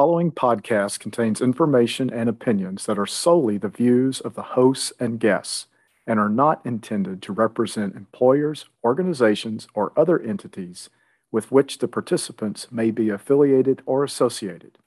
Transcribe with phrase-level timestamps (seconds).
[0.00, 5.20] following podcast contains information and opinions that are solely the views of the hosts and
[5.20, 5.66] guests
[6.06, 10.88] and are not intended to represent employers, organizations, or other entities
[11.30, 14.78] with which the participants may be affiliated or associated.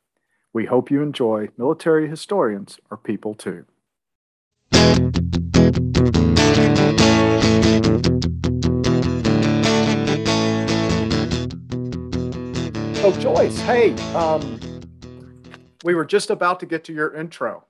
[0.52, 3.66] We hope you enjoy Military Historians Are People Too.
[12.96, 14.63] So, Joyce, hey, um,
[15.84, 17.66] we were just about to get to your intro.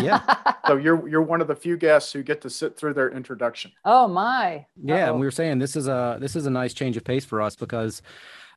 [0.00, 0.20] Yeah.
[0.68, 3.72] So you're you're one of the few guests who get to sit through their introduction.
[3.84, 4.64] Oh my.
[4.80, 5.10] Yeah, Uh-oh.
[5.10, 7.42] and we were saying this is a this is a nice change of pace for
[7.42, 8.00] us because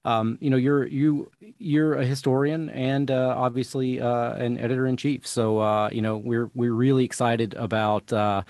[0.05, 4.97] um, you know you're you you're a historian and uh, obviously uh, an editor in
[4.97, 5.25] chief.
[5.25, 8.43] So uh, you know we're we're really excited about uh,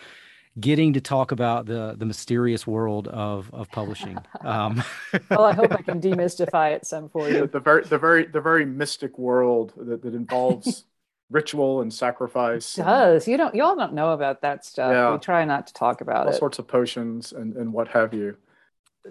[0.59, 4.17] getting to talk about the the mysterious world of of publishing.
[4.41, 4.83] Um,
[5.31, 7.47] well, I hope I can demystify it some for you.
[7.47, 10.85] the very the very the very mystic world that, that involves
[11.31, 12.77] ritual and sacrifice.
[12.77, 13.27] It and does.
[13.27, 14.91] You don't y'all don't know about that stuff.
[14.91, 15.13] Yeah.
[15.13, 16.37] We try not to talk about all it.
[16.37, 18.37] sorts of potions and, and what have you.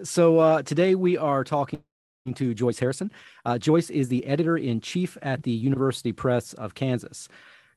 [0.03, 1.81] So uh, today we are talking
[2.33, 3.11] to Joyce Harrison.
[3.43, 7.27] Uh, Joyce is the editor in chief at the University Press of Kansas.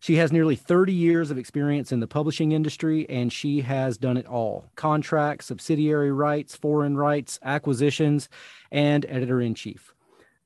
[0.00, 4.16] She has nearly 30 years of experience in the publishing industry, and she has done
[4.16, 8.28] it all contracts, subsidiary rights, foreign rights, acquisitions,
[8.70, 9.92] and editor in chief.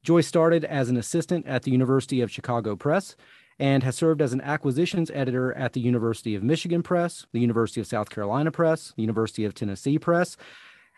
[0.02, 3.14] Joyce started as an assistant at the University of Chicago Press
[3.58, 7.80] and has served as an acquisitions editor at the University of Michigan Press, the University
[7.80, 10.36] of South Carolina Press, the University of Tennessee Press,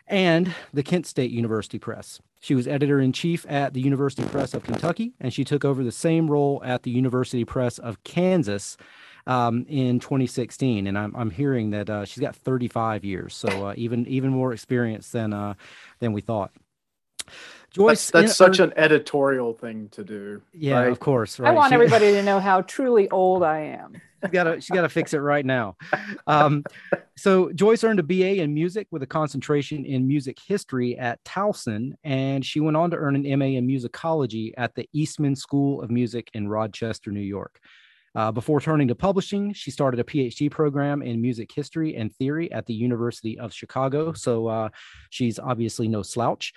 [0.07, 2.21] and the Kent State University Press.
[2.41, 5.83] She was editor in chief at the University Press of Kentucky, and she took over
[5.83, 8.77] the same role at the University Press of Kansas
[9.27, 10.87] um, in 2016.
[10.87, 14.53] And I'm, I'm hearing that uh, she's got 35 years, so uh, even even more
[14.53, 15.55] experience than uh,
[16.01, 16.51] than we thought.
[17.71, 20.43] Joyce, That's, that's such her- an editorial thing to do.
[20.53, 20.93] yeah, right?
[20.93, 21.41] of course.
[21.41, 23.95] I want She- everybody to know how truly old I am.
[24.23, 25.77] she's got to she's got to fix it right now.
[26.29, 26.63] Um,
[27.17, 31.95] so Joyce earned a BA in music with a concentration in music history at Towson,
[32.05, 35.91] and she went on to earn an MA in musicology at the Eastman School of
[35.91, 37.59] Music in Rochester, New York.
[38.17, 42.51] Uh, before turning to publishing, she started a PhD program in music history and theory
[42.53, 44.13] at the University of Chicago.
[44.13, 44.69] So uh,
[45.11, 46.53] she's obviously no slouch.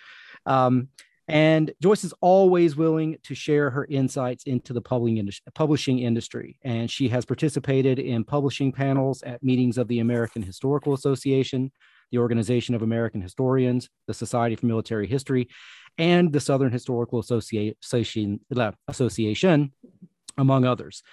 [0.48, 0.90] Um,
[1.28, 6.58] and Joyce is always willing to share her insights into the publishing industry.
[6.64, 11.72] And she has participated in publishing panels at meetings of the American Historical Association,
[12.12, 15.50] the Organization of American Historians, the Society for Military History,
[15.98, 17.76] and the Southern Historical Association,
[18.88, 19.74] Association,
[20.38, 21.04] among others.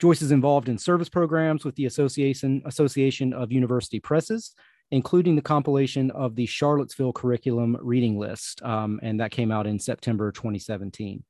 [0.00, 4.54] Joyce is involved in service programs with the Association, Association of University Presses,
[4.90, 9.78] including the compilation of the Charlottesville curriculum reading list, um, and that came out in
[9.78, 11.22] September 2017.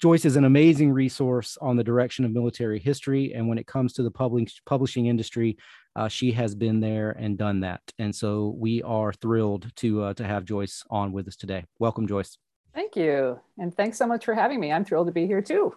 [0.00, 3.92] Joyce is an amazing resource on the direction of military history, and when it comes
[3.92, 5.56] to the public, publishing industry,
[5.94, 7.80] uh, she has been there and done that.
[7.98, 11.64] And so we are thrilled to uh, to have Joyce on with us today.
[11.78, 12.36] Welcome, Joyce.
[12.74, 13.38] Thank you.
[13.58, 14.72] And thanks so much for having me.
[14.72, 15.74] I'm thrilled to be here too.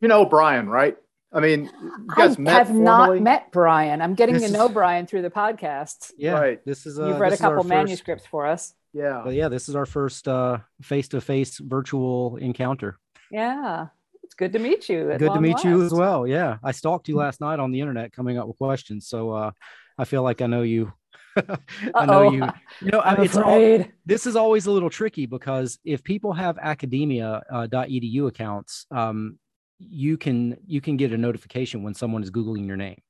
[0.00, 0.96] You know Brian, right?
[1.32, 3.20] I mean, you I met have not formally?
[3.20, 4.00] met Brian.
[4.00, 6.12] I'm getting This to is- know Brian through the podcast.
[6.16, 6.64] Yeah, Right.
[6.64, 8.74] this is uh, You've read a this is couple first- manuscripts for us.
[8.92, 9.24] Yeah.
[9.24, 12.98] Well, yeah, this is our first uh, face-to-face virtual encounter.
[13.30, 13.88] Yeah.
[14.22, 15.04] It's good to meet you.
[15.04, 16.26] Good to long meet you as well.
[16.26, 19.06] Yeah, I stalked you last night on the internet, coming up with questions.
[19.06, 19.50] So uh,
[19.98, 20.92] I feel like I know you.
[21.94, 22.44] I know you.
[22.80, 26.56] You know, I'm it's all, this is always a little tricky because if people have
[26.58, 29.38] academia.edu accounts, um,
[29.78, 33.00] you can you can get a notification when someone is googling your name.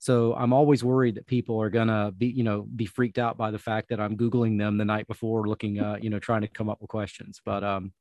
[0.00, 3.50] So I'm always worried that people are gonna be, you know, be freaked out by
[3.50, 6.48] the fact that I'm googling them the night before, looking, uh, you know, trying to
[6.48, 7.40] come up with questions.
[7.44, 7.92] But um,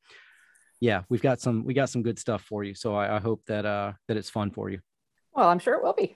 [0.80, 2.76] yeah, we've got some we got some good stuff for you.
[2.76, 4.80] So I, I hope that uh that it's fun for you.
[5.34, 6.16] Well, I'm sure it will be.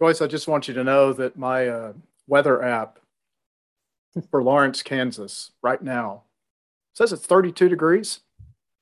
[0.00, 1.92] Joyce, I just want you to know that my uh,
[2.26, 2.98] weather app
[4.30, 6.24] for Lawrence, Kansas, right now
[6.94, 8.20] says it's 32 degrees.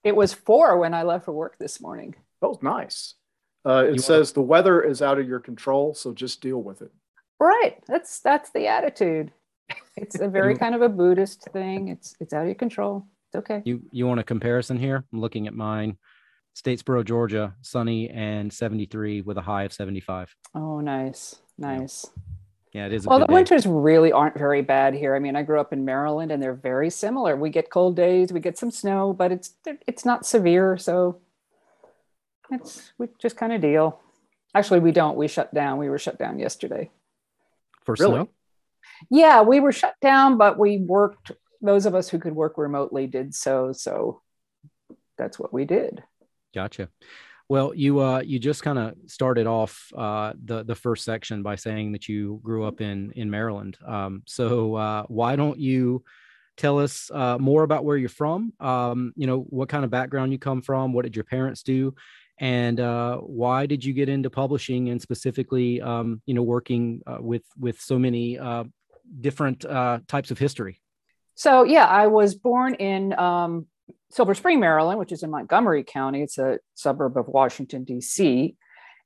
[0.02, 2.14] It was four when I left for work this morning.
[2.40, 3.14] That was nice.
[3.66, 6.80] Uh, it wanna- says the weather is out of your control, so just deal with
[6.82, 6.90] it.
[7.38, 7.82] Right.
[7.86, 9.32] That's that's the attitude.
[9.96, 11.88] It's a very kind of a Buddhist thing.
[11.88, 13.06] It's it's out of your control.
[13.28, 13.62] It's okay.
[13.64, 15.04] You you want a comparison here?
[15.12, 15.96] I'm looking at mine.
[16.56, 20.34] Statesboro, Georgia, sunny and 73 with a high of 75.
[20.54, 22.06] Oh, nice, nice.
[22.72, 23.06] Yeah, it is.
[23.06, 23.32] A Well, the day.
[23.34, 25.14] winters really aren't very bad here.
[25.14, 27.36] I mean, I grew up in Maryland, and they're very similar.
[27.36, 29.54] We get cold days, we get some snow, but it's
[29.86, 31.20] it's not severe, so
[32.50, 34.00] it's we just kind of deal.
[34.54, 35.16] Actually, we don't.
[35.16, 35.78] We shut down.
[35.78, 36.90] We were shut down yesterday.
[37.84, 38.14] for Really?
[38.14, 38.28] snow.
[39.10, 41.32] Yeah, we were shut down, but we worked.
[41.62, 43.72] Those of us who could work remotely did so.
[43.72, 44.22] So
[45.16, 46.02] that's what we did.
[46.54, 46.88] Gotcha.
[47.48, 51.56] Well, you uh, you just kind of started off uh, the the first section by
[51.56, 53.76] saying that you grew up in in Maryland.
[53.86, 56.04] Um, so uh, why don't you
[56.56, 58.52] tell us uh, more about where you're from?
[58.60, 60.92] Um, you know, what kind of background you come from?
[60.92, 61.94] What did your parents do?
[62.40, 67.18] And uh, why did you get into publishing and specifically, um, you know, working uh,
[67.20, 68.64] with with so many uh,
[69.20, 70.80] different uh, types of history?
[71.34, 73.66] So yeah, I was born in um,
[74.10, 76.22] Silver Spring, Maryland, which is in Montgomery County.
[76.22, 78.56] It's a suburb of Washington, D.C.,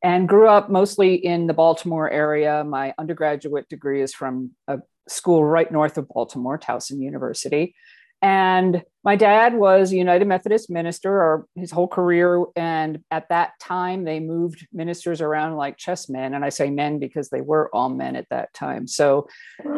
[0.02, 2.62] and grew up mostly in the Baltimore area.
[2.62, 4.78] My undergraduate degree is from a
[5.08, 7.74] school right north of Baltimore, Towson University.
[8.24, 12.42] And my dad was a United Methodist minister or his whole career.
[12.56, 16.34] And at that time, they moved ministers around like chessmen.
[16.34, 18.86] And I say men because they were all men at that time.
[18.86, 19.28] So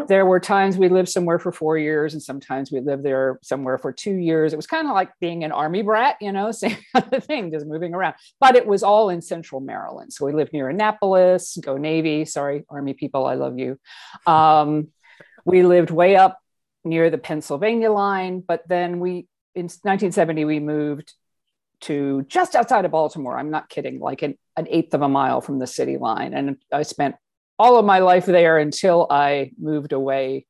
[0.07, 3.79] there were times we lived somewhere for four years, and sometimes we lived there somewhere
[3.79, 4.53] for two years.
[4.53, 7.51] It was kind of like being an army brat, you know, same kind of thing,
[7.51, 8.15] just moving around.
[8.39, 10.13] But it was all in central Maryland.
[10.13, 12.27] So we lived near Annapolis, go Navy.
[12.27, 13.77] Sorry, Army people, I love you.
[14.25, 14.93] Um,
[15.45, 16.39] we lived way up
[16.87, 18.41] near the Pennsylvania line.
[18.41, 21.13] But then we, in 1970, we moved
[21.83, 23.39] to just outside of Baltimore.
[23.39, 26.33] I'm not kidding, like an, an eighth of a mile from the city line.
[26.33, 27.17] And I spent
[27.59, 30.47] all of my life there until I moved away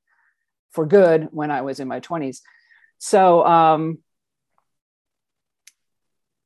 [0.70, 2.40] for good when I was in my 20s.
[2.98, 3.98] So um,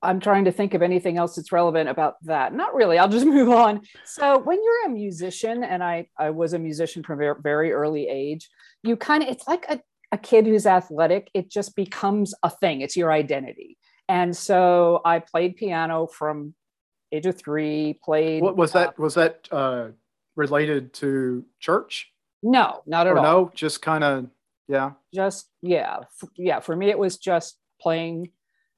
[0.03, 2.55] I'm trying to think of anything else that's relevant about that.
[2.55, 2.99] Not really.
[2.99, 3.83] I'll just move on.
[4.05, 8.09] So when you're a musician, and I I was a musician from a very early
[8.09, 8.49] age,
[8.83, 9.81] you kind of it's like a,
[10.13, 11.31] a kid who's athletic.
[11.35, 12.81] It just becomes a thing.
[12.81, 13.77] It's your identity.
[14.09, 16.55] And so I played piano from
[17.13, 17.99] age of three.
[18.05, 18.43] Played.
[18.43, 18.91] What was that?
[18.91, 19.89] Uh, was that uh,
[20.37, 22.13] related to church?
[22.43, 23.23] No, not at or all.
[23.23, 24.27] No, just kind of
[24.67, 24.93] yeah.
[25.15, 25.99] Just yeah,
[26.37, 26.61] yeah.
[26.61, 28.31] For me, it was just playing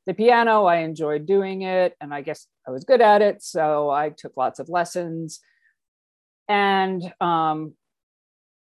[0.06, 0.64] the piano.
[0.64, 3.43] I enjoyed doing it, and I guess I was good at it.
[3.43, 5.40] So I took lots of lessons.
[6.49, 7.75] And um,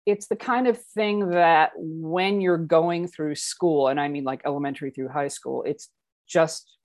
[0.07, 4.41] it's the kind of thing that when you're going through school, and I mean like
[4.45, 5.89] elementary through high school, it's
[6.25, 6.77] just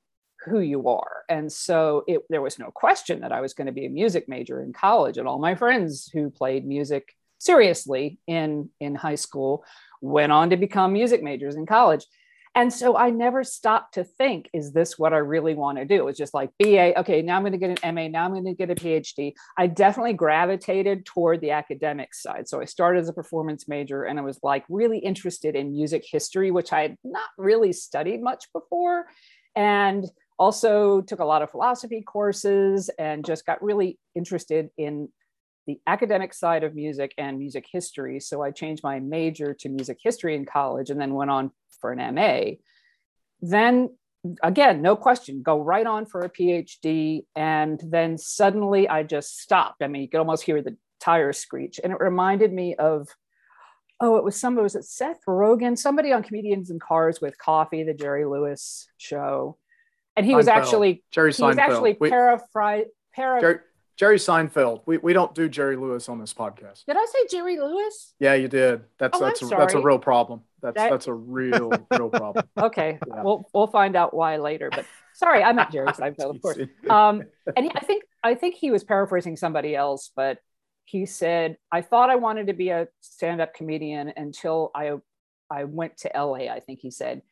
[0.45, 1.23] who you are.
[1.29, 4.29] And so it, there was no question that I was going to be a music
[4.29, 5.19] major in college.
[5.19, 9.65] And all my friends who played music seriously in, in high school
[10.01, 12.05] went on to become music majors in college.
[12.55, 15.95] And so I never stopped to think, is this what I really want to do?
[15.95, 18.33] It was just like BA, okay, now I'm going to get an MA, now I'm
[18.33, 19.33] going to get a PhD.
[19.57, 22.49] I definitely gravitated toward the academic side.
[22.49, 26.05] So I started as a performance major and I was like really interested in music
[26.07, 29.07] history, which I had not really studied much before.
[29.57, 30.05] And
[30.39, 35.09] also took a lot of philosophy courses and just got really interested in
[35.67, 38.19] the academic side of music and music history.
[38.19, 41.93] So I changed my major to music history in college and then went on for
[41.93, 42.52] an MA,
[43.43, 43.90] then
[44.43, 47.26] again, no question, go right on for a PhD.
[47.37, 49.82] And then suddenly I just stopped.
[49.82, 51.81] I mean, you could almost hear the tires screech.
[51.82, 53.08] And it reminded me of,
[54.00, 55.76] oh, it was somebody, was it Seth Rogen?
[55.76, 59.58] Somebody on Comedians in Cars with Coffee, the Jerry Lewis show.
[60.17, 60.37] And he Seinfeld.
[60.37, 62.90] was actually Jerry he was actually paraphrasing.
[63.14, 63.61] Para-
[63.96, 64.82] Jerry Seinfeld.
[64.87, 66.87] We, we don't do Jerry Lewis on this podcast.
[66.87, 68.14] Did I say Jerry Lewis?
[68.19, 68.82] Yeah, you did.
[68.99, 70.43] That's oh, that's a, that's a real problem.
[70.62, 70.91] That's that...
[70.91, 72.44] that's a real real problem.
[72.59, 73.23] Okay, yeah.
[73.23, 74.70] we'll we'll find out why later.
[74.70, 76.59] But sorry, I meant Jerry Seinfeld, of course.
[76.88, 77.25] Um,
[77.56, 80.39] and he, I think I think he was paraphrasing somebody else, but
[80.84, 84.93] he said, "I thought I wanted to be a stand-up comedian until I
[85.51, 87.22] I went to LA." I think he said,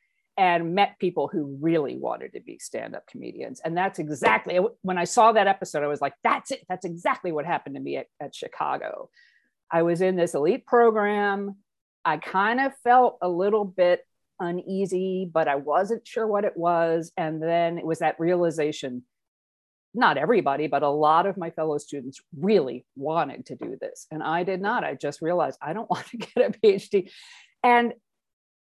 [0.40, 5.04] and met people who really wanted to be stand-up comedians and that's exactly when i
[5.04, 8.06] saw that episode i was like that's it that's exactly what happened to me at,
[8.20, 9.10] at chicago
[9.70, 11.56] i was in this elite program
[12.04, 14.06] i kind of felt a little bit
[14.38, 19.02] uneasy but i wasn't sure what it was and then it was that realization
[19.92, 24.22] not everybody but a lot of my fellow students really wanted to do this and
[24.22, 27.10] i did not i just realized i don't want to get a phd
[27.62, 27.92] and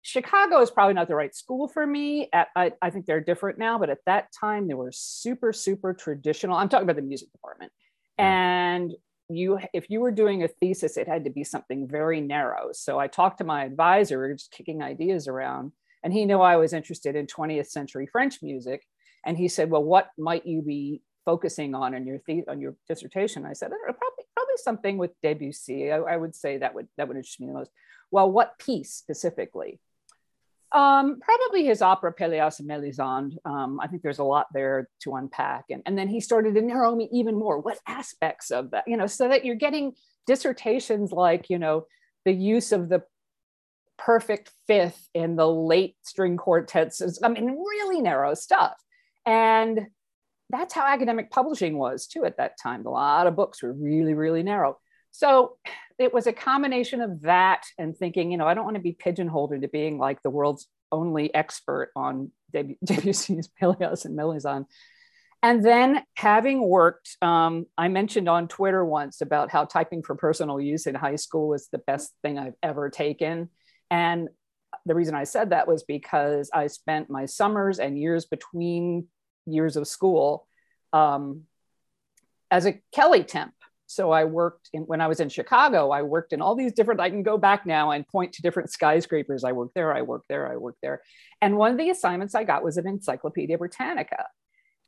[0.01, 2.29] Chicago is probably not the right school for me.
[2.31, 5.93] At, I, I, think they're different now, but at that time they were super, super
[5.93, 6.55] traditional.
[6.55, 7.71] I'm talking about the music department.
[8.17, 8.25] Yeah.
[8.25, 8.93] And
[9.29, 12.69] you, if you were doing a thesis, it had to be something very narrow.
[12.71, 15.71] So I talked to my advisor, just kicking ideas around,
[16.03, 18.83] and he knew I was interested in 20th century French music.
[19.25, 22.75] And he said, "Well, what might you be focusing on in your the- on your
[22.87, 25.91] dissertation?" I said, "Probably, probably something with Debussy.
[25.91, 27.71] I, I would say that would that would interest me the most."
[28.11, 29.79] Well, what piece specifically?
[30.71, 33.37] Um, probably his opera Pelléas and Mélisande.
[33.43, 35.65] Um, I think there's a lot there to unpack.
[35.71, 37.59] And, and then he started to narrow me even more.
[37.59, 39.93] What aspects of that, you know, so that you're getting
[40.27, 41.87] dissertations like, you know,
[42.25, 43.01] the use of the
[43.97, 47.01] perfect fifth in the late string quartets.
[47.23, 48.75] I mean, really narrow stuff.
[49.25, 49.87] And
[50.51, 52.85] that's how academic publishing was too at that time.
[52.85, 54.77] A lot of books were really, really narrow.
[55.11, 55.57] So
[55.97, 58.93] it was a combination of that and thinking, you know, I don't want to be
[58.93, 64.67] pigeonholed into being like the world's only expert on Debussy's Pelléas and Melisande.
[65.41, 70.59] And then having worked, um, I mentioned on Twitter once about how typing for personal
[70.59, 73.49] use in high school was the best thing I've ever taken.
[73.89, 74.29] And
[74.85, 79.07] the reason I said that was because I spent my summers and years between
[79.45, 80.45] years of school
[80.91, 81.43] um,
[82.51, 83.53] as a Kelly temp.
[83.89, 86.99] So I worked in, when I was in Chicago, I worked in all these different,
[86.99, 89.43] I can go back now and point to different skyscrapers.
[89.43, 91.01] I worked there, I worked there, I worked there.
[91.41, 94.27] And one of the assignments I got was an Encyclopedia Britannica.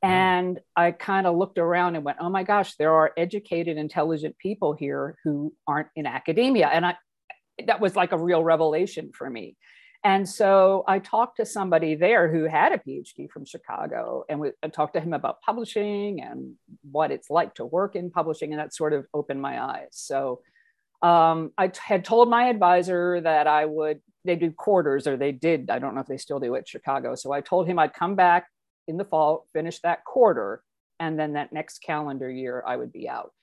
[0.04, 0.10] Hmm.
[0.10, 4.38] And I kind of looked around and went, oh my gosh, there are educated, intelligent
[4.38, 6.68] people here who aren't in academia.
[6.68, 6.96] And I,
[7.66, 9.58] that was like a real revelation for me.
[10.04, 14.52] And so I talked to somebody there who had a PhD from Chicago and we,
[14.64, 16.56] I talked to him about publishing and
[16.90, 18.52] what it's like to work in publishing.
[18.52, 19.90] And that sort of opened my eyes.
[19.92, 20.42] So
[21.04, 25.32] um, I t- had told my advisor that I would, they do quarters or they
[25.32, 27.14] did, I don't know if they still do at Chicago.
[27.14, 28.48] So I told him I'd come back
[28.88, 30.64] in the fall, finish that quarter,
[31.00, 33.34] and then that next calendar year I would be out.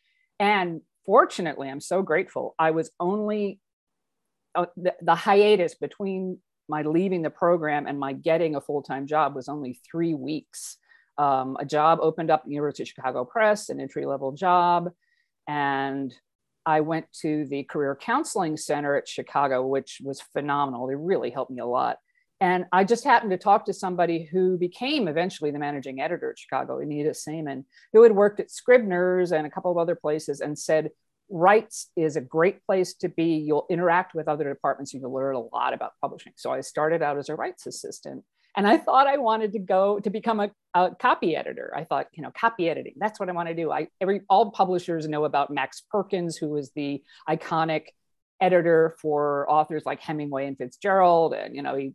[0.41, 2.57] And fortunately, I'm so grateful.
[2.59, 3.61] I was only
[4.55, 6.39] uh, the, the hiatus between
[6.69, 10.77] my leaving the program and my getting a full-time job was only three weeks.
[11.17, 14.91] Um, a job opened up at University of Chicago Press, an entry-level job,
[15.47, 16.15] and
[16.67, 20.87] I went to the Career Counseling Center at Chicago, which was phenomenal.
[20.87, 21.97] They really helped me a lot.
[22.41, 26.39] And I just happened to talk to somebody who became eventually the managing editor at
[26.39, 30.57] Chicago, Anita Samen, who had worked at Scribner's and a couple of other places and
[30.57, 30.91] said,
[31.31, 33.37] Rights is a great place to be.
[33.37, 34.95] You'll interact with other departments.
[34.95, 36.33] You'll learn a lot about publishing.
[36.37, 38.25] So I started out as a rights assistant.
[38.57, 41.73] And I thought I wanted to go to become a, a copy editor.
[41.77, 43.71] I thought, you know, copy editing, that's what I want to do.
[43.71, 47.89] I every all publishers know about Max Perkins, who was the iconic
[48.41, 51.35] editor for authors like Hemingway and Fitzgerald.
[51.35, 51.95] And, you know, he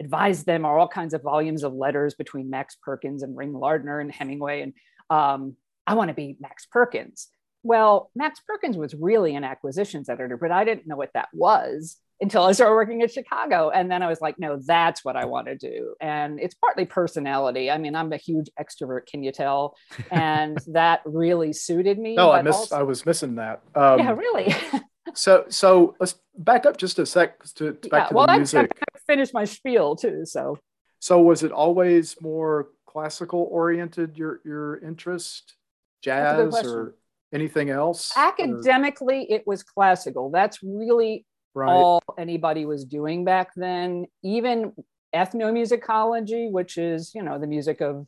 [0.00, 4.00] advised them on all kinds of volumes of letters between Max Perkins and Ring Lardner
[4.00, 4.62] and Hemingway.
[4.62, 4.72] And
[5.10, 5.56] um,
[5.86, 7.28] I want to be Max Perkins.
[7.62, 11.98] Well, Max Perkins was really an acquisitions editor, but I didn't know what that was
[12.20, 13.70] until I started working at Chicago.
[13.70, 15.94] And then I was like, no, that's what I want to do.
[16.00, 17.70] And it's partly personality.
[17.70, 19.74] I mean, I'm a huge extrovert, can you tell?
[20.10, 22.14] And that really suited me.
[22.14, 23.62] No, I missed, also, I was missing that.
[23.74, 24.54] Um, yeah, really.
[25.14, 28.36] so, so let's back up just a sec to, to back yeah, to well, the
[28.36, 28.70] music.
[28.94, 30.22] I finished my spiel too.
[30.24, 30.58] So,
[30.98, 35.54] so was it always more classical oriented, your, your interest,
[36.02, 36.96] jazz or
[37.32, 38.12] anything else?
[38.16, 39.36] Academically, or?
[39.36, 40.30] it was classical.
[40.30, 41.70] That's really right.
[41.70, 44.06] all anybody was doing back then.
[44.22, 44.72] Even
[45.14, 48.06] ethnomusicology, which is, you know, the music of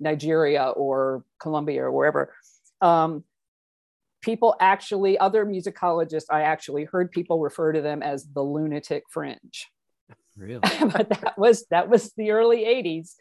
[0.00, 2.34] Nigeria or Colombia or wherever.
[2.80, 3.24] Um,
[4.22, 9.68] people actually, other musicologists, I actually heard people refer to them as the lunatic fringe.
[10.36, 10.60] Really?
[10.80, 13.14] but that was that was the early 80s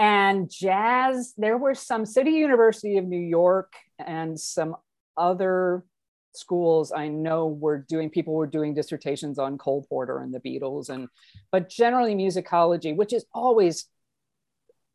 [0.00, 3.74] and jazz there were some city university of new york
[4.06, 4.76] and some
[5.16, 5.84] other
[6.32, 10.88] schools i know were doing people were doing dissertations on cole porter and the beatles
[10.88, 11.08] and
[11.50, 13.86] but generally musicology which is always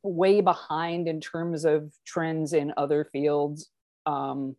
[0.01, 3.69] way behind in terms of trends in other fields
[4.05, 4.55] um,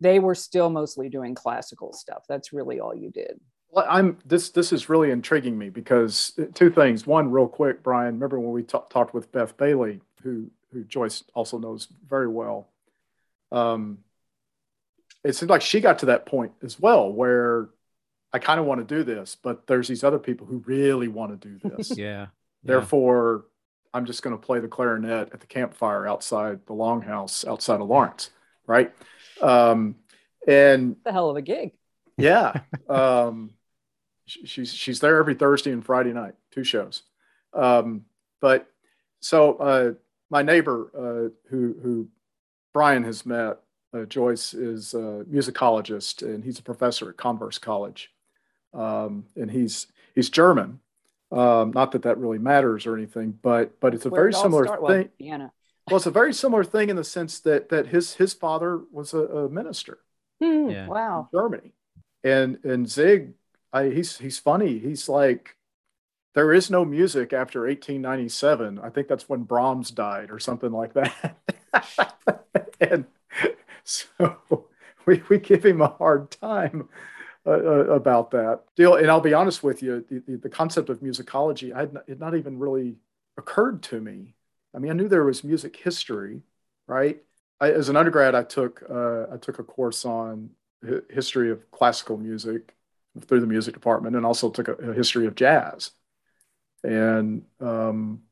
[0.00, 3.38] they were still mostly doing classical stuff that's really all you did
[3.72, 4.50] well, I'm this.
[4.50, 7.06] This is really intriguing me because uh, two things.
[7.06, 8.14] One, real quick, Brian.
[8.14, 12.68] Remember when we t- talked with Beth Bailey, who who Joyce also knows very well.
[13.52, 13.98] Um,
[15.24, 17.68] it seems like she got to that point as well, where
[18.32, 21.40] I kind of want to do this, but there's these other people who really want
[21.40, 21.96] to do this.
[21.96, 22.26] yeah.
[22.62, 23.46] Therefore,
[23.92, 27.88] I'm just going to play the clarinet at the campfire outside the longhouse outside of
[27.88, 28.30] Lawrence,
[28.66, 28.92] right?
[29.40, 29.96] Um,
[30.46, 31.72] and the hell of a gig.
[32.16, 32.60] Yeah.
[32.88, 33.50] Um,
[34.26, 37.02] she's she's there every Thursday and Friday night, two shows.
[37.54, 38.04] Um,
[38.40, 38.66] but
[39.20, 39.92] so uh,
[40.28, 42.08] my neighbor uh, who who
[42.72, 43.58] Brian has met,
[43.92, 48.12] uh, Joyce is a musicologist and he's a professor at Converse College,
[48.72, 50.80] um, and he's he's German.
[51.32, 54.64] Um, not that that really matters or anything, but but it's a Where very similar
[54.66, 55.10] thing.
[55.18, 55.52] Well,
[55.88, 59.12] well, it's a very similar thing in the sense that that his his father was
[59.14, 59.98] a, a minister.
[60.40, 60.86] Hmm, yeah.
[60.86, 61.28] Wow.
[61.32, 61.72] Germany,
[62.22, 63.34] and and Zig
[63.72, 64.78] I, he's he's funny.
[64.78, 65.56] He's like,
[66.34, 68.78] there is no music after 1897.
[68.82, 71.38] I think that's when Brahms died or something like that.
[72.80, 73.04] and
[73.84, 74.68] so
[75.06, 76.88] we, we give him a hard time
[77.46, 78.94] uh, uh, about that deal.
[78.94, 82.34] And I'll be honest with you, the, the, concept of musicology, I had not, not
[82.34, 82.96] even really
[83.36, 84.34] occurred to me
[84.74, 86.42] I mean, I knew there was music history,
[86.86, 87.22] right?
[87.60, 90.50] I, as an undergrad, I took uh, I took a course on
[91.10, 92.74] history of classical music
[93.26, 95.92] through the music department, and also took a, a history of jazz.
[96.82, 98.22] And um,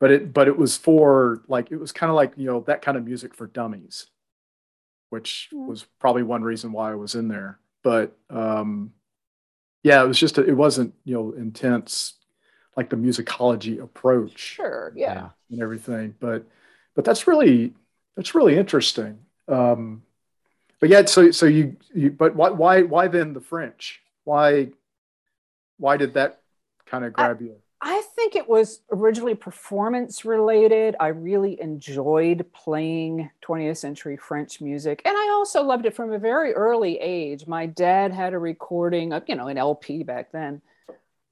[0.00, 2.82] but it but it was for like it was kind of like you know that
[2.82, 4.06] kind of music for dummies,
[5.10, 5.66] which mm.
[5.66, 7.58] was probably one reason why I was in there.
[7.82, 8.92] But um,
[9.82, 12.14] yeah, it was just a, it wasn't you know intense
[12.76, 14.38] like the musicology approach.
[14.38, 16.14] Sure, yeah, and everything.
[16.20, 16.46] But
[16.94, 17.74] but that's really
[18.16, 19.18] that's really interesting.
[19.48, 20.02] Um,
[20.80, 24.00] but yeah, so so you, you but why why why then the French?
[24.24, 24.68] Why
[25.76, 26.40] why did that
[26.86, 27.56] kind of grab I, you?
[27.80, 30.96] I think it was originally performance related.
[30.98, 35.00] I really enjoyed playing 20th century French music.
[35.04, 37.46] And I also loved it from a very early age.
[37.46, 40.60] My dad had a recording of, you know, an LP back then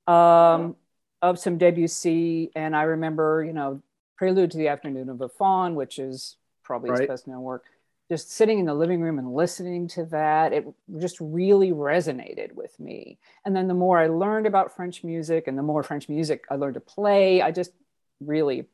[0.06, 0.76] um,
[1.20, 2.52] of some Debussy.
[2.54, 3.82] And I remember, you know,
[4.16, 7.00] Prelude to the Afternoon of a Faun, which is probably right.
[7.00, 7.64] his best known work
[8.08, 10.66] just sitting in the living room and listening to that, it
[11.00, 13.18] just really resonated with me.
[13.44, 16.54] And then the more I learned about French music and the more French music I
[16.54, 17.72] learned to play, I just
[18.20, 18.66] really,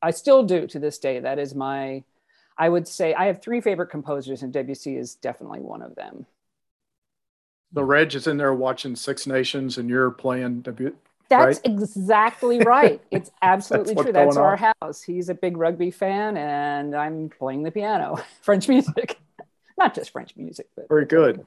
[0.00, 1.18] I still do to this day.
[1.18, 2.04] That is my,
[2.56, 6.26] I would say, I have three favorite composers, and Debussy is definitely one of them.
[7.72, 10.62] The Reg is in there watching Six Nations, and you're playing
[11.28, 11.60] that's right?
[11.64, 13.00] exactly right.
[13.10, 14.12] It's absolutely That's true.
[14.12, 14.74] That's our on.
[14.80, 15.02] house.
[15.02, 18.16] He's a big rugby fan, and I'm playing the piano.
[18.42, 19.18] French music,
[19.78, 21.44] not just French music, but very good.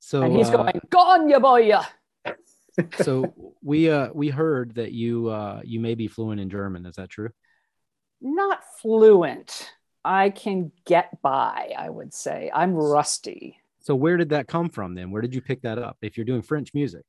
[0.00, 1.72] So and he's uh, going, "Gone, ya boy!"
[3.02, 6.86] so we uh we heard that you uh you may be fluent in German.
[6.86, 7.30] Is that true?
[8.20, 9.72] Not fluent.
[10.04, 11.72] I can get by.
[11.76, 13.58] I would say I'm rusty.
[13.80, 15.10] So where did that come from then?
[15.10, 15.96] Where did you pick that up?
[16.00, 17.02] If you're doing French music.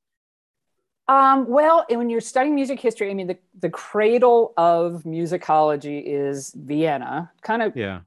[1.08, 6.54] Um, well, when you're studying music history, I mean, the, the cradle of musicology is
[6.54, 8.02] Vienna, kind of, yeah,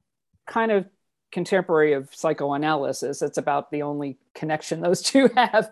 [0.45, 0.85] kind of
[1.31, 3.21] contemporary of psychoanalysis.
[3.21, 5.71] It's about the only connection those two have.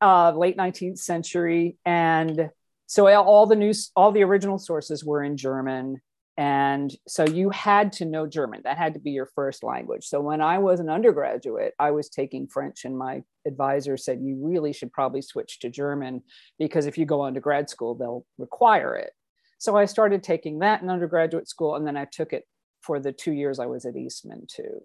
[0.00, 2.50] Uh, late 19th century, and
[2.86, 6.00] so all the news, all the original sources were in German.
[6.36, 8.62] And so you had to know German.
[8.64, 10.04] That had to be your first language.
[10.04, 14.36] So when I was an undergraduate, I was taking French, and my advisor said, You
[14.40, 16.22] really should probably switch to German
[16.58, 19.12] because if you go on to grad school, they'll require it.
[19.58, 22.44] So I started taking that in undergraduate school, and then I took it
[22.80, 24.82] for the two years I was at Eastman too.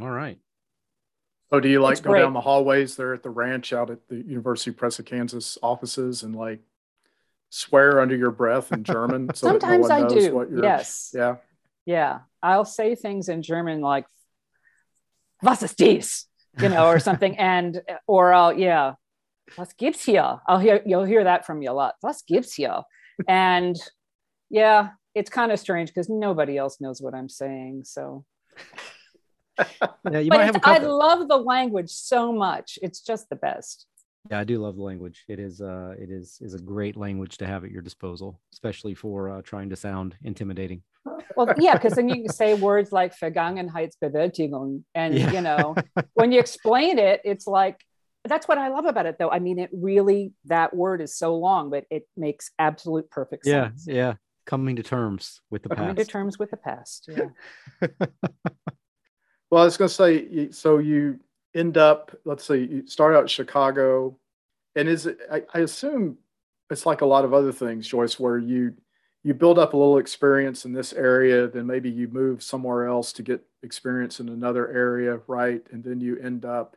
[0.00, 0.38] All right.
[1.50, 2.22] So do you like it's go great.
[2.22, 6.22] down the hallways there at the ranch out at the University Press of Kansas offices
[6.24, 6.60] and like
[7.56, 9.30] swear under your breath in German?
[9.34, 10.60] So Sometimes no I do.
[10.62, 11.12] yes.
[11.14, 11.36] Yeah.
[11.84, 12.20] Yeah.
[12.42, 14.06] I'll say things in German like,
[15.42, 16.26] was ist dies?
[16.60, 17.36] You know, or something.
[17.38, 18.94] and, or I'll, yeah,
[19.56, 20.40] was gibt's hier?
[20.46, 21.94] I'll hear, you'll hear that from me a lot.
[22.02, 22.82] Was gibt's hier?
[23.28, 23.76] And
[24.50, 27.84] yeah, it's kind of strange because nobody else knows what I'm saying.
[27.84, 28.24] So,
[29.58, 32.78] yeah, you but might have I love the language so much.
[32.82, 33.86] It's just the best.
[34.30, 35.24] Yeah, I do love the language.
[35.28, 38.94] It is uh it is is a great language to have at your disposal, especially
[38.94, 40.82] for uh, trying to sound intimidating.
[41.36, 45.32] Well, yeah, because then you can say words like Vergangenheitsbewältigung and yeah.
[45.32, 45.74] you know,
[46.14, 47.80] when you explain it, it's like
[48.24, 49.30] that's what I love about it though.
[49.30, 53.84] I mean, it really that word is so long, but it makes absolute perfect sense.
[53.86, 54.14] Yeah, yeah.
[54.46, 55.96] Coming to terms with the Coming past.
[55.96, 57.08] Coming to terms with the past.
[57.08, 57.28] Yeah.
[59.50, 61.18] well, I was going to say, so you
[61.56, 64.16] end up, let's say you start out in Chicago,
[64.76, 66.18] and is it, I, I assume
[66.70, 68.74] it's like a lot of other things, Joyce, where you
[69.24, 73.12] you build up a little experience in this area, then maybe you move somewhere else
[73.14, 75.66] to get experience in another area, right?
[75.72, 76.76] And then you end up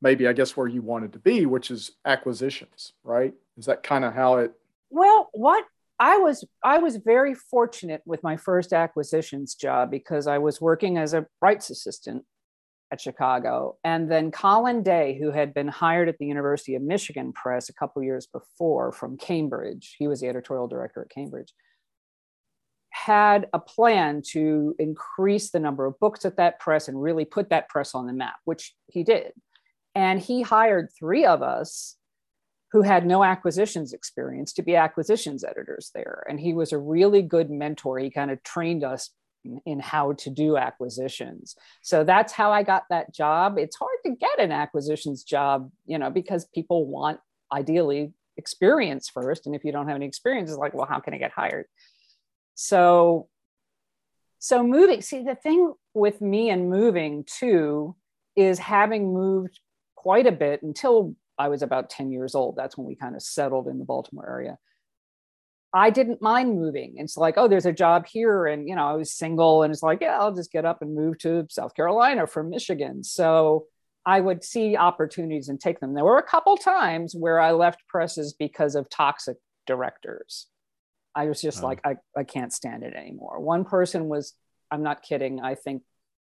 [0.00, 3.34] maybe I guess where you wanted to be, which is acquisitions, right?
[3.56, 4.52] Is that kind of how it
[4.90, 5.64] Well, what
[5.98, 10.98] I was I was very fortunate with my first acquisitions job because I was working
[10.98, 12.24] as a rights assistant
[12.90, 13.76] at Chicago.
[13.84, 17.74] And then Colin Day, who had been hired at the University of Michigan Press a
[17.74, 21.52] couple years before from Cambridge, he was the editorial director at Cambridge,
[22.90, 27.50] had a plan to increase the number of books at that press and really put
[27.50, 29.32] that press on the map, which he did.
[29.94, 31.96] And he hired three of us
[32.72, 36.24] who had no acquisitions experience to be acquisitions editors there.
[36.28, 37.98] And he was a really good mentor.
[37.98, 39.10] He kind of trained us
[39.64, 41.56] in how to do acquisitions.
[41.82, 43.58] So that's how I got that job.
[43.58, 47.20] It's hard to get an acquisitions job, you know, because people want
[47.52, 49.46] ideally experience first.
[49.46, 51.66] And if you don't have any experience, it's like, well, how can I get hired?
[52.54, 53.28] So,
[54.38, 57.96] so moving, see, the thing with me and moving too
[58.36, 59.60] is having moved
[59.96, 62.56] quite a bit until I was about 10 years old.
[62.56, 64.58] That's when we kind of settled in the Baltimore area
[65.74, 66.94] I didn't mind moving.
[66.96, 68.46] It's like, oh, there's a job here.
[68.46, 70.94] And, you know, I was single and it's like, yeah, I'll just get up and
[70.94, 73.04] move to South Carolina from Michigan.
[73.04, 73.66] So
[74.06, 75.92] I would see opportunities and take them.
[75.92, 80.46] There were a couple times where I left presses because of toxic directors.
[81.14, 81.66] I was just oh.
[81.66, 83.40] like, I, I can't stand it anymore.
[83.40, 84.32] One person was,
[84.70, 85.82] I'm not kidding, I think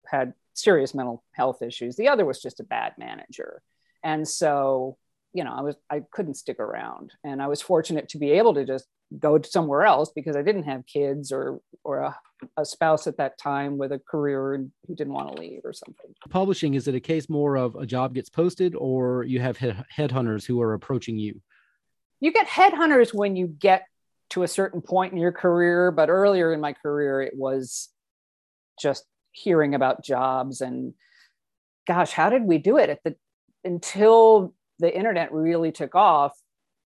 [0.06, 1.94] had serious mental health issues.
[1.94, 3.62] The other was just a bad manager.
[4.02, 4.96] And so,
[5.32, 7.12] you know, I was I couldn't stick around.
[7.24, 8.86] And I was fortunate to be able to just
[9.18, 12.18] go somewhere else because I didn't have kids or or a,
[12.56, 15.72] a spouse at that time with a career and who didn't want to leave or
[15.72, 16.14] something.
[16.28, 20.44] Publishing is it a case more of a job gets posted or you have headhunters
[20.46, 21.40] who are approaching you?
[22.20, 23.86] You get headhunters when you get
[24.30, 27.88] to a certain point in your career, but earlier in my career it was
[28.80, 30.94] just hearing about jobs and
[31.86, 33.16] gosh, how did we do it at the
[33.64, 36.32] until the internet really took off?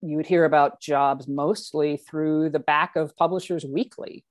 [0.05, 4.25] you would hear about jobs mostly through the back of Publishers Weekly.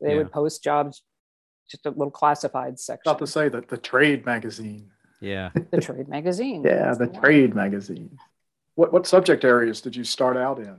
[0.00, 0.18] They yeah.
[0.18, 1.02] would post jobs,
[1.68, 3.10] just a little classified section.
[3.10, 4.90] About to say that the trade magazine.
[5.20, 5.50] Yeah.
[5.70, 6.62] the trade magazine.
[6.64, 8.18] yeah, the, the trade magazine.
[8.76, 10.76] What what subject areas did you start out in?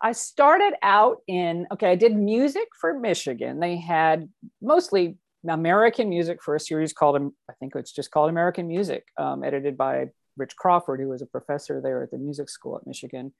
[0.00, 3.58] I started out in okay, I did music for Michigan.
[3.58, 4.28] They had
[4.62, 5.16] mostly
[5.48, 9.78] American music for a series called I think it's just called American Music, um, edited
[9.78, 13.32] by Rich Crawford, who was a professor there at the music school at Michigan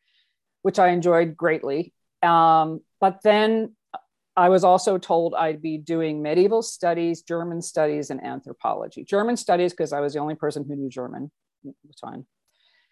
[0.62, 1.92] which I enjoyed greatly.
[2.22, 3.74] Um, but then
[4.36, 9.04] I was also told I'd be doing medieval studies, German studies, and anthropology.
[9.04, 11.30] German studies, because I was the only person who knew German.
[11.64, 12.24] It was fine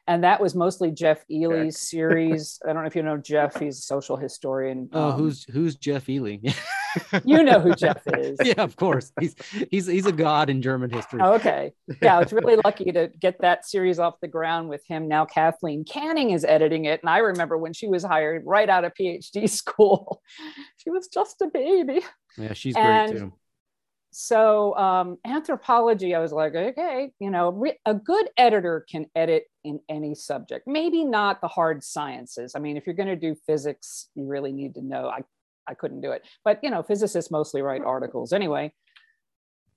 [0.08, 2.60] and that was mostly Geoff Eley's series.
[2.64, 4.88] I don't know if you know Geoff; he's a social historian.
[4.92, 6.40] Oh, um, who's who's Geoff Eley?
[7.24, 8.38] you know who Geoff is.
[8.44, 9.12] Yeah, of course.
[9.20, 9.35] He's
[9.70, 11.20] he's he's a god in German history.
[11.20, 11.72] Okay.
[12.02, 15.09] Yeah, I was really lucky to get that series off the ground with him.
[15.09, 18.85] Now Kathleen Canning is editing it, and I remember when she was hired right out
[18.85, 20.22] of PhD school,
[20.78, 22.02] she was just a baby.
[22.37, 23.32] Yeah, she's and, great too
[24.18, 29.44] so um, anthropology i was like okay you know re- a good editor can edit
[29.62, 33.37] in any subject maybe not the hard sciences i mean if you're going to do
[33.46, 35.20] physics you really need to know i,
[35.68, 36.24] I couldn't do it.
[36.44, 38.72] But you know physicists mostly write articles anyway.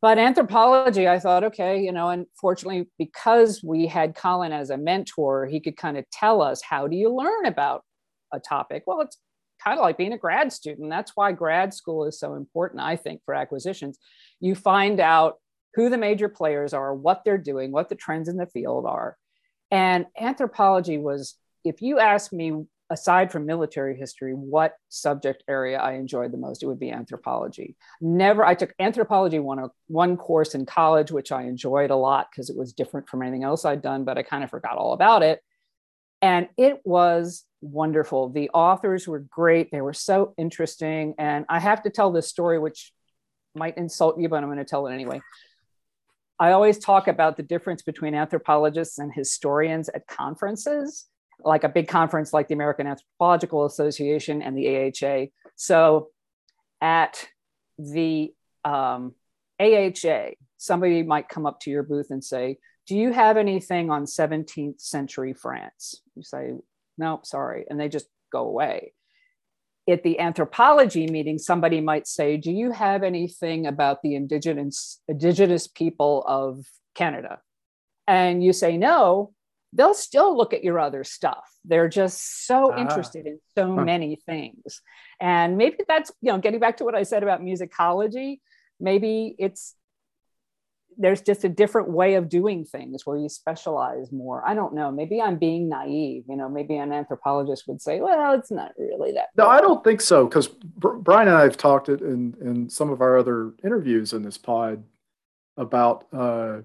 [0.02, 4.78] But anthropology i thought okay you know and fortunately because we had colin as a
[4.78, 7.84] mentor he could kind of tell us how do you learn about
[8.32, 8.84] a topic?
[8.86, 9.18] Well it's
[9.64, 10.90] kind of like being a grad student.
[10.90, 13.98] That's why grad school is so important i think for acquisitions.
[14.40, 15.36] You find out
[15.76, 19.18] who the major players are, what they're doing, what the trends in the field are.
[19.72, 25.94] And anthropology was, if you ask me, aside from military history, what subject area I
[25.94, 27.76] enjoyed the most, it would be anthropology.
[28.02, 32.50] Never, I took anthropology one, one course in college, which I enjoyed a lot because
[32.50, 35.24] it was different from anything else I'd done, but I kind of forgot all about
[35.24, 35.42] it.
[36.22, 38.30] And it was wonderful.
[38.30, 39.72] The authors were great.
[39.72, 41.16] They were so interesting.
[41.18, 42.92] And I have to tell this story, which
[43.56, 45.22] might insult you, but I'm going to tell it anyway.
[46.40, 51.06] I always talk about the difference between anthropologists and historians at conferences,
[51.44, 55.28] like a big conference like the American Anthropological Association and the AHA.
[55.56, 56.10] So
[56.82, 57.28] at
[57.78, 58.34] the
[58.66, 59.14] um,
[59.60, 64.06] AHA, somebody might come up to your booth and say, Do you have anything on
[64.06, 65.96] 17th century France?
[66.16, 66.54] You say,
[66.98, 67.66] Nope, sorry.
[67.70, 68.94] And they just go away
[69.92, 75.68] at the anthropology meeting, somebody might say, Do you have anything about the indigenous, indigenous
[75.68, 77.40] people of Canada?
[78.08, 79.34] And you say no,
[79.74, 81.50] they'll still look at your other stuff.
[81.66, 82.80] They're just so ah.
[82.80, 83.84] interested in so huh.
[83.84, 84.82] many things.
[85.20, 88.40] And maybe that's, you know, getting back to what I said about musicology,
[88.80, 89.76] maybe it's
[91.02, 94.44] there's just a different way of doing things where you specialize more.
[94.46, 94.92] I don't know.
[94.92, 96.26] Maybe I'm being naive.
[96.28, 99.30] You know, maybe an anthropologist would say, well, it's not really that.
[99.38, 100.26] No, I don't think so.
[100.26, 104.24] Because Brian and I have talked it in, in some of our other interviews in
[104.24, 104.84] this pod
[105.56, 106.58] about, uh,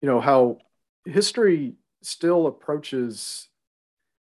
[0.00, 0.56] you know, how
[1.04, 3.48] history still approaches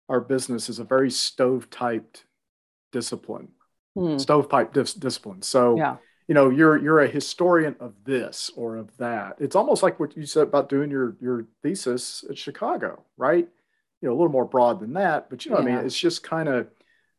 [0.09, 2.25] our business as a very stove typed
[2.93, 3.49] discipline,
[3.95, 4.19] hmm.
[4.19, 5.43] stovepipe dis- discipline.
[5.43, 5.97] So, yeah
[6.29, 10.17] you know you're you're a historian of this or of that it's almost like what
[10.17, 13.49] you said about doing your your thesis at chicago right
[14.01, 15.63] you know a little more broad than that but you know yeah.
[15.63, 16.67] i mean it's just kind of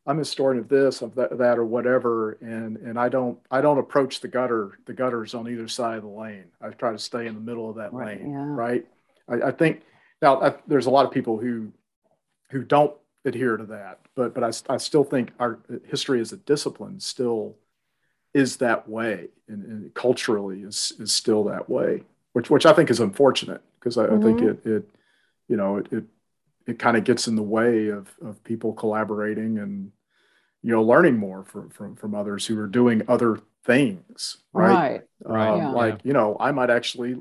[0.05, 3.62] i'm a historian of this of that, that or whatever and and i don't i
[3.62, 6.99] don't approach the gutter the gutters on either side of the lane i try to
[6.99, 8.45] stay in the middle of that right, lane yeah.
[8.45, 8.86] right
[9.29, 9.83] I, I, think
[10.21, 11.71] now I, there's a lot of people who
[12.51, 12.93] who don't
[13.25, 17.56] adhere to that but but i, I still think our history as a discipline still
[18.38, 22.03] is that way and, and, culturally is, is still that way,
[22.34, 24.19] which, which I think is unfortunate because I, mm-hmm.
[24.19, 24.69] I, think mm-hmm.
[24.69, 24.89] it, it,
[25.47, 26.03] you know, it, it,
[26.67, 29.91] it kind of gets in the way of, of people collaborating and,
[30.62, 35.01] you know, learning more from from, from others who are doing other things, right?
[35.21, 35.49] Right.
[35.49, 35.69] Um, Yeah.
[35.69, 37.17] Like, you know, I might actually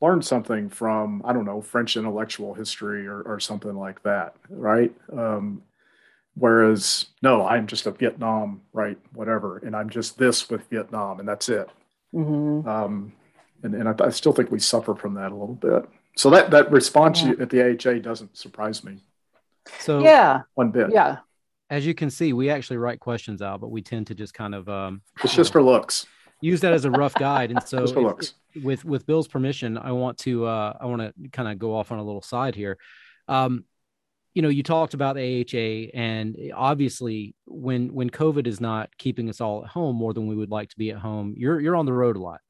[0.00, 4.92] learn something from, I don't know, French intellectual history or, or something like that, right?
[5.12, 5.62] Um,
[6.34, 8.98] whereas, no, I'm just a Vietnam, right?
[9.12, 9.58] Whatever.
[9.58, 11.68] And I'm just this with Vietnam, and that's it.
[12.14, 12.66] Mhm.
[12.66, 13.12] Um,
[13.62, 15.88] and and I, I still think we suffer from that a little bit.
[16.16, 17.34] So that, that response Yeah.
[17.40, 18.98] at the AHA doesn't surprise me
[19.78, 20.42] So Yeah.
[20.54, 20.90] one bit.
[20.92, 21.18] Yeah.
[21.68, 24.54] as you can see, we actually write questions out, but we tend to just kind
[24.56, 26.06] of um, It's just for looks.
[26.40, 27.50] Use that as a rough guide.
[27.50, 27.96] And so if-
[28.64, 31.92] with with Bill's permission, I want to uh, I want to kind of go off
[31.92, 32.78] on a little side here.
[33.28, 33.64] Um,
[34.34, 39.40] you know, you talked about AHA, and obviously, when when COVID is not keeping us
[39.40, 41.86] all at home more than we would like to be at home, you're you're on
[41.86, 42.40] the road a lot,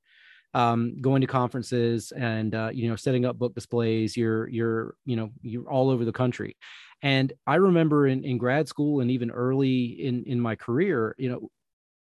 [0.52, 4.16] um, going to conferences and uh, you know setting up book displays.
[4.16, 6.56] You're you're you know you're all over the country,
[7.02, 11.30] and I remember in in grad school and even early in in my career, you
[11.30, 11.50] know,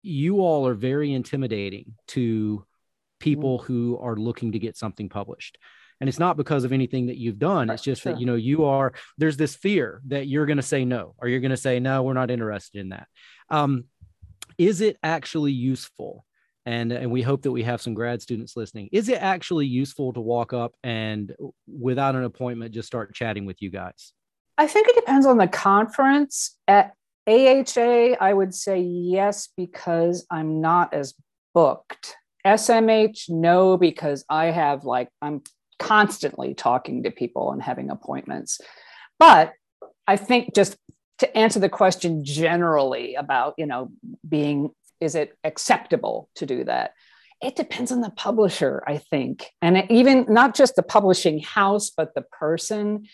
[0.03, 2.65] you all are very intimidating to
[3.21, 5.59] people who are looking to get something published.
[6.01, 7.71] And it's not because of anything that you've done.
[7.71, 8.13] It's just Sure.
[8.13, 11.29] that you know you are there's this fear that you're going to say no or
[11.29, 13.09] you're going to say no we're not interested in that.
[13.51, 13.85] Um,
[14.57, 16.25] is it actually useful?
[16.67, 18.91] And and we hope that we have some grad students listening.
[18.93, 21.35] Is it actually useful to walk up and
[21.67, 24.13] without an appointment just start chatting with you guys?
[24.57, 26.57] I think it depends on the conference.
[26.69, 26.93] At
[27.29, 31.15] AHA, I would say yes, because I'm not as
[31.55, 32.17] booked.
[32.47, 35.43] SMH, no, because I have like, I'm
[35.79, 38.61] constantly talking to people and having appointments.
[39.19, 39.53] But
[40.07, 40.77] I think just
[41.19, 43.91] to answer the question generally about, you know,
[44.27, 46.95] being, is it acceptable to do that?
[47.43, 49.51] It depends on the publisher, I think.
[49.61, 53.07] And even not just the publishing house, but the person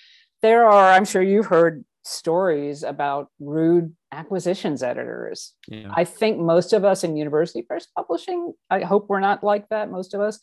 [0.45, 5.55] there are i'm sure you've heard stories about rude acquisitions editors.
[5.67, 5.91] Yeah.
[5.95, 9.91] I think most of us in university press publishing i hope we're not like that
[9.91, 10.39] most of us.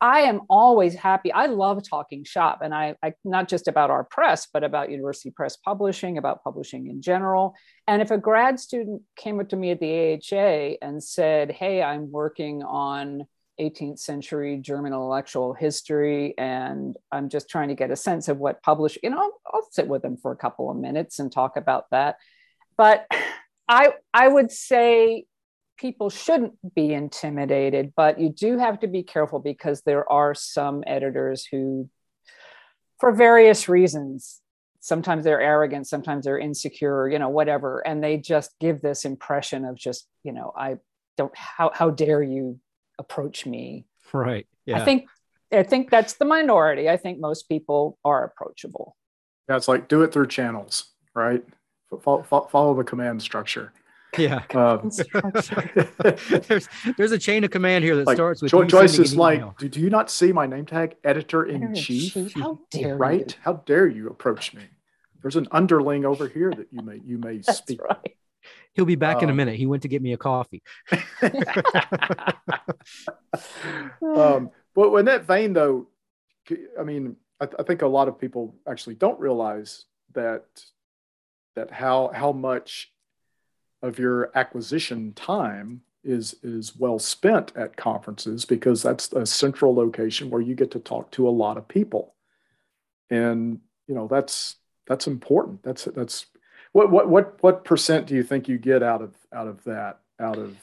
[0.00, 1.32] I am always happy.
[1.32, 5.30] I love talking shop and I, I not just about our press but about university
[5.30, 7.54] press publishing about publishing in general.
[7.88, 11.82] And if a grad student came up to me at the aha and said hey
[11.82, 13.24] i'm working on
[13.60, 18.62] 18th century German intellectual history, and I'm just trying to get a sense of what
[18.62, 18.98] publish.
[19.02, 21.86] You know, I'll, I'll sit with them for a couple of minutes and talk about
[21.90, 22.16] that.
[22.76, 23.06] But
[23.68, 25.26] I I would say
[25.76, 30.84] people shouldn't be intimidated, but you do have to be careful because there are some
[30.86, 31.88] editors who,
[33.00, 34.40] for various reasons,
[34.80, 39.64] sometimes they're arrogant, sometimes they're insecure, you know, whatever, and they just give this impression
[39.64, 40.76] of just, you know, I
[41.16, 42.60] don't how how dare you
[42.98, 43.86] approach me.
[44.12, 45.08] right yeah I think
[45.52, 46.88] I think that's the minority.
[46.88, 48.96] I think most people are approachable.
[49.48, 51.44] Yeah, it's like do it through channels, right?
[52.02, 53.72] Follow, follow the command structure.
[54.18, 54.90] yeah Um,
[56.48, 59.16] there's there's a chain of command here that like, starts with Jo- you Joyce is
[59.16, 62.16] like, do, do you not see my name tag, editor in chief?
[62.34, 63.20] How dare Right?
[63.20, 63.26] you?
[63.42, 64.62] How dare you approach me?
[65.22, 67.80] There's an underling over here that you may you may That's speak.
[67.82, 68.16] right.
[68.74, 69.56] He'll be back in a um, minute.
[69.56, 70.62] He went to get me a coffee.
[74.02, 75.88] Um, but in that vein, though,
[76.78, 80.44] I mean, I, I think a lot of people actually don't realize that
[81.56, 82.92] that how how much
[83.82, 90.30] of your acquisition time is is well spent at conferences because that's a central location
[90.30, 92.14] where you get to talk to a lot of people,
[93.10, 94.56] and you know that's
[94.86, 95.62] that's important.
[95.62, 96.26] That's that's
[96.74, 100.00] what what what what percent do you think you get out of out of that
[100.20, 100.56] out of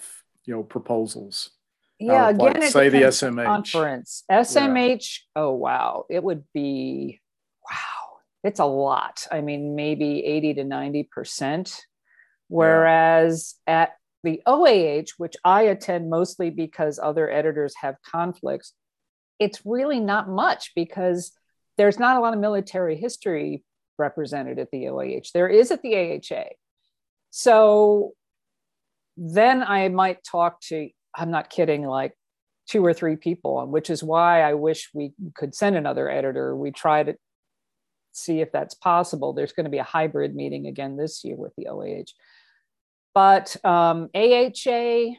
[0.44, 1.52] you know proposals?
[2.00, 3.46] Yeah, of, like, again, it say the SMH.
[3.46, 4.24] conference.
[4.30, 7.22] SMH, oh wow, it would be
[7.64, 8.18] wow.
[8.44, 9.26] It's a lot.
[9.32, 11.82] I mean, maybe 80 to 90 percent.
[12.50, 13.94] Whereas at
[14.24, 18.74] the OAH, which I attend mostly because other editors have conflicts,
[19.40, 21.32] it's really not much because
[21.78, 23.64] there's not a lot of military history
[24.02, 25.30] represented at the OAH.
[25.34, 26.50] There is at the AHA.
[27.30, 28.14] So
[29.16, 32.14] then I might talk to, I'm not kidding, like
[32.68, 36.56] two or three people, which is why I wish we could send another editor.
[36.56, 37.16] We try to
[38.12, 39.34] see if that's possible.
[39.34, 42.12] There's going to be a hybrid meeting again this year with the OAH.
[43.14, 45.16] But um, AHA,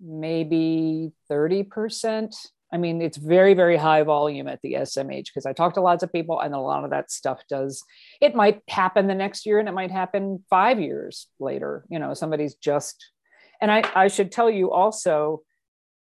[0.00, 2.34] maybe 30%.
[2.74, 6.02] I mean, it's very, very high volume at the SMH because I talk to lots
[6.02, 7.84] of people and a lot of that stuff does,
[8.20, 11.84] it might happen the next year and it might happen five years later.
[11.88, 13.12] You know, somebody's just,
[13.60, 15.42] and I, I should tell you also,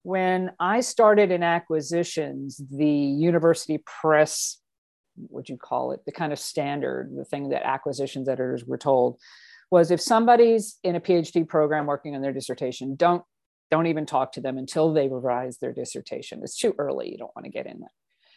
[0.03, 4.59] when I started in acquisitions, the university press,
[5.15, 9.21] what you call it, the kind of standard, the thing that acquisitions editors were told
[9.71, 13.23] was if somebody's in a PhD program working on their dissertation, don't
[13.71, 16.41] don't even talk to them until they revise their dissertation.
[16.43, 17.11] It's too early.
[17.11, 17.93] You don't want to get in there.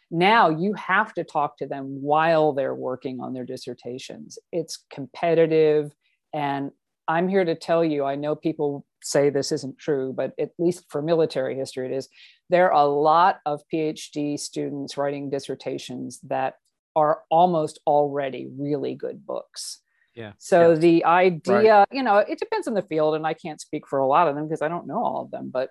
[0.09, 4.37] Now you have to talk to them while they're working on their dissertations.
[4.51, 5.93] It's competitive.
[6.33, 6.71] And
[7.07, 10.85] I'm here to tell you, I know people say this isn't true, but at least
[10.89, 12.09] for military history, it is.
[12.49, 16.55] There are a lot of PhD students writing dissertations that
[16.95, 19.79] are almost already really good books.
[20.15, 20.33] Yeah.
[20.37, 21.87] So the idea, right.
[21.91, 24.35] you know, it depends on the field, and I can't speak for a lot of
[24.35, 25.49] them because I don't know all of them.
[25.51, 25.69] But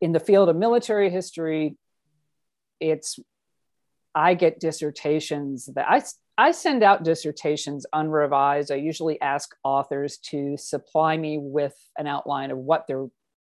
[0.00, 1.76] in the field of military history,
[2.80, 3.18] it's
[4.14, 6.02] I get dissertations that I
[6.38, 8.70] I send out dissertations unrevised.
[8.70, 13.06] I usually ask authors to supply me with an outline of what their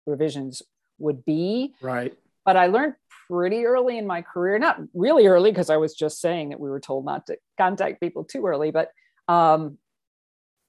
[0.06, 0.62] revisions
[0.98, 1.74] would be.
[1.80, 2.14] Right.
[2.44, 2.94] But I learned
[3.28, 6.70] pretty early in my career, not really early because I was just saying that we
[6.70, 8.90] were told not to contact people too early, but
[9.26, 9.78] um,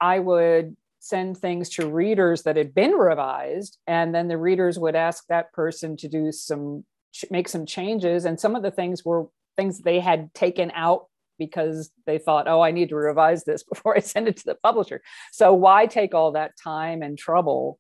[0.01, 4.95] I would send things to readers that had been revised, and then the readers would
[4.95, 6.85] ask that person to do some
[7.31, 11.07] make some changes, and some of the things were things they had taken out
[11.37, 14.55] because they thought, oh, I need to revise this before I send it to the
[14.55, 15.01] publisher.
[15.31, 17.79] So why take all that time and trouble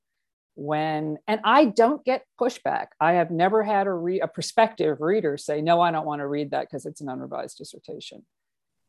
[0.59, 2.87] when and I don't get pushback.
[2.99, 6.27] I have never had a, re, a prospective reader say, no, I don't want to
[6.27, 8.25] read that because it's an unrevised dissertation.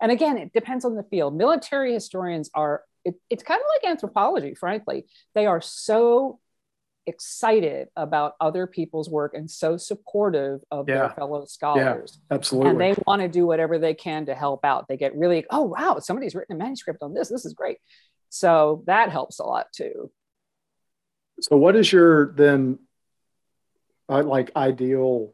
[0.02, 1.36] And again, it depends on the field.
[1.36, 5.06] Military historians are, it, it's kind of like anthropology, frankly.
[5.34, 6.38] They are so
[7.06, 10.94] excited about other people's work and so supportive of yeah.
[10.94, 12.18] their fellow scholars.
[12.30, 12.70] Yeah, absolutely.
[12.70, 14.86] And they want to do whatever they can to help out.
[14.88, 17.28] They get really, oh, wow, somebody's written a manuscript on this.
[17.28, 17.78] This is great.
[18.28, 20.10] So that helps a lot too.
[21.40, 22.78] So, what is your then
[24.08, 25.32] uh, like ideal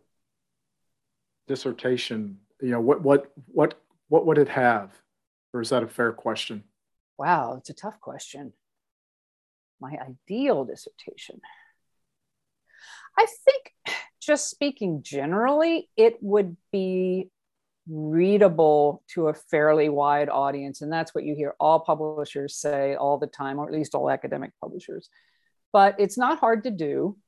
[1.49, 2.39] dissertation?
[2.61, 3.75] You know, what what what
[4.09, 4.93] what would it have,
[5.53, 6.63] or is that a fair question?
[7.19, 8.53] Wow, it's a tough question.
[9.81, 11.41] My ideal dissertation.
[13.19, 17.31] I think, just speaking generally, it would be
[17.89, 20.83] readable to a fairly wide audience.
[20.83, 24.11] And that's what you hear all publishers say all the time, or at least all
[24.11, 25.09] academic publishers
[25.77, 27.19] but it's not hard to do.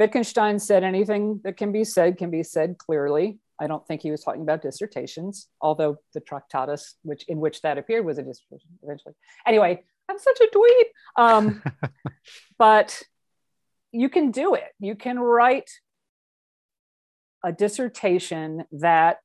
[0.00, 3.38] Wittgenstein said anything that can be said can be said clearly.
[3.60, 7.78] I don't think he was talking about dissertations, although the Tractatus, which in which that
[7.78, 9.14] appeared, was a dissertation eventually.
[9.46, 11.22] Anyway, I'm such a dweeb.
[11.22, 11.62] Um,
[12.58, 13.02] but
[13.92, 14.72] you can do it.
[14.78, 15.70] You can write
[17.44, 19.18] a dissertation that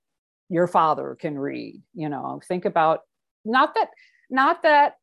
[0.50, 1.82] your father can read.
[1.94, 3.02] You know, think about
[3.46, 3.90] not that
[4.30, 4.96] not that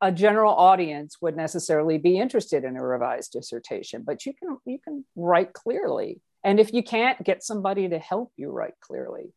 [0.00, 4.78] a general audience would necessarily be interested in a revised dissertation but you can you
[4.78, 9.32] can write clearly and if you can't get somebody to help you write clearly.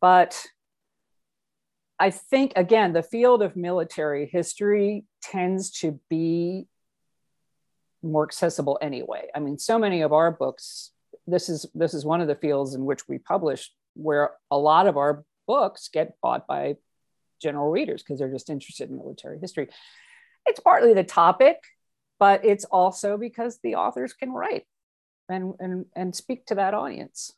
[0.00, 0.44] But
[1.98, 6.66] i think again the field of military history tends to be
[8.02, 9.28] more accessible anyway.
[9.34, 10.90] I mean so many of our books
[11.26, 14.86] this is this is one of the fields in which we publish where a lot
[14.86, 16.76] of our books get bought by
[17.40, 19.68] general readers because they're just interested in military history.
[20.46, 21.58] It's partly the topic,
[22.18, 24.64] but it's also because the authors can write
[25.28, 27.32] and and, and speak to that audience.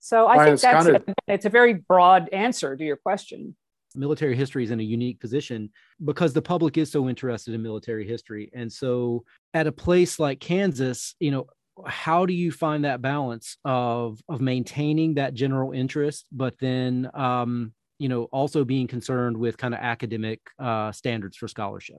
[0.00, 1.02] So I think that's kind of...
[1.08, 3.56] a, it's a very broad answer to your question.
[3.94, 5.70] Military history is in a unique position
[6.04, 8.50] because the public is so interested in military history.
[8.52, 11.46] And so at a place like Kansas, you know,
[11.86, 17.72] how do you find that balance of of maintaining that general interest but then um,
[17.98, 21.98] you know also being concerned with kind of academic uh, standards for scholarship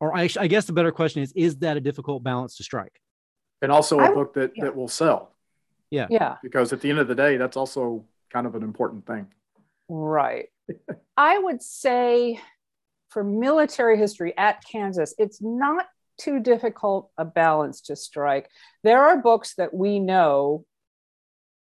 [0.00, 3.00] or I, I, guess the better question is is that a difficult balance to strike
[3.62, 4.64] and also a I, book that yeah.
[4.64, 5.34] that will sell.
[5.90, 6.06] Yeah.
[6.10, 6.36] Yeah.
[6.42, 9.26] Because at the end of the day that's also kind of an important thing.
[9.88, 10.48] Right.
[11.16, 12.40] I would say
[13.10, 15.86] for military history at kansas it's not
[16.18, 18.50] too difficult a balance to strike.
[18.82, 20.64] There are books that we know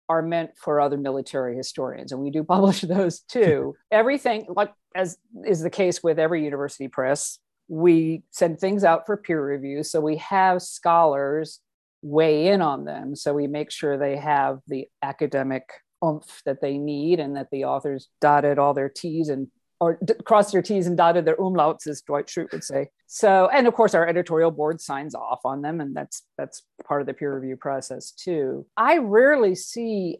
[0.10, 3.76] are meant for other military historians and we do publish those too.
[3.92, 7.40] Everything like as is the case with every university press
[7.70, 11.60] we send things out for peer review so we have scholars
[12.08, 13.16] weigh in on them.
[13.16, 15.64] So we make sure they have the academic
[16.04, 19.48] oomph that they need and that the authors dotted all their t's and
[19.80, 22.90] or d- crossed their t's and dotted their umlauts as dwight schrute would say.
[23.08, 27.02] So and of course our editorial board signs off on them and that's that's part
[27.02, 28.66] of the peer review process too.
[28.78, 30.20] I rarely see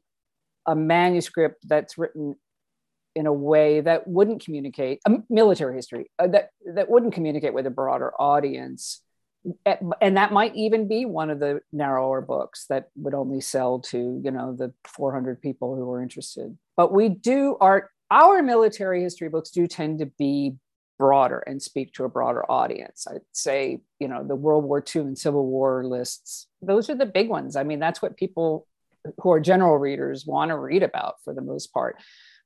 [0.66, 2.36] a manuscript that's written
[3.16, 7.66] in a way that wouldn't communicate um, military history uh, that that wouldn't communicate with
[7.66, 9.02] a broader audience
[10.02, 14.20] and that might even be one of the narrower books that would only sell to
[14.24, 19.30] you know the 400 people who are interested but we do our our military history
[19.30, 20.56] books do tend to be
[20.98, 23.06] broader and speak to a broader audience.
[23.10, 27.06] I'd say, you know, the World War II and Civil War lists, those are the
[27.06, 27.56] big ones.
[27.56, 28.68] I mean, that's what people
[29.22, 31.98] who are general readers want to read about for the most part.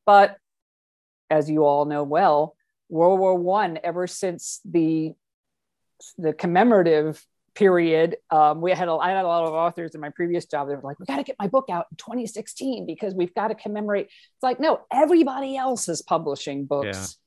[0.05, 0.35] But
[1.29, 2.55] as you all know well,
[2.89, 5.13] World War One, ever since the
[6.17, 10.09] the commemorative period, um, we had a, I had a lot of authors in my
[10.09, 10.67] previous job.
[10.67, 13.49] They were like, "We got to get my book out in 2016 because we've got
[13.49, 17.17] to commemorate." It's like, no, everybody else is publishing books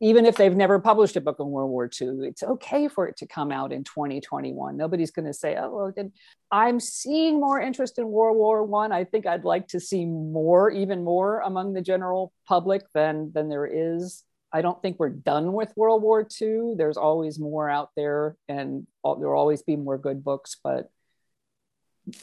[0.00, 3.16] even if they've never published a book on World War II, it's okay for it
[3.18, 4.76] to come out in 2021.
[4.76, 6.12] Nobody's going to say, "Oh, well, then
[6.50, 8.92] I'm seeing more interest in World War One.
[8.92, 9.06] I.
[9.06, 13.48] I think I'd like to see more, even more, among the general public than than
[13.48, 14.24] there is.
[14.56, 16.76] I don't think we're done with World War II.
[16.78, 20.56] There's always more out there, and there'll always be more good books.
[20.64, 20.88] But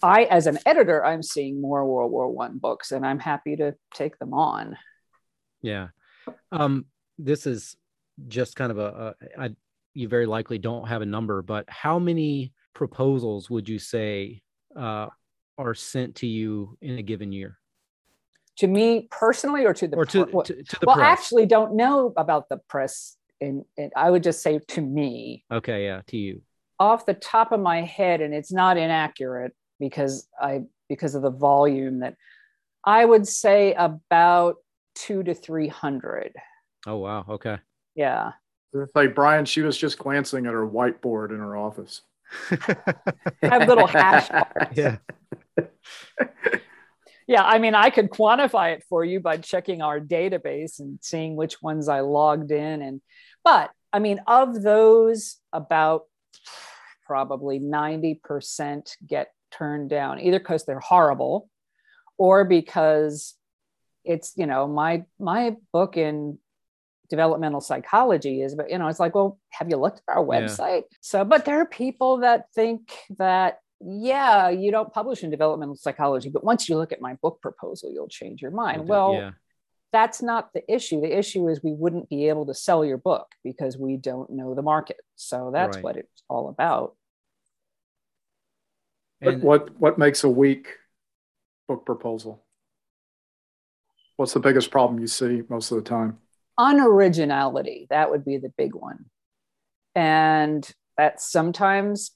[0.02, 3.76] I, as an editor, I'm seeing more World War One books, and I'm happy to
[3.94, 4.76] take them on.
[5.62, 5.90] Yeah.
[6.52, 6.86] Um,
[7.20, 7.76] this is
[8.28, 9.50] just kind of a, a I,
[9.94, 14.42] you very likely don't have a number, but how many proposals would you say
[14.76, 15.06] uh,
[15.60, 17.60] are sent to you in a given year?
[18.58, 21.20] To me personally, or to the or to, to, to the well, press?
[21.20, 25.44] Actually don't know about the press, and I would just say to me.
[25.52, 26.42] Okay, yeah, to you.
[26.80, 31.32] Off the top of my head, and it's not inaccurate because I because of the
[31.32, 32.16] volume that
[32.86, 34.58] I would say about
[34.96, 36.34] two to three hundred.
[36.86, 37.26] Oh wow.
[37.28, 37.58] Okay.
[37.96, 38.32] Yeah.
[38.74, 42.02] It's Like Brian, she was just glancing at her whiteboard in her office.
[42.52, 44.76] I have little hash marks.
[44.76, 44.98] Yeah.
[47.28, 51.36] yeah, I mean, I could quantify it for you by checking our database and seeing
[51.36, 52.82] which ones I logged in.
[52.82, 53.02] And,
[53.44, 56.04] but I mean, of those, about
[57.06, 61.50] probably 90% get turned down, either because they're horrible
[62.18, 63.36] or because
[64.04, 66.40] it's, you know, my, my book in
[67.10, 70.84] developmental psychology is but you know it's like well have you looked at our website
[70.90, 70.98] yeah.
[71.02, 76.30] so but there are people that think that yeah you don't publish in developmental psychology
[76.30, 78.88] but once you look at my book proposal you'll change your mind.
[78.88, 79.32] well yeah.
[79.92, 81.02] that's not the issue.
[81.02, 84.56] The issue is we wouldn't be able to sell your book because we don't know
[84.56, 84.98] the market.
[85.16, 85.84] So that's right.
[85.84, 86.96] what it's all about.
[89.22, 90.68] And what what makes a weak
[91.68, 92.44] book proposal?
[94.18, 96.20] What's the biggest problem you see most of the time?
[96.60, 97.88] Unoriginality.
[97.90, 99.06] That would be the big one.
[99.96, 102.12] And that sometimes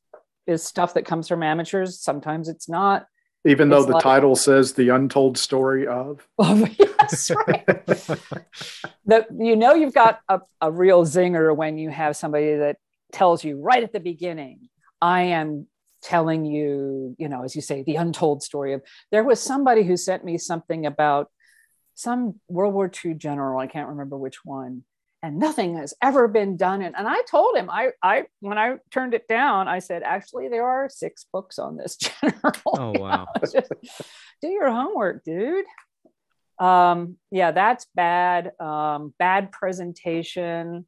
[0.47, 1.99] is stuff that comes from amateurs.
[1.99, 3.05] Sometimes it's not.
[3.45, 6.27] Even though it's the like, title says the untold story of.
[6.39, 7.65] Oh, yes right.
[9.05, 12.77] That you know you've got a, a real zinger when you have somebody that
[13.13, 14.67] tells you right at the beginning
[15.01, 15.65] i am
[16.01, 18.81] telling you you know as you say the untold story of
[19.11, 21.31] there was somebody who sent me something about
[21.97, 24.83] some World War II general, I can't remember which one,
[25.23, 26.81] and nothing has ever been done.
[26.81, 30.47] And, and I told him, I, I, when I turned it down, I said, actually,
[30.47, 32.53] there are six books on this general.
[32.65, 33.27] Oh, wow.
[33.41, 33.71] Just,
[34.41, 35.65] do your homework, dude.
[36.59, 38.51] Um, yeah, that's bad.
[38.59, 40.85] Um, bad presentation.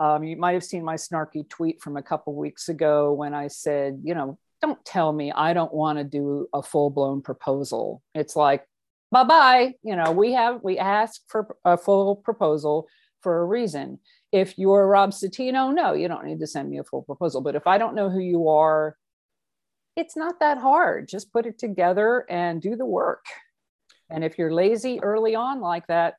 [0.00, 3.48] Um, you might have seen my snarky tweet from a couple weeks ago when I
[3.48, 8.02] said, you know, don't tell me I don't want to do a full blown proposal.
[8.14, 8.64] It's like,
[9.10, 9.74] bye bye.
[9.82, 12.88] You know, we have, we ask for a full proposal
[13.22, 13.98] for a reason.
[14.32, 17.40] If you're Rob Citino, no, you don't need to send me a full proposal.
[17.40, 18.96] But if I don't know who you are,
[19.96, 21.08] it's not that hard.
[21.08, 23.24] Just put it together and do the work.
[24.10, 26.14] And if you're lazy early on like that,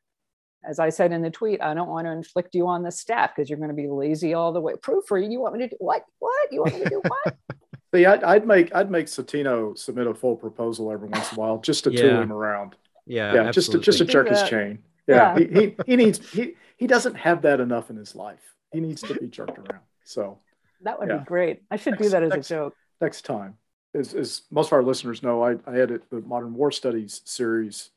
[0.62, 3.30] as I said in the tweet, I don't want to inflict you on the staff
[3.34, 4.74] because you're going to be lazy all the way.
[4.74, 6.04] Proofread, you want me to do what?
[6.18, 6.52] What?
[6.52, 7.36] You want me to do what?
[7.94, 11.40] See, I'd, I'd, make I'd make Citino submit a full proposal every once in a
[11.40, 12.02] while just to yeah.
[12.02, 12.76] tool him around.
[13.06, 14.78] Yeah, yeah, just to just to jerk his chain.
[15.08, 15.38] Yeah, yeah.
[15.38, 18.56] He, he he needs he he doesn't have that enough in his life.
[18.72, 19.82] He needs to be jerked around.
[20.04, 20.38] So
[20.80, 21.18] that would yeah.
[21.18, 21.62] be great.
[21.70, 23.58] I should next, do that as next, a joke next time.
[23.94, 27.90] As, as most of our listeners know, I, I edit the Modern War Studies series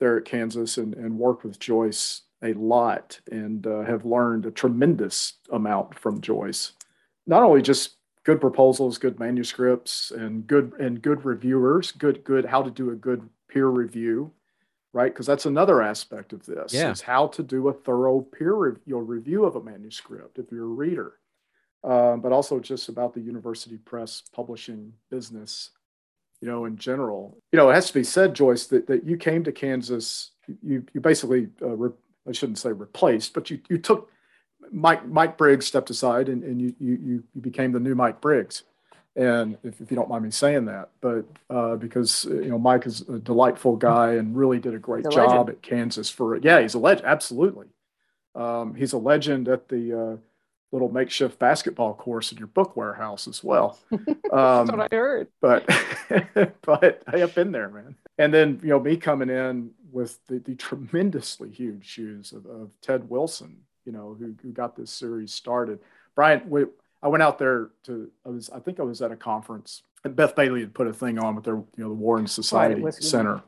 [0.00, 4.50] there at Kansas and, and worked with Joyce a lot and uh, have learned a
[4.50, 6.72] tremendous amount from Joyce.
[7.26, 12.62] Not only just good proposals, good manuscripts, and good and good reviewers, good good how
[12.62, 14.32] to do a good peer review,
[14.92, 15.12] right?
[15.12, 16.90] Because that's another aspect of this yeah.
[16.90, 20.68] is how to do a thorough peer review, review of a manuscript if you're a
[20.68, 21.14] reader,
[21.84, 25.70] um, but also just about the university press publishing business,
[26.40, 27.38] you know, in general.
[27.52, 30.32] You know, it has to be said, Joyce, that, that you came to Kansas,
[30.62, 31.96] you you basically, uh, re-
[32.28, 34.10] I shouldn't say replaced, but you you took
[34.72, 38.64] Mike Mike Briggs stepped aside and, and you, you you became the new Mike Briggs.
[39.20, 42.86] And if, if you don't mind me saying that, but uh, because you know Mike
[42.86, 45.48] is a delightful guy and really did a great a job legend.
[45.50, 47.66] at Kansas for yeah he's a legend absolutely,
[48.34, 50.16] Um, he's a legend at the uh,
[50.72, 53.78] little makeshift basketball course in your book warehouse as well.
[53.92, 55.28] Um, That's what I heard.
[55.42, 55.68] but
[56.62, 57.96] but I have been there, man.
[58.16, 62.70] And then you know me coming in with the, the tremendously huge shoes of, of
[62.80, 65.80] Ted Wilson, you know, who, who got this series started.
[66.14, 66.64] Brian, we,
[67.02, 70.14] I went out there to I was I think I was at a conference and
[70.16, 72.80] Beth Bailey had put a thing on with their you know the War and Society
[72.80, 73.42] was- Center,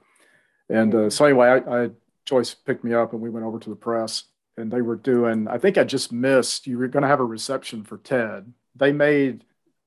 [0.69, 1.91] and uh, so anyway, I, I
[2.27, 4.25] Joyce picked me up and we went over to the press
[4.57, 5.49] and they were doing.
[5.49, 6.67] I think I just missed.
[6.67, 8.53] You were going to have a reception for Ted.
[8.77, 9.45] They made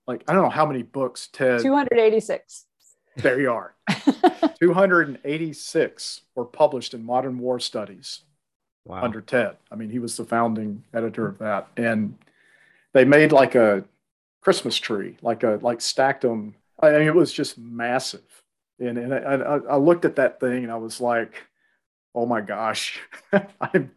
[0.08, 1.62] like I don't know how many books Ted.
[1.62, 2.66] 286.
[3.18, 3.76] There you are.
[4.60, 8.22] 286 were published in Modern War Studies
[8.86, 9.04] Wow.
[9.04, 9.58] under Ted.
[9.72, 12.16] I mean, he was the founding editor of that, and
[12.96, 13.84] they made like a
[14.42, 16.56] Christmas tree, like a like stacked them.
[16.80, 18.24] I mean, it was just massive.
[18.80, 21.46] And and I, I, I looked at that thing and I was like,
[22.16, 23.00] oh my gosh,
[23.62, 23.92] I'm.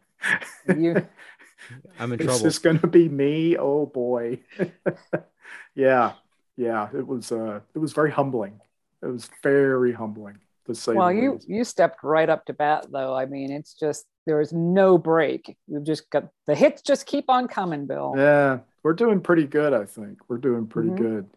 [0.68, 1.06] You-
[1.98, 2.36] I'm in Is trouble.
[2.38, 3.56] Is this going to be me?
[3.56, 4.40] Oh boy.
[5.74, 6.12] yeah,
[6.56, 6.88] yeah.
[6.94, 7.30] It was.
[7.30, 8.60] Uh, it was very humbling.
[9.02, 10.94] It was very humbling to say.
[10.94, 11.48] well, you least.
[11.48, 13.14] you stepped right up to bat, though.
[13.14, 15.56] I mean, it's just there is no break.
[15.66, 18.14] We've just got the hits just keep on coming, Bill.
[18.16, 19.74] Yeah, we're doing pretty good.
[19.74, 20.96] I think we're doing pretty Mhm.
[20.96, 21.30] good.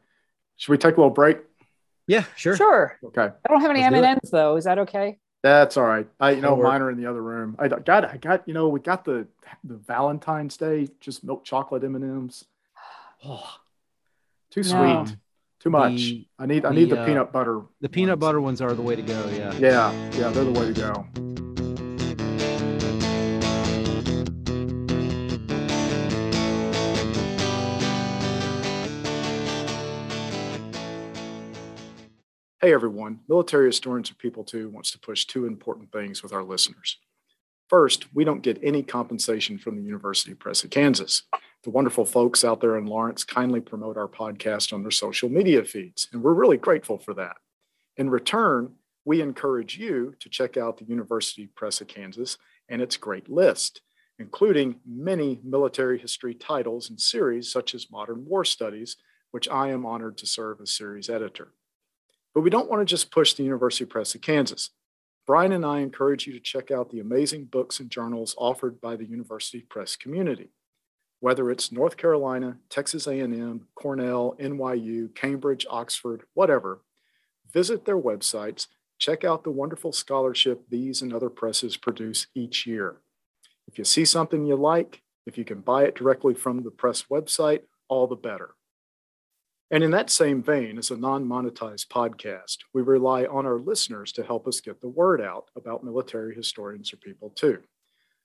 [0.55, 1.39] Should we take a little break?
[2.07, 2.55] Yeah, sure.
[2.55, 2.97] Sure.
[3.03, 4.55] Okay, I don't have any M and M's though.
[4.55, 5.19] Is that okay?
[5.43, 6.07] that's all right.
[6.19, 6.67] I, you know, That'll work.
[6.67, 7.55] mine are in the other room.
[7.59, 9.27] I got, I got, you know, we got the
[9.65, 12.45] the Valentine's Day just milk chocolate M and M's.
[13.25, 13.57] Oh,
[14.49, 15.03] too No.
[15.03, 15.17] sweet,
[15.59, 15.95] too much.
[15.97, 17.63] The- I need, I need the uh, peanut butter.
[17.81, 18.19] The peanut ones.
[18.21, 19.27] butter ones are the way to go.
[19.29, 19.51] Yeah.
[19.55, 21.30] Yeah, yeah, they're the way to go.
[32.63, 36.43] Hey everyone, Military Historians Are People Too wants to push two important things with our
[36.43, 36.99] listeners.
[37.67, 41.23] First, we don't get any compensation from the University Press of Kansas.
[41.63, 45.63] The wonderful folks out there in Lawrence kindly promote our podcast on their social media
[45.63, 47.37] feeds, and we're really grateful for that.
[47.97, 52.37] In return, we encourage you to check out the University Press of Kansas
[52.69, 53.81] and its great list,
[54.19, 58.97] including many military history titles and series such as Modern War Studies,
[59.31, 61.53] which I am honored to serve as series editor.
[62.33, 64.69] But we don't want to just push the University Press of Kansas.
[65.27, 68.95] Brian and I encourage you to check out the amazing books and journals offered by
[68.95, 70.49] the University Press community.
[71.19, 76.81] Whether it's North Carolina, Texas A&M, Cornell, NYU, Cambridge, Oxford, whatever,
[77.53, 78.67] visit their websites,
[78.97, 82.97] check out the wonderful scholarship these and other presses produce each year.
[83.67, 87.03] If you see something you like, if you can buy it directly from the press
[87.03, 88.55] website, all the better.
[89.71, 94.11] And in that same vein, as a non monetized podcast, we rely on our listeners
[94.13, 97.59] to help us get the word out about military historians or people too.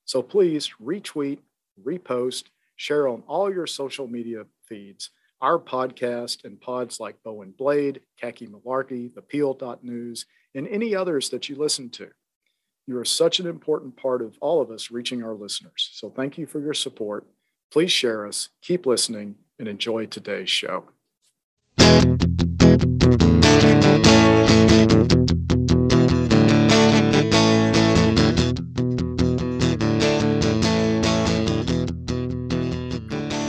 [0.05, 1.39] So please retweet,
[1.85, 2.45] repost,
[2.75, 8.01] share on all your social media feeds our podcast and pods like Bow and Blade,
[8.21, 12.09] Khaki Malarkey, The Peel.news, and any others that you listen to.
[12.87, 15.91] You are such an important part of all of us reaching our listeners.
[15.93, 17.27] So thank you for your support.
[17.71, 20.87] Please share us, keep listening, and enjoy today's show.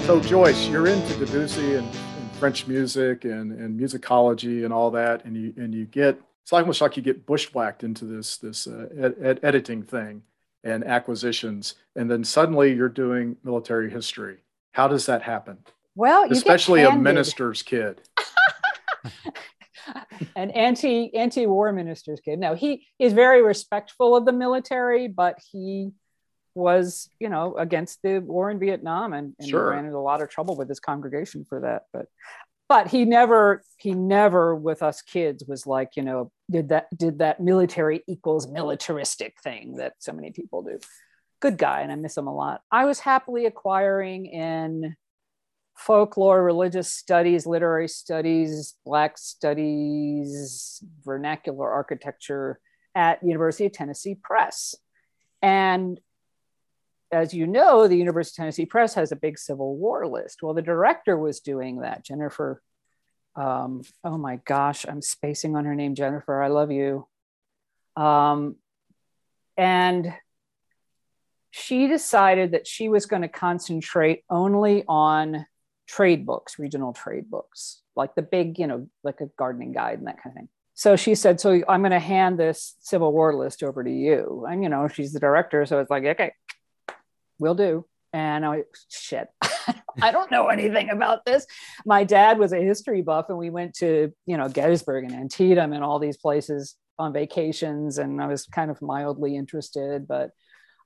[0.07, 5.25] So Joyce, you're into Debussy and, and French music and, and musicology and all that,
[5.25, 8.87] and you and you get it's almost like you get bushwhacked into this this uh,
[8.97, 10.21] ed- ed- editing thing
[10.63, 14.37] and acquisitions, and then suddenly you're doing military history.
[14.71, 15.57] How does that happen?
[15.93, 18.01] Well, Especially a minister's kid.
[20.35, 22.39] an anti anti war minister's kid.
[22.39, 25.91] No, he is very respectful of the military, but he
[26.55, 29.69] was, you know, against the war in Vietnam and, and Sure.
[29.69, 31.83] ran into a lot of trouble with his congregation for that.
[31.93, 32.07] But
[32.69, 37.19] but he never he never with us kids was like, you know, did that did
[37.19, 40.79] that military equals militaristic thing that so many people do.
[41.39, 42.61] Good guy, and I miss him a lot.
[42.71, 44.95] I was happily acquiring in
[45.77, 52.59] folklore, religious studies, literary studies, Black studies, vernacular architecture
[52.95, 54.75] at University of Tennessee Press.
[55.41, 55.99] And
[57.11, 60.41] as you know, the University of Tennessee Press has a big Civil War list.
[60.41, 62.61] Well, the director was doing that, Jennifer.
[63.35, 66.41] Um, oh my gosh, I'm spacing on her name, Jennifer.
[66.41, 67.07] I love you.
[67.95, 68.55] Um,
[69.55, 70.13] and
[71.51, 75.45] she decided that she was going to concentrate only on
[75.87, 80.07] trade books, regional trade books, like the big, you know, like a gardening guide and
[80.07, 80.49] that kind of thing.
[80.73, 84.45] So she said, So I'm going to hand this Civil War list over to you.
[84.47, 85.65] And, you know, she's the director.
[85.65, 86.33] So it's like, okay.
[87.39, 87.85] we'll do.
[88.13, 89.27] And I, shit,
[90.01, 91.47] I don't know anything about this.
[91.85, 95.73] My dad was a history buff, and we went to, you know, Gettysburg and Antietam
[95.73, 97.97] and all these places on vacations.
[97.97, 100.07] And I was kind of mildly interested.
[100.07, 100.31] But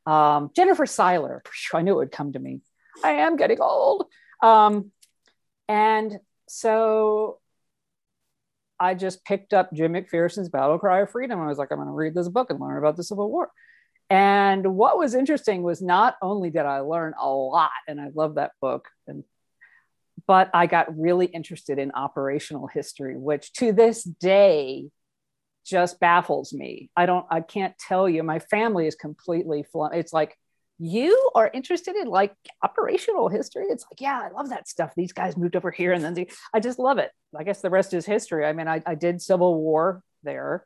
[0.06, 1.42] um, Jennifer Siler,
[1.74, 2.62] I knew it would come to me.
[3.04, 4.06] I am getting old.
[4.42, 4.92] Um,
[5.68, 7.40] and so
[8.80, 11.40] I just picked up Jim McPherson's Battle Cry of Freedom.
[11.40, 13.52] I was like, I'm going to read this book and learn about the Civil War.
[14.10, 18.36] And what was interesting was not only did I learn a lot, and I love
[18.36, 19.24] that book, and
[20.28, 24.90] but I got really interested in operational history, which to this day
[25.66, 26.90] just baffles me.
[26.96, 28.24] I don't, I can't tell you.
[28.24, 29.66] My family is completely.
[29.94, 30.38] It's like
[30.84, 33.66] you are interested in like operational history.
[33.70, 34.94] It's like, yeah, I love that stuff.
[34.96, 37.12] These guys moved over here, and then the, I just love it.
[37.38, 38.46] I guess the rest is history.
[38.46, 40.66] I mean, I, I did Civil War there.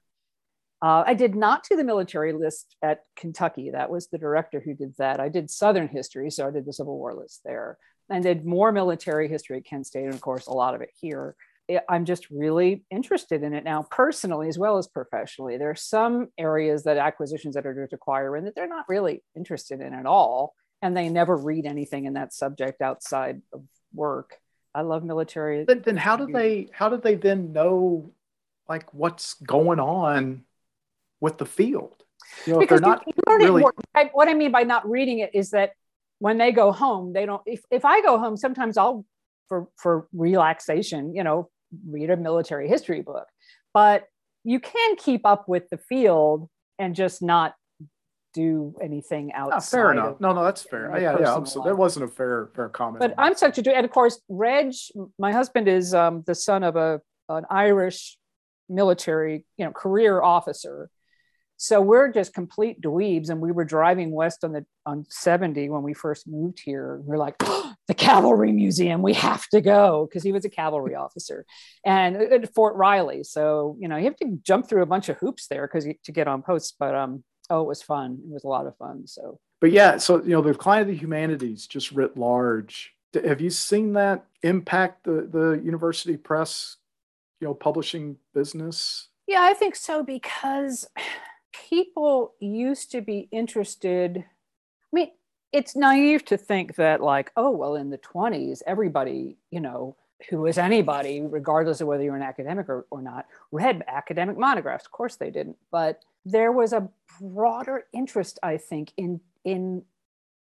[0.81, 3.71] Uh, I did not do the military list at Kentucky.
[3.71, 5.19] That was the director who did that.
[5.19, 7.77] I did Southern history, so I did the Civil War list there,
[8.09, 10.91] and did more military history at Kent State, and of course, a lot of it
[10.97, 11.35] here.
[11.89, 15.57] I'm just really interested in it now, personally as well as professionally.
[15.57, 19.93] There are some areas that acquisitions editors acquire in that they're not really interested in
[19.93, 23.63] at all, and they never read anything in that subject outside of
[23.93, 24.37] work.
[24.73, 25.65] I love military.
[25.65, 26.69] Then, then how do they?
[26.71, 28.11] How do they then know,
[28.69, 30.43] like, what's going on
[31.19, 31.95] with the field.
[32.45, 33.63] You know, because not really...
[33.93, 35.71] I, what I mean by not reading it is that
[36.19, 37.41] when they go home, they don't.
[37.45, 39.05] If, if I go home, sometimes I'll
[39.47, 41.49] for for relaxation, you know,
[41.87, 43.27] read a military history book,
[43.73, 44.05] but
[44.43, 47.55] you can keep up with the field and just not
[48.33, 49.57] do anything outside.
[49.57, 50.19] Oh, fair enough.
[50.19, 50.91] No, no, that's fair.
[50.99, 51.43] Yeah, yeah.
[51.45, 52.99] So that wasn't a fair, fair comment.
[52.99, 54.73] But I'm such a do, and of course, Reg,
[55.17, 58.17] my husband is um, the son of a an Irish
[58.69, 60.89] military, you know, career officer,
[61.57, 65.83] so we're just complete dweebs, and we were driving west on the on 70 when
[65.83, 67.01] we first moved here.
[67.05, 70.49] We are like, oh, the cavalry museum, we have to go because he was a
[70.49, 71.45] cavalry officer,
[71.85, 73.23] and at Fort Riley.
[73.23, 76.11] So you know, you have to jump through a bunch of hoops there because to
[76.11, 76.73] get on posts.
[76.77, 78.19] But um, oh, it was fun.
[78.25, 79.07] It was a lot of fun.
[79.07, 82.93] So, but yeah, so you know, the decline of the humanities just writ large.
[83.13, 86.75] Have you seen that impact the the university press,
[87.39, 89.07] you know, publishing business?
[89.25, 90.85] Yeah, I think so because
[91.69, 94.17] people used to be interested.
[94.17, 94.23] I
[94.91, 95.11] mean,
[95.51, 99.95] it's naive to think that, like, oh, well, in the 20s, everybody, you know,
[100.29, 104.85] who was anybody, regardless of whether you're an academic or, or not, read academic monographs.
[104.85, 105.57] Of course they didn't.
[105.71, 106.89] But there was a
[107.21, 109.83] broader interest, I think, in in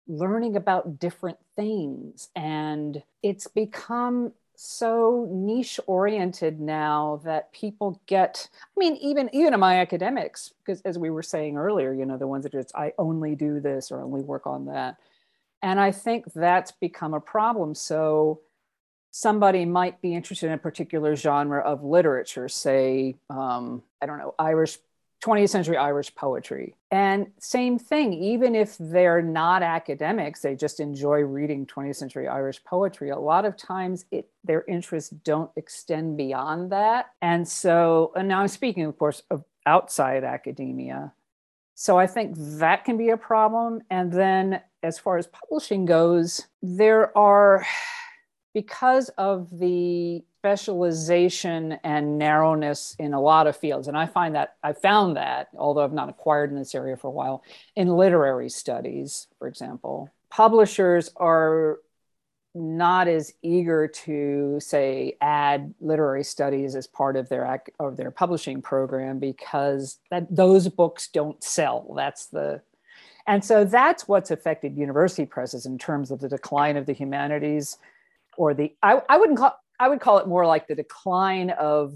[0.08, 2.30] learning about different things.
[2.36, 9.60] And it's become so niche oriented now that people get i mean even even in
[9.60, 12.92] my academics because as we were saying earlier you know the ones that just i
[12.98, 14.98] only do this or only work on that.
[15.62, 17.76] And i think that's become a problem.
[17.76, 18.42] So
[19.12, 24.34] somebody might be interested in a particular genre of literature say um, i don't know
[24.38, 24.78] irish
[25.24, 26.76] 20th century Irish poetry.
[26.92, 32.64] And same thing, even if they're not academics, they just enjoy reading 20th century Irish
[32.64, 33.10] poetry.
[33.10, 37.08] A lot of times it, their interests don't extend beyond that.
[37.22, 41.14] And so, and now I'm speaking, of course, of outside academia.
[41.74, 43.82] So I think that can be a problem.
[43.90, 47.66] And then as far as publishing goes, there are,
[48.54, 53.90] because of the specialization and narrowness in a lot of fields.
[53.90, 57.08] And I find that I found that, although I've not acquired in this area for
[57.08, 57.44] a while,
[57.76, 61.80] in literary studies, for example, publishers are
[62.56, 68.62] not as eager to say add literary studies as part of their of their publishing
[68.62, 72.60] program because that those books don't sell that's the
[73.28, 77.78] and so that's what's affected university presses in terms of the decline of the humanities
[78.38, 81.96] or the I, I wouldn't call I would call it more like the decline of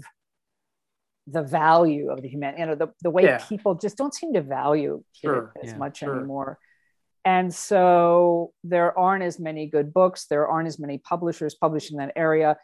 [1.26, 3.38] the value of the human, you know, the, the way yeah.
[3.38, 5.52] people just don't seem to value sure.
[5.54, 6.16] it as yeah, much sure.
[6.16, 6.58] anymore.
[7.24, 12.12] And so there aren't as many good books, there aren't as many publishers publishing that
[12.16, 12.56] area.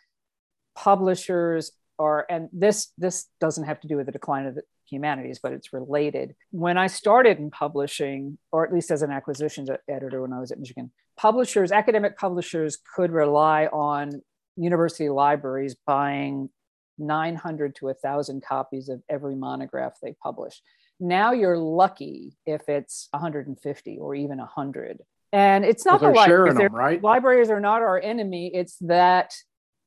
[0.75, 5.39] Publishers are, and this this doesn't have to do with the decline of the humanities,
[5.41, 6.35] but it's related.
[6.51, 10.51] When I started in publishing, or at least as an acquisitions editor when I was
[10.51, 14.23] at Michigan, publishers, academic publishers could rely on
[14.59, 16.50] university libraries buying
[16.98, 20.61] 900 to 1,000 copies of every monograph they publish.
[21.00, 24.98] Now you're lucky if it's 150 or even 100.
[25.32, 27.02] And it's not the libraries, them, right?
[27.02, 28.50] libraries are not our enemy.
[28.52, 29.34] It's that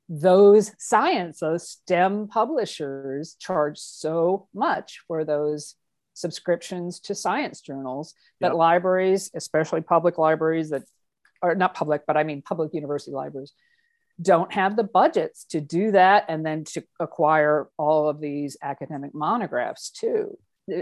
[0.08, 5.76] those science, those STEM publishers charge so much for those
[6.14, 8.56] subscriptions to science journals that yep.
[8.56, 10.84] libraries, especially public libraries that
[11.42, 13.54] are not public, but I mean public university libraries,
[14.22, 19.14] don't have the budgets to do that and then to acquire all of these academic
[19.14, 20.38] monographs too.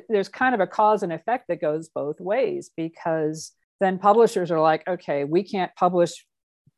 [0.10, 4.60] There's kind of a cause and effect that goes both ways because then publishers are
[4.60, 6.26] like, okay, we can't publish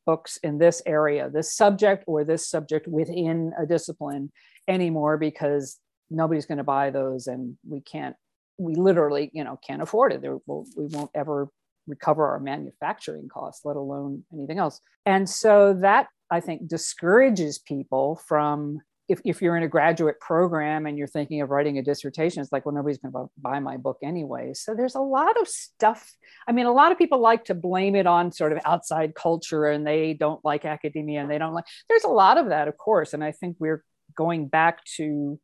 [0.06, 4.32] books in this area, this subject or this subject within a discipline
[4.68, 5.78] anymore because
[6.10, 8.16] nobody's going to buy those and we can't,
[8.58, 10.22] we literally, you know, can't afford it.
[10.22, 11.50] There, we'll, we won't ever
[11.88, 14.80] recover our manufacturing costs, let alone anything else.
[15.06, 20.86] And so that I think discourages people from if, if you're in a graduate program
[20.86, 23.76] and you're thinking of writing a dissertation, it's like, well, nobody's going to buy my
[23.76, 24.54] book anyway.
[24.54, 26.16] So there's a lot of stuff.
[26.48, 29.66] I mean, a lot of people like to blame it on sort of outside culture
[29.66, 32.78] and they don't like academia and they don't like, there's a lot of that, of
[32.78, 33.14] course.
[33.14, 33.84] And I think we're
[34.16, 35.38] going back to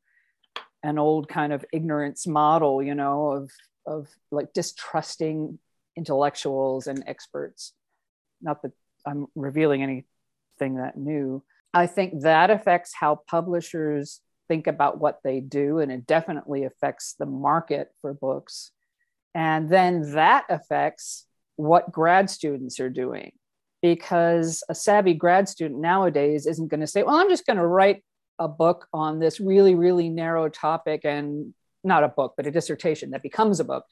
[0.82, 3.52] an old kind of ignorance model, you know, of,
[3.86, 5.60] of like distrusting
[5.98, 7.74] intellectuals and experts.
[8.42, 8.72] Not that
[9.06, 9.84] I'm revealing
[10.60, 11.44] anything that new
[11.74, 17.14] I think that affects how publishers think about what they do, and it definitely affects
[17.20, 18.72] the market for books.
[19.36, 23.34] And then that affects what grad students are doing,
[23.82, 27.68] because a savvy grad student nowadays isn't going to say, Well, I'm just going to
[27.68, 28.04] write
[28.40, 31.54] a book on this really, really narrow topic, and
[31.84, 33.86] not a book, but a dissertation that becomes a book.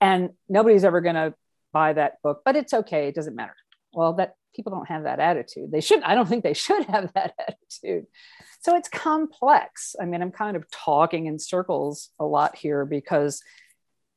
[0.00, 1.34] And nobody's ever going to
[1.72, 3.56] buy that book, but it's okay, it doesn't matter.
[3.92, 5.70] Well, that people don't have that attitude.
[5.70, 8.06] They should, I don't think they should have that attitude.
[8.60, 9.94] So it's complex.
[10.00, 13.42] I mean, I'm kind of talking in circles a lot here because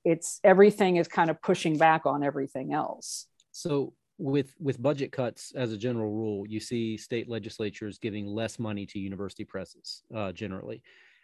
[0.06, 3.28] it's everything is kind of pushing back on everything else.
[3.52, 8.60] So with with budget cuts as a general rule, you see state legislatures giving less
[8.60, 10.82] money to university presses uh, generally.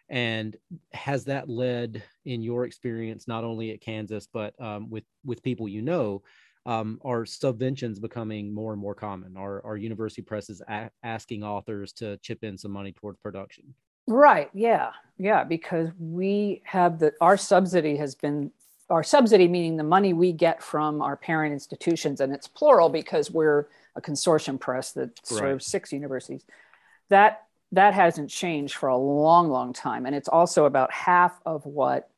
[0.07, 0.55] And
[0.93, 5.67] has that led, in your experience, not only at Kansas but um, with with people
[5.67, 6.21] you know,
[6.65, 9.37] um, are subventions becoming more and more common?
[9.37, 13.73] Are, are university presses a- asking authors to chip in some money toward production?
[14.07, 14.49] Right.
[14.53, 14.91] Yeah.
[15.17, 15.43] Yeah.
[15.43, 18.51] Because we have the, our subsidy has been,
[18.89, 23.31] our subsidy meaning the money we get from our parent institutions, and it's plural because
[23.31, 25.63] we're a consortium press that serves right.
[25.63, 26.43] six universities.
[27.09, 30.05] That that hasn't changed for a long, long time.
[30.05, 32.09] And it's also about half of what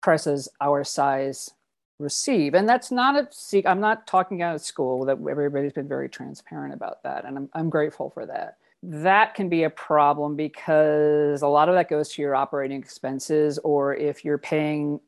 [0.00, 1.50] presses our size
[1.98, 2.54] receive.
[2.54, 3.70] And that's not a secret.
[3.70, 7.24] I'm not talking out of school that everybody's been very transparent about that.
[7.24, 8.58] And I'm, I'm grateful for that.
[8.82, 13.58] That can be a problem because a lot of that goes to your operating expenses,
[13.58, 15.00] or if you're paying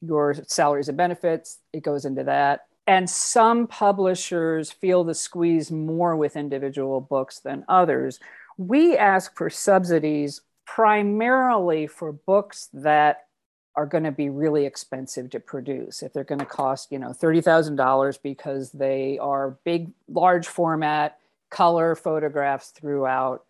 [0.00, 2.66] your salaries and benefits, it goes into that.
[2.88, 8.18] And some publishers feel the squeeze more with individual books than others.
[8.56, 13.26] We ask for subsidies primarily for books that
[13.74, 16.02] are going to be really expensive to produce.
[16.02, 21.18] If they're going to cost you know $30000 because they are big large format
[21.50, 23.44] color photographs throughout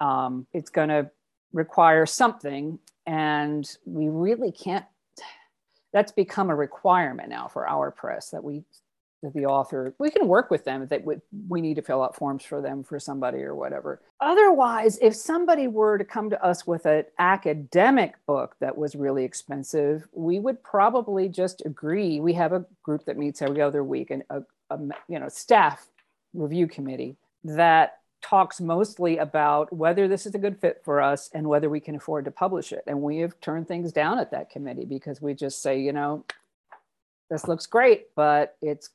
[0.00, 1.10] um, it's going to
[1.52, 4.84] require something and we really can't
[5.92, 8.62] that's become a requirement now for our press that we
[9.22, 12.62] the author we can work with them that we, need to fill out forms for
[12.62, 14.00] them for somebody or whatever.
[14.20, 19.24] Otherwise if somebody were to come to us with an academic book that was really
[19.24, 22.20] expensive we would probably just agree.
[22.20, 25.86] We have a group that meets every other week and a, a you know staff
[26.32, 31.46] review committee that talks mostly about whether this is a good fit for us and
[31.46, 32.84] whether we can afford to publish it.
[32.86, 36.24] And we have turned things down at that committee because we just say you know
[37.30, 38.90] this looks great but it's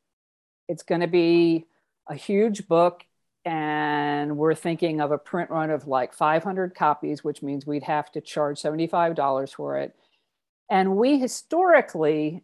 [0.68, 1.66] it's going to be
[2.08, 3.04] a huge book
[3.44, 8.12] and we're thinking of a print run of like 500 copies which means we'd have
[8.14, 9.96] to charge $75 for it.
[10.70, 12.44] And we historically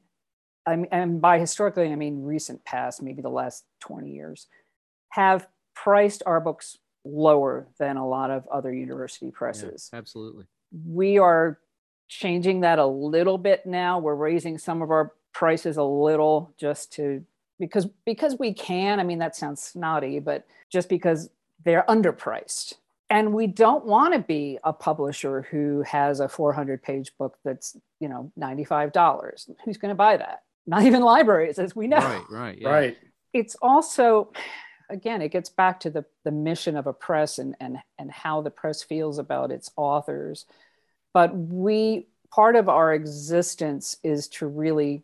[0.66, 4.46] I mean, and by historically i mean recent past maybe the last 20 years
[5.10, 9.90] have priced our books lower than a lot of other university presses.
[9.92, 10.46] yeah, absolutely.
[10.86, 11.60] We are
[12.08, 14.00] changing that a little bit now.
[14.00, 17.24] We're raising some of our prices a little just to
[17.62, 21.30] because because we can i mean that sounds snotty but just because
[21.64, 22.76] they're underpriced.
[23.10, 27.78] And we don't want to be a publisher who has a 400 page book that's
[28.00, 30.44] you know $95 who's going to buy that?
[30.66, 31.98] Not even libraries as we know.
[31.98, 32.70] Right right yeah.
[32.70, 32.98] right.
[33.34, 34.32] It's also
[34.90, 38.42] again it gets back to the, the mission of a press and, and and how
[38.42, 40.46] the press feels about its authors.
[41.14, 45.04] But we part of our existence is to really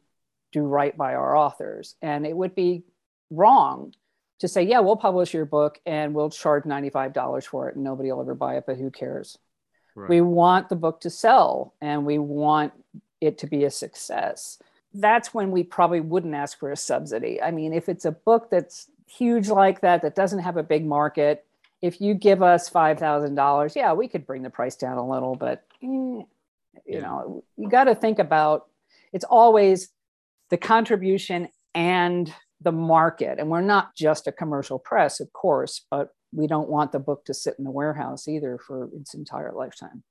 [0.57, 1.95] do right by our authors.
[2.01, 2.83] And it would be
[3.29, 3.93] wrong
[4.39, 8.11] to say, yeah, we'll publish your book and we'll charge $95 for it and nobody
[8.11, 9.37] will ever buy it, but who cares?
[9.95, 10.09] Right.
[10.09, 12.73] We want the book to sell and we want
[13.19, 14.59] it to be a success,
[14.93, 17.41] that's when we probably wouldn't ask for a subsidy.
[17.41, 20.85] I mean, if it's a book that's huge like that, that doesn't have a big
[20.85, 21.45] market,
[21.81, 25.65] if you give us $5,000, yeah, we could bring the price down a little, but
[25.81, 28.67] eh, you know, you got to think about
[29.13, 29.89] it's always
[30.49, 33.39] the contribution and the market.
[33.39, 37.25] And we're not just a commercial press, of course, but we don't want the book
[37.25, 40.03] to sit in the warehouse either for its entire lifetime.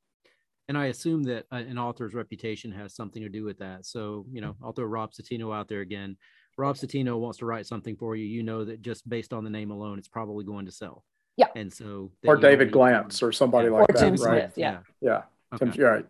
[0.69, 3.87] And I assume that uh, an author's reputation has something to do with that.
[3.87, 6.17] So, you know, I'll throw Rob Citino out there again.
[6.59, 8.25] Rob Citino wants to write something for you.
[8.25, 11.05] You know that just based on the name alone, it's probably going to sell.
[11.37, 11.49] Yeah.
[11.55, 13.75] And so, Or David need- Glantz or somebody Yeah.
[13.75, 14.41] like Or that, Tim right?
[14.43, 14.53] Smith.
[14.57, 14.79] yeah.
[15.01, 15.23] Yeah,
[15.59, 15.79] Tim, Okay.
[15.79, 16.07] you're right.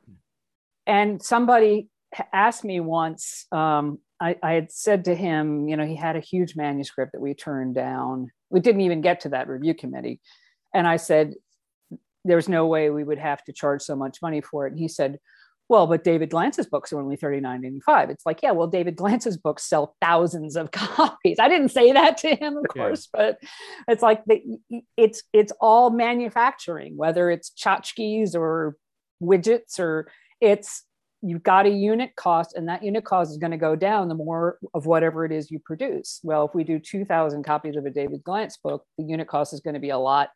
[0.86, 1.88] and somebody
[2.32, 6.20] asked me once um, I, I had said to him you know he had a
[6.20, 8.30] huge manuscript that we turned down.
[8.50, 10.20] We didn't even get to that review committee.
[10.74, 11.34] And i said
[12.24, 14.72] there's no way we would have to charge so much money for it.
[14.72, 15.18] And he said
[15.68, 19.64] well but david Glantz's books are only $39.95 it's like yeah well david Glantz's books
[19.64, 21.38] sell thousands of copies.
[21.40, 22.82] I didn't say that to him of Yeah.
[22.82, 23.38] course but
[23.88, 24.42] it's like the,
[24.96, 28.76] it's it's all manufacturing whether it's tchotchkes or
[29.22, 30.08] widgets or
[30.40, 30.84] it's
[31.22, 34.14] you've got a unit cost and that unit cost is going to go down the
[34.14, 36.20] more of whatever it is you produce.
[36.22, 39.60] Well if we do 2000 copies of a david glantz book the unit cost is
[39.60, 40.30] going to be a lot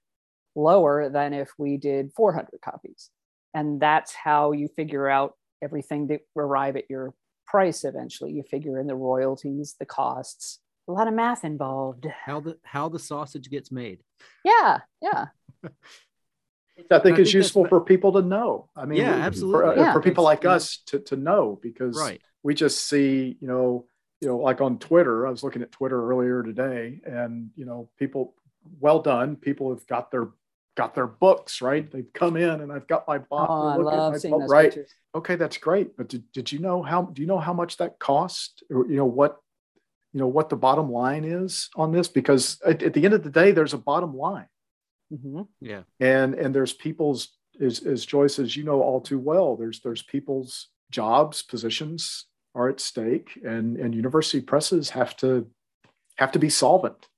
[0.57, 3.11] lower than if we did 400 copies.
[3.55, 7.15] And that's how you figure out everything to arrive at your
[7.47, 8.33] price eventually.
[8.33, 12.07] You figure in the royalties the costs a lot of math involved.
[12.25, 14.01] How the how the sausage gets made.
[14.45, 15.27] yeah yeah
[16.81, 18.69] I think I think that's useful for people to know.
[18.77, 19.75] I mean, Yeah, for- absolutely.
[19.75, 19.93] For, Yeah.
[19.93, 22.21] for people like us to, to know because Right.
[22.43, 23.87] we just see, you know,
[24.21, 27.89] you know, like on Twitter, I was looking at Twitter earlier today and, you know,
[27.99, 28.35] people,
[28.79, 29.37] well done.
[29.37, 30.29] People have got their,
[30.77, 31.91] got their books, right?
[31.91, 33.51] They've come in and I've got my box.
[33.51, 34.65] oh i Look at my love seeing book, those right.
[34.75, 35.37] pictures Okay.
[35.37, 35.97] That's great.
[35.97, 38.97] But did, did you know how, do you know how much that cost or, you
[38.97, 39.39] know, what,
[40.13, 42.09] you know, what the bottom line is on this?
[42.09, 44.47] Because at, at the end of the day, there's a bottom line
[45.13, 45.49] Mhm.
[45.61, 45.83] Yeah.
[45.99, 47.29] and and there's people's
[47.61, 52.69] as, as joyce as you know all too well there's there's people's jobs positions are
[52.69, 55.49] at stake and and university presses have to
[56.17, 57.09] have to be solvent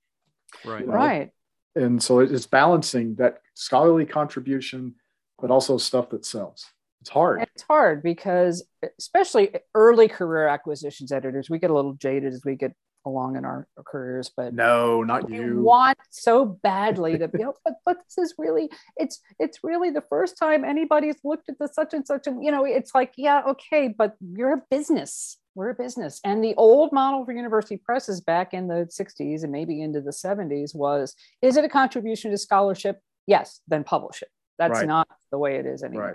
[0.64, 0.80] Right.
[0.82, 1.30] You know, right
[1.74, 4.94] and so it's balancing that scholarly contribution
[5.40, 6.66] but also stuff that sells
[7.00, 8.64] it's hard And It's hard because,
[8.98, 12.72] especially early career acquisitions editors, we get a little jaded as we get
[13.04, 17.54] along in our careers, but no not we you want so badly to, you know,
[17.64, 21.68] but, but this is really, it's, it's really the first time anybody's looked at the
[21.68, 25.38] such and such, and you know, it's like, yeah, okay, but you're a business.
[25.54, 26.18] We're a business.
[26.24, 30.10] And the old model for university presses back in the 60s and maybe into the
[30.10, 33.00] 70s was, is it a contribution to scholarship?
[33.26, 34.28] Yes, then publish it.
[34.58, 34.88] That's Right.
[34.88, 36.14] not the way it is anymore.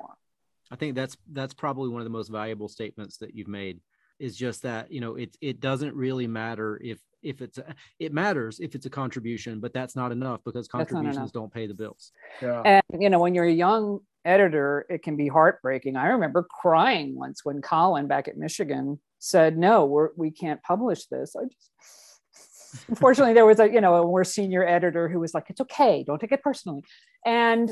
[0.72, 3.80] I think that's that's probably one of the most valuable statements that you've made
[4.20, 8.14] is just that you know it it doesn't really matter if if it's a, it
[8.14, 11.34] matters if it's a contribution but that's not enough because contributions enough.
[11.34, 12.12] don't pay the bills
[12.42, 15.96] yeah And you know, when you're a young editor, it can be heartbreaking.
[15.96, 21.06] I remember crying once when Colin back at Michigan said, "No, we're, we can't publish
[21.06, 25.34] this." I just, unfortunately, there was a you know a more senior editor who was
[25.34, 26.84] like, "It's okay, don't take it personally,"
[27.26, 27.72] and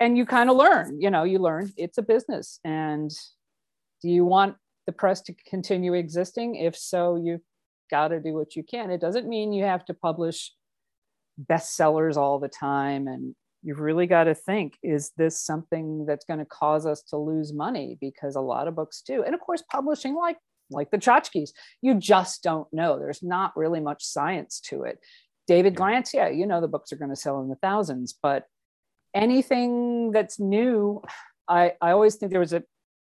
[0.00, 1.00] and you kind of learn.
[1.00, 3.10] You know, you learn it's a business, and
[4.00, 4.56] do you want
[4.88, 6.54] the press to continue existing?
[6.54, 7.42] If so, you've
[7.90, 8.90] got to do what you can.
[8.90, 10.50] It doesn't mean you have to publish
[11.38, 16.38] bestsellers all the time and you've really got to think is this something that's going
[16.38, 17.98] to cause us to lose money?
[18.00, 19.22] Because a lot of books do.
[19.22, 20.38] And of course publishing like
[20.70, 21.50] like the tchotchkes
[21.82, 22.98] you just don't know.
[22.98, 24.98] There's not really much science to it.
[25.46, 28.44] David glantz yeah you know the books are going to sell in the thousands but
[29.14, 31.02] anything that's new
[31.48, 32.62] i i always think there was a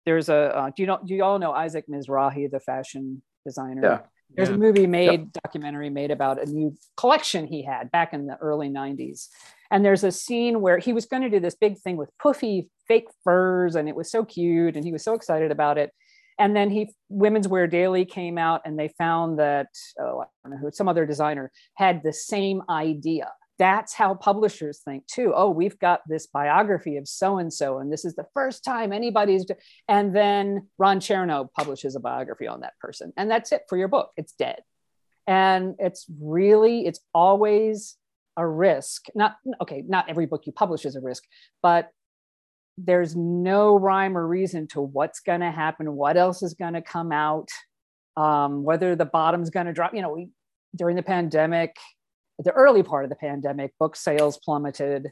[0.07, 3.83] there's a uh, do you know do you all know isaac mizrahi the fashion designer
[3.83, 3.99] Yeah.
[4.37, 4.57] there's Yeah.
[4.57, 8.69] a movie made, documentary made about a new collection he had back in the early
[8.69, 9.29] 90s.
[9.71, 12.69] And there's a scene where he was going to do this big thing with puffy
[12.87, 15.91] fake furs, and it was so cute, and he was so excited about it.
[16.39, 19.69] And then he Women's Wear Daily came out, and they found that
[20.01, 23.29] oh, I don't know who, some other designer had the same idea.
[23.59, 25.33] That's how publishers think too.
[25.35, 28.93] Oh, we've got this biography of so and so, and this is the first time
[28.93, 29.45] anybody's.
[29.45, 29.55] do-"
[29.89, 33.89] And then Ron Chernow publishes a biography on that person, and that's it for your
[33.89, 34.13] book.
[34.17, 34.63] It's dead
[35.29, 37.97] and it's really it's always
[38.37, 41.23] a risk not okay not every book you publish is a risk
[41.63, 41.91] but
[42.79, 46.83] there's no rhyme or reason to what's going to happen what else is going to
[46.83, 47.49] come out
[48.17, 50.31] um, whether the bottom's going to drop you know we
[50.75, 51.77] during the pandemic
[52.39, 55.11] the early part of the pandemic book sales plummeted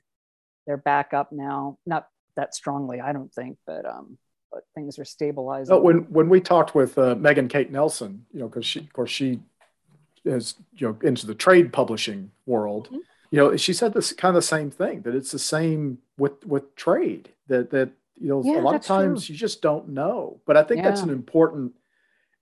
[0.66, 2.06] they're back up now not
[2.36, 4.18] that strongly i don't think but um
[4.56, 5.74] but things are stabilizing.
[5.74, 8.92] Oh, when when we talked with uh, Megan Kate Nelson, you know, because she, of
[8.92, 9.40] course, she
[10.24, 12.86] is you know into the trade publishing world.
[12.86, 12.98] Mm-hmm.
[13.30, 16.44] You know, she said this kind of the same thing that it's the same with
[16.46, 19.34] with trade that that you know yeah, a lot of times true.
[19.34, 20.40] you just don't know.
[20.46, 20.88] But I think yeah.
[20.88, 21.72] that's an important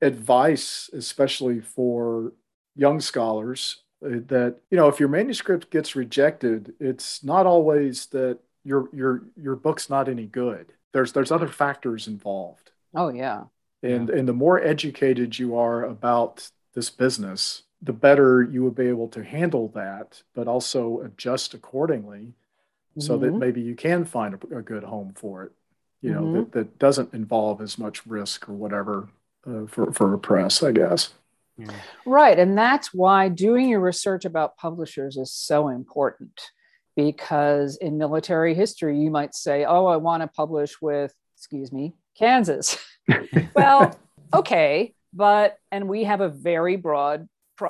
[0.00, 2.32] advice, especially for
[2.76, 3.78] young scholars.
[4.04, 9.22] Uh, that you know, if your manuscript gets rejected, it's not always that your your
[9.36, 10.72] your book's not any good.
[10.92, 12.70] There's there's other factors involved.
[12.94, 13.44] Oh yeah.
[13.82, 14.16] And yeah.
[14.16, 19.08] and the more educated you are about this business, the better you will be able
[19.08, 23.00] to handle that, but also adjust accordingly mm-hmm.
[23.00, 23.38] so that mm-hmm.
[23.38, 25.52] maybe you can find a, a good home for it,
[26.00, 26.34] you know, mm-hmm.
[26.36, 29.08] that, that doesn't involve as much risk or whatever
[29.46, 31.12] uh, for, for a press, I guess.
[32.04, 32.38] Right.
[32.38, 36.40] And that's why doing your research about publishers is so important
[36.96, 41.94] because in military history, you might say, oh, I want to publish with, excuse me,
[42.16, 42.78] Kansas.
[43.54, 43.98] well,
[44.32, 44.94] okay.
[45.12, 47.28] But, and we have a very broad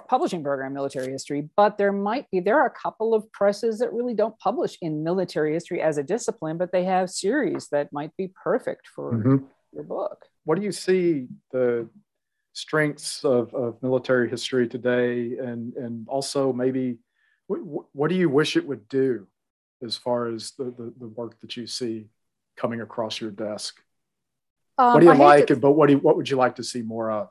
[0.08, 3.92] publishing program military history but there might be there are a couple of presses that
[3.92, 8.10] really don't publish in military history as a discipline but they have series that might
[8.16, 9.36] be perfect for mm-hmm.
[9.72, 11.86] your book what do you see the
[12.54, 16.96] strengths of, of military history today and and also maybe
[17.46, 19.26] what, what do you wish it would do
[19.82, 22.06] as far as the, the, the work that you see
[22.56, 23.80] coming across your desk?
[24.78, 26.64] Um, what do you like, to, but what do you, what would you like to
[26.64, 27.28] see more of?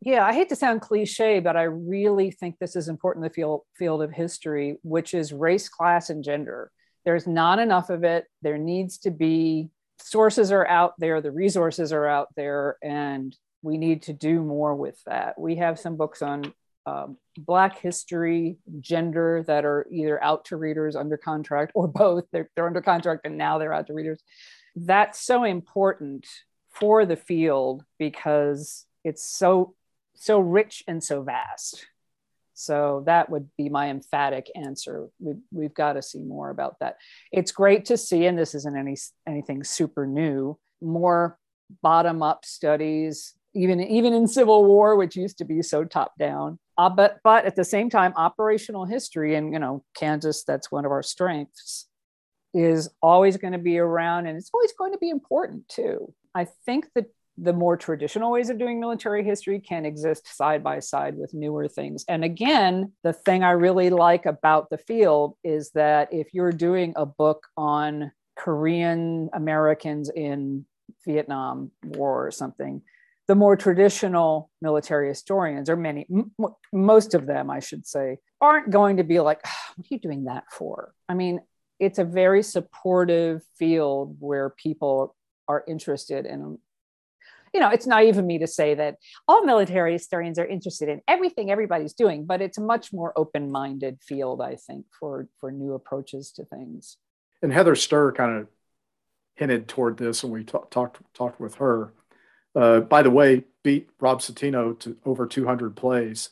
[0.00, 3.34] Yeah, I hate to sound cliche, but I really think this is important in the
[3.34, 6.70] field field of history, which is race, class, and gender.
[7.04, 8.26] There's not enough of it.
[8.42, 13.34] There needs to be sources are out there, the resources are out there, and
[13.64, 15.40] we need to do more with that.
[15.40, 16.52] We have some books on
[16.86, 22.24] um, Black history, gender that are either out to readers under contract or both.
[22.30, 24.20] They're, they're under contract and now they're out to readers.
[24.76, 26.26] That's so important
[26.68, 29.74] for the field because it's so
[30.16, 31.86] so rich and so vast.
[32.54, 35.08] So that would be my emphatic answer.
[35.18, 36.98] We've, we've got to see more about that.
[37.32, 38.96] It's great to see, and this isn't any
[39.26, 41.36] anything super new, more
[41.82, 46.58] bottom up studies, even even in Civil War, which used to be so top down.
[46.76, 50.84] Uh, but but at the same time, operational history and you know Kansas, that's one
[50.84, 51.86] of our strengths,
[52.52, 56.12] is always going to be around, and it's always going to be important too.
[56.34, 60.78] I think that the more traditional ways of doing military history can exist side by
[60.78, 62.04] side with newer things.
[62.08, 66.92] And again, the thing I really like about the field is that if you're doing
[66.94, 70.64] a book on Korean Americans in
[71.04, 72.82] Vietnam War or something,
[73.26, 76.32] the more traditional military historians, or many, m-
[76.72, 79.98] most of them, I should say, aren't going to be like, oh, what are you
[79.98, 80.94] doing that for?
[81.08, 81.40] I mean,
[81.80, 85.16] it's a very supportive field where people
[85.48, 86.58] are interested in.
[87.52, 88.96] You know, it's naive of me to say that
[89.28, 94.00] all military historians are interested in everything everybody's doing, but it's a much more open-minded
[94.02, 96.96] field, I think, for for new approaches to things.
[97.42, 98.48] And Heather Stur kind of
[99.36, 101.92] hinted toward this when we t- talked talked with her
[102.54, 106.30] uh, by the way, beat Rob Citino to over 200 plays.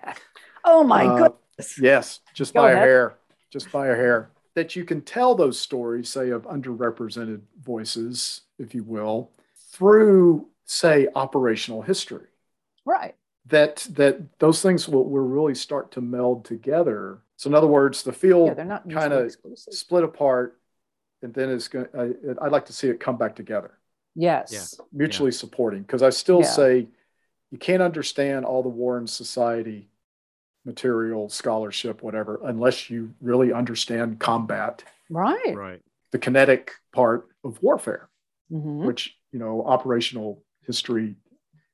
[0.64, 1.78] oh my uh, goodness.
[1.80, 2.82] Yes, just Go by ahead.
[2.82, 3.14] a hair.
[3.50, 4.30] Just by a hair.
[4.54, 9.30] That you can tell those stories, say, of underrepresented voices, if you will,
[9.72, 12.26] through, say, operational history.
[12.84, 13.14] Right.
[13.46, 17.20] That that those things will, will really start to meld together.
[17.36, 20.58] So, in other words, the field yeah, kind of split apart,
[21.20, 21.86] and then it's going.
[22.40, 23.78] I'd like to see it come back together.
[24.14, 24.50] Yes.
[24.52, 24.84] Yeah.
[24.92, 25.38] Mutually yeah.
[25.38, 25.82] supporting.
[25.82, 26.46] Because I still yeah.
[26.46, 26.88] say
[27.50, 29.88] you can't understand all the war Warren Society
[30.64, 34.82] material, scholarship, whatever, unless you really understand combat.
[35.10, 35.54] Right.
[35.54, 35.80] Right.
[36.10, 38.08] The kinetic part of warfare,
[38.50, 38.86] mm-hmm.
[38.86, 41.16] which, you know, operational history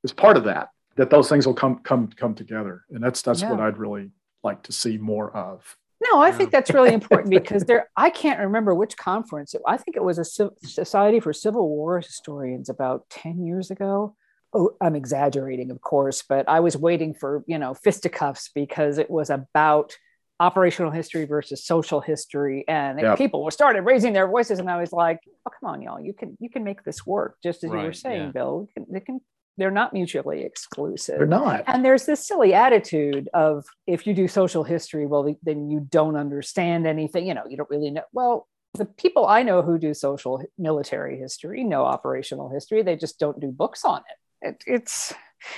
[0.02, 0.70] is part of that.
[0.96, 2.84] That those things will come come come together.
[2.90, 4.10] And that's that's what I'd really
[4.42, 5.76] like to see more of.
[6.02, 9.54] No, I think that's really important because there, I can't remember which conference.
[9.66, 14.16] I think it was a Society for Civil War Historians about 10 years ago.
[14.54, 19.10] Oh, I'm exaggerating, of course, but I was waiting for, you know, fisticuffs because it
[19.10, 19.94] was about
[20.40, 22.64] operational history versus social history.
[22.66, 23.18] And yep.
[23.18, 24.58] people started raising their voices.
[24.58, 27.36] And I was like, oh, come on, y'all, you can, you can make this work.
[27.42, 28.30] Just as right, you were saying, yeah.
[28.30, 29.20] Bill, can, they can
[29.56, 31.18] they're not mutually exclusive.
[31.18, 31.64] They're not.
[31.66, 36.16] And there's this silly attitude of if you do social history, well, then you don't
[36.16, 37.26] understand anything.
[37.26, 38.02] You know, you don't really know.
[38.12, 42.82] Well, the people I know who do social military history know operational history.
[42.82, 44.48] They just don't do books on it.
[44.48, 45.12] it it's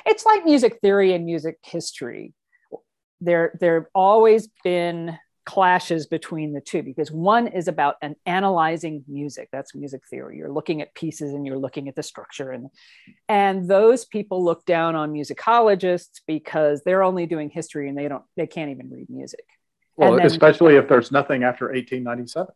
[0.06, 2.34] it's like music theory and music history.
[3.20, 9.48] There there always been clashes between the two because one is about an analyzing music
[9.50, 10.36] that's music theory.
[10.36, 12.68] You're looking at pieces and you're looking at the structure and
[13.28, 18.24] and those people look down on musicologists because they're only doing history and they don't
[18.36, 19.44] they can't even read music
[19.96, 22.54] Well, then- especially if there's nothing after 1897.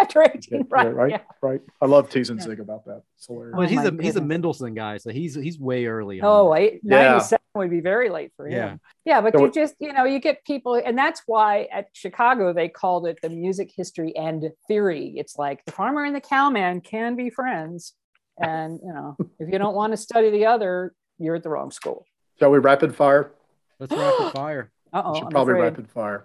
[0.00, 1.20] after 18 Yeah, right, right, yeah.
[1.42, 1.60] right.
[1.80, 2.42] I love teasing Yeah.
[2.44, 3.02] Zig about that.
[3.16, 3.54] It's hilarious.
[3.56, 4.28] But Oh he's my a he's a goodness.
[4.28, 6.20] Mendelssohn guy, so he's he's way early.
[6.20, 6.80] on Oh, that.
[6.82, 7.12] Yeah.
[7.12, 8.70] 97 would be very late for Yeah.
[8.70, 8.80] him.
[9.04, 12.52] Yeah, but So you just, you know, you get people, and that's why at Chicago
[12.52, 15.14] they called it the music history and theory.
[15.16, 17.94] It's like the farmer and the cowman can be friends.
[18.42, 21.70] And, you know, if you don't want to study the other, you're at the wrong
[21.70, 22.06] school.
[22.38, 23.32] Shall we rapid fire?
[23.78, 24.72] Let's rapid fire.
[24.92, 25.14] Uh We oh.
[25.14, 25.62] should I'm probably afraid.
[25.70, 26.24] rapid fire.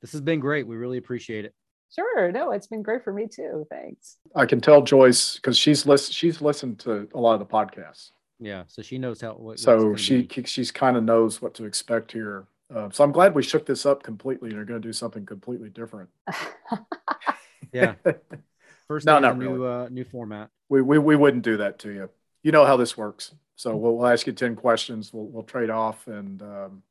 [0.00, 0.66] This has been great.
[0.66, 1.54] We really appreciate it.
[1.94, 2.30] Sure.
[2.30, 3.66] No, it's been great for me too.
[3.70, 4.16] Thanks.
[4.36, 8.12] I can tell Joyce because she's list, she's listened to a lot of the podcasts,
[8.38, 9.30] Yeah, so she knows how.
[9.32, 10.44] What, what so she be.
[10.44, 12.46] she's kind of knows what to expect here.
[12.72, 15.26] Uh, so I'm glad we shook this up completely and are going to do something
[15.26, 16.08] completely different.
[17.72, 17.94] yeah
[18.88, 20.50] first No, day of not the new uh, new format.
[20.68, 22.10] we, we we wouldn't do that to you.
[22.42, 23.34] You know how this works.
[23.56, 25.12] So we'll, we'll ask you ten questions.
[25.12, 26.82] We'll we'll trade off and um,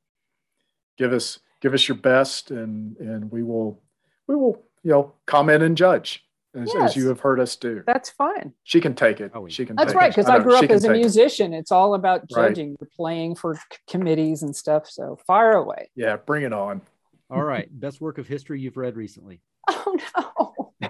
[0.98, 3.82] give us give us your best, and and we will
[4.28, 7.84] we will you know comment and judge as, as you have heard us do.
[7.86, 8.54] That's fine.
[8.64, 9.32] She can take it.
[9.36, 9.52] Oh, yeah.
[9.52, 9.76] She can.
[9.76, 10.10] That's take right.
[10.12, 11.00] Because I I grew up as a take it.
[11.00, 11.54] musician.
[11.54, 12.50] It's all about Right.
[12.50, 12.76] judging.
[12.80, 14.90] You're playing for c- committees and stuff.
[14.90, 15.90] So fire away.
[15.96, 16.82] Yeah, bring it on.
[17.30, 19.42] All right, best work of history you've read recently.
[19.72, 20.90] Oh, no.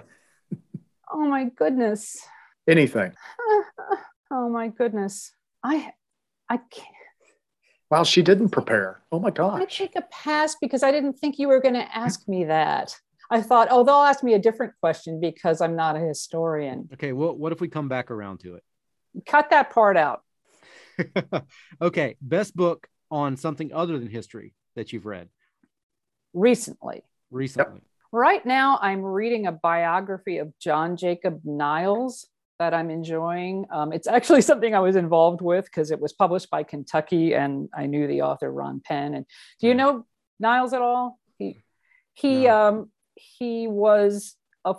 [1.12, 2.16] oh, my goodness.
[2.66, 3.12] Anything.
[4.30, 5.32] oh my goodness.
[5.62, 5.92] I
[6.48, 6.88] I can't
[7.90, 9.00] Wow, she didn't prepare.
[9.10, 9.56] Oh my God.
[9.56, 9.78] I gosh.
[9.78, 12.94] take a pass because I didn't think you were going to ask me that.
[13.30, 16.88] I thought, oh, they'll ask me a different question because I'm not a historian.
[16.94, 18.64] Okay, well, what if we come back around to it?
[19.26, 20.22] Cut that part out.
[21.82, 25.28] okay, best book on something other than history that you've read
[26.32, 27.02] Recently.
[27.30, 27.80] recently.
[28.12, 32.26] Right now, I'm reading a biography of John Jacob Niles
[32.60, 33.66] that I'm enjoying.
[33.72, 37.68] Um, it's actually something I was involved with because it was published by Kentucky, and
[37.74, 39.14] I knew the author Ron Pen.
[39.14, 39.26] And
[39.58, 39.78] do you Hmm.
[39.78, 40.06] know
[40.38, 41.18] Niles at all?
[41.38, 41.64] He
[42.14, 42.56] he No.
[42.68, 44.76] um, he was a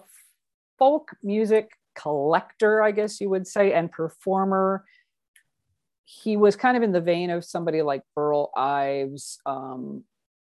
[0.79, 4.85] folk music collector, I guess you would say, and performer.
[6.05, 10.03] He was kind of in the vein of somebody like Burl Ives, um,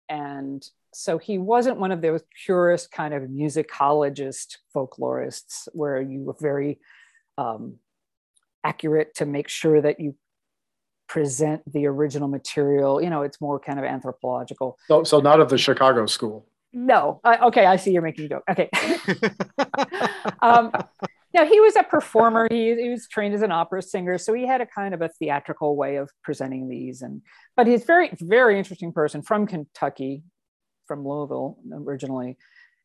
[0.09, 6.35] and so he wasn't one of those purist kind of musicologist folklorists where you were
[6.41, 6.79] very
[7.37, 7.75] um,
[8.63, 10.15] accurate to make sure that you
[11.07, 15.49] present the original material you know it's more kind of anthropological So, so not of
[15.49, 16.47] the Chicago school.
[16.71, 18.69] no I, okay i see you're making a joke okay
[20.41, 20.71] um,
[21.33, 22.47] no, he was a performer.
[22.51, 25.07] He, he was trained as an opera singer, so he had a kind of a
[25.07, 27.01] theatrical way of presenting these.
[27.01, 27.21] And
[27.55, 30.23] but he's very, very interesting person from Kentucky,
[30.87, 32.37] from Louisville originally,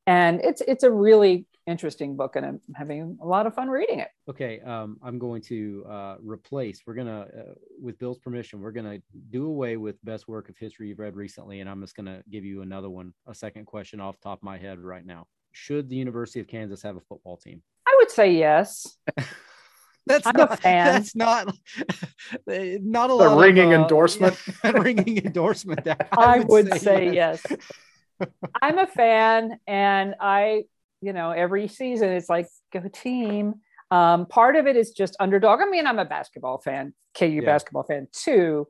[0.07, 3.99] and it's it's a really interesting book, and I'm having a lot of fun reading
[4.01, 4.09] it.
[4.29, 6.83] okay, um, I'm going to uh, replace.
[6.87, 8.99] We're gonna, uh, with Bill's permission, we're gonna
[9.31, 12.45] do away with best work of history you've read recently, and I'm just gonna give
[12.45, 15.27] you another one, a second question off the top of my head right now.
[15.53, 17.63] Should the University of Kansas have a football team?
[17.87, 18.97] I would say yes.
[20.07, 20.61] That's I'm a not.
[20.61, 20.87] fan.
[20.87, 21.47] That's not.
[22.47, 23.39] Not a The lot.
[23.41, 24.41] ringing of, uh, endorsement?
[24.65, 25.87] yeah, ringing endorsement.
[26.17, 27.45] I, would, say, yes.
[28.63, 30.65] I'm a fan, and I,
[31.07, 33.55] you know, every season it's like go team.
[33.93, 35.61] Um, part of it is just underdog.
[35.61, 37.43] I mean, I'm a basketball fan, KU Yeah.
[37.43, 38.67] basketball fan too,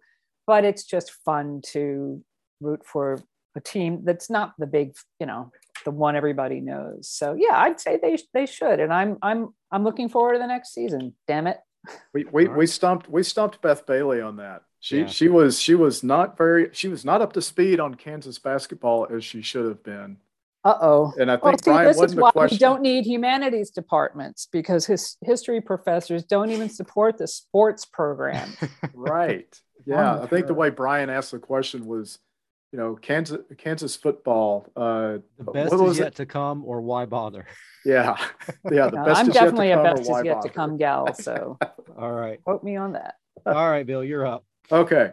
[0.47, 2.23] but it's just fun to
[2.61, 3.19] root for
[3.57, 5.51] a team that's not the big, you know,
[5.87, 7.09] the one everybody knows.
[7.09, 10.47] So yeah, I'd say they they should, and I'm I'm I'm looking forward to the
[10.47, 11.15] next season.
[11.27, 11.59] Damn it.
[12.13, 14.63] We we, All we stumped we stumped Beth Bailey on that.
[14.81, 15.07] She Yeah.
[15.07, 19.07] she was she was not very she was not up to speed on Kansas basketball
[19.11, 20.19] as she should have been.
[20.67, 21.13] Uh oh.
[21.21, 24.49] And I Well, think see, Brian this is why the we don't need humanities departments
[24.51, 28.51] because his history professors don't even support the sports program.
[28.95, 29.49] Right.
[29.89, 30.19] Yeah.
[30.23, 32.19] I'm think the way Brian asked the question was,
[32.73, 34.67] you know, Kansas Kansas football.
[34.75, 36.15] Uh, The what best was is yet it?
[36.17, 37.47] to come, or why bother?
[37.85, 38.17] Yeah.
[38.69, 38.89] Yeah.
[38.89, 41.15] The No, best I'm is yet to definitely a best is yet to come gal,
[41.15, 41.57] so
[41.97, 43.15] All right, quote me on that.
[43.47, 44.45] all right, Bill, you're up.
[44.73, 45.13] Okay.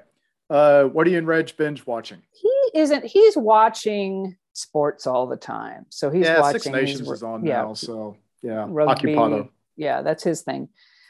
[0.50, 2.24] Uh, what are you and Reg binge watching?
[2.32, 3.06] He isn't.
[3.06, 6.62] He's watching sports all the time, so he's yeah, watching.
[6.62, 7.74] Six Nations he's- is on yeah, now.
[7.74, 8.66] So yeah.
[8.70, 9.14] rugby.
[9.14, 9.50] Occupado.
[9.76, 10.70] Yeah, that's his thing.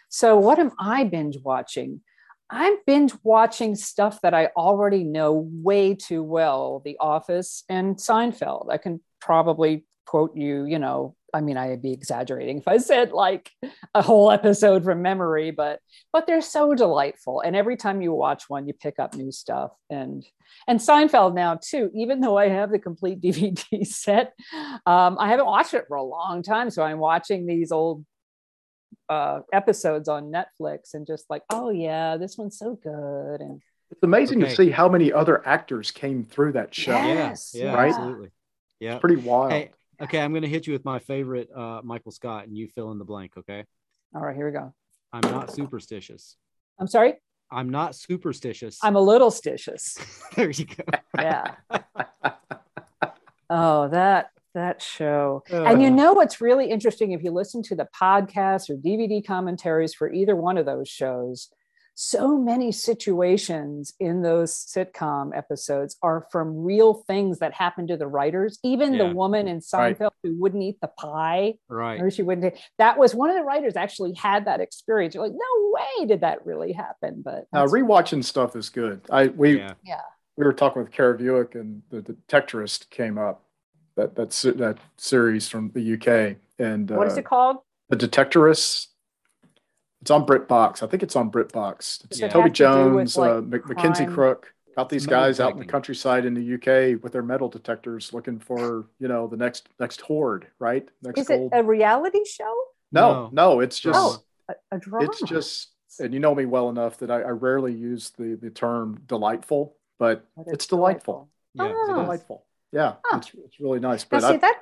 [0.09, 2.01] So what am I binge watching?
[2.49, 6.81] I'm binge watching stuff that I already know way too well.
[6.85, 8.71] The Office and Seinfeld.
[8.71, 13.11] I can probably quote you, you know, I mean, I'd be exaggerating if I said
[13.11, 13.49] like
[13.95, 15.79] a whole episode from memory, but
[16.11, 17.41] but they're so delightful.
[17.41, 19.71] And every time you watch one, you pick up new stuff.
[19.89, 20.23] And
[20.67, 24.33] and Seinfeld now too, even though I have the complete DVD set,
[24.85, 26.69] um, I haven't watched it for a long time.
[26.69, 28.05] So I'm watching these old
[29.09, 33.41] uh, episodes on Netflix and just like, oh yeah, this one's so good.
[33.41, 33.61] And
[33.91, 34.49] It's amazing Okay.
[34.51, 36.91] to see how many other actors came through that show.
[36.91, 37.07] Yeah.
[37.07, 37.89] Yeah, Yes, yeah, right?
[37.89, 38.29] absolutely.
[38.79, 38.93] Yeah.
[38.93, 39.51] It's pretty wild.
[39.51, 39.71] Hey,
[40.03, 42.97] okay, I'm gonna hit you with my favorite uh, Michael Scott, and you fill in
[42.99, 43.33] the blank.
[43.37, 43.65] Okay,
[44.15, 44.73] all right, here we go.
[45.11, 46.37] I'm not superstitious.
[46.79, 47.15] I'm sorry,
[47.51, 48.79] I'm not superstitious.
[48.83, 49.97] I'm a little stitious.
[50.35, 50.83] there you go.
[51.17, 51.55] Yeah.
[53.49, 55.43] oh, that that show.
[55.49, 59.25] And you Uh, know what's really interesting if you listen to the podcasts or DVD
[59.25, 61.49] commentaries for either one of those shows,
[61.95, 68.07] so many situations in those sitcom episodes are from real things that happened to the
[68.07, 68.59] writers.
[68.63, 69.07] Even Yeah.
[69.09, 69.97] the woman in Right.
[69.97, 72.01] Seinfeld who wouldn't eat the pie, Right.
[72.01, 72.55] or she wouldn't.
[72.77, 75.13] That was one of the writers actually had that experience.
[75.15, 77.21] You're like, no way did that really happen.
[77.23, 79.01] But now that's- rewatching stuff is good.
[79.09, 79.73] I we Yeah.
[79.83, 80.01] yeah,
[80.37, 83.43] we were talking with Kara Vuic and the Detectorist came up.
[83.95, 87.57] That that that series from the UK and what is uh, it called?
[87.89, 88.87] the Detectorists.
[90.03, 90.83] It's on BritBox.
[90.83, 91.79] I think it's on BritBox.
[91.79, 94.05] It's Does it Toby have to with, Jones, like, uh, Mc- Mackenzie?
[94.05, 94.53] Crook.
[94.75, 98.37] Got these guys out in the countryside in the UK with their metal detectors, looking
[98.37, 100.85] for you know the next next horde, right?
[101.03, 102.53] Next Is it a reality show?
[102.91, 104.17] no, no, it's just Oh,
[104.49, 105.05] a, a drama.
[105.05, 105.69] it's just
[106.01, 109.77] and you know me well enough that I, I rarely use the the term delightful,
[109.99, 111.29] but But it's delightful.
[111.53, 111.63] Yeah.
[111.63, 111.67] Oh.
[111.67, 111.87] it is.
[112.03, 112.45] Delightful.
[112.73, 113.17] Yeah, Huh.
[113.19, 114.03] it's, it's really nice.
[114.03, 114.59] Now, But see I, that?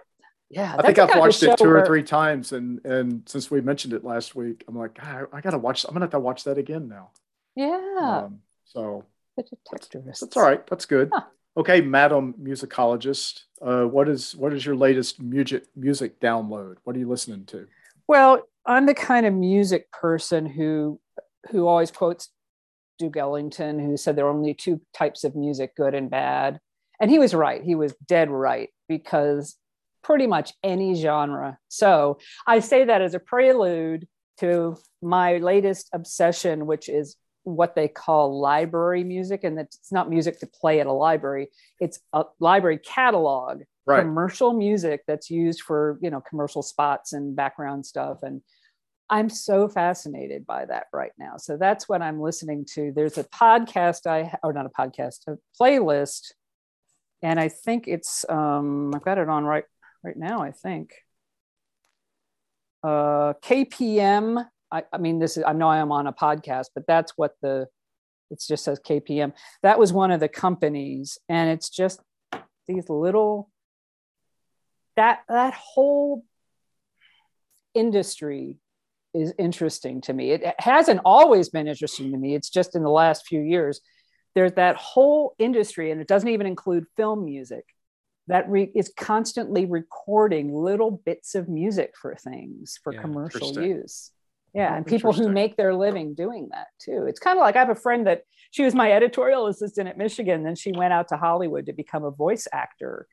[0.52, 3.61] Yeah, I think I've watched it show two or three times, and and since we
[3.61, 5.86] mentioned it last week, I'm like, "God, I, gotta watch.
[5.86, 7.11] I'm gonna have to watch that again now.
[7.56, 9.06] Yeah, Um, so
[9.38, 10.19] the detectorists.
[10.19, 10.65] that's all right.
[10.68, 11.10] That's good.
[11.14, 11.22] Huh.
[11.57, 16.76] Okay, Madam Musicologist, uh, what is what is your latest music music download?
[16.84, 17.68] What are you listening to?
[18.07, 20.99] Well, I'm the kind of music person who
[21.49, 22.30] who always quotes
[22.99, 26.60] Duke Ellington, who said there are only two types of music, good and bad.
[26.99, 27.64] And he was right.
[27.64, 29.56] He was dead right because
[30.03, 31.57] pretty much any genre.
[31.68, 34.07] So I say that as a prelude
[34.40, 39.44] to my latest obsession, which is what they call library music.
[39.44, 41.49] And it's not music to play at a library,
[41.80, 44.03] it's a library catalog Right.
[44.03, 48.41] commercial music that's used for you know commercial spots and background stuff and
[49.10, 53.23] i'm so fascinated by that right now so that's what i'm listening to there's a
[53.23, 56.34] podcast i or not a podcast a playlist
[57.23, 59.65] and i think it's um i've got it on right
[60.03, 60.94] right now i think
[62.84, 66.88] uh kpm i, I mean this is i know i am on a podcast but
[66.88, 67.68] that's what the
[68.30, 69.34] it just says kpm
[69.64, 71.99] that was one of the companies and it's just
[72.68, 73.49] these little
[74.95, 76.23] that that whole
[77.73, 78.57] industry
[79.14, 80.32] is interesting to me.
[80.32, 82.36] It hasn't always been interesting to me.
[82.36, 83.82] It's just in the last few years.
[84.36, 87.65] There's that whole industry, and it doesn't even include film music,
[88.27, 94.11] that re- is constantly recording little bits of music for things for Yeah, commercial use.
[94.53, 97.06] Yeah, and people who make their living doing that too.
[97.07, 99.98] It's kind of like I have a friend that she was my editorial assistant at
[99.98, 103.07] Michigan, then she went out to Hollywood to become a voice actor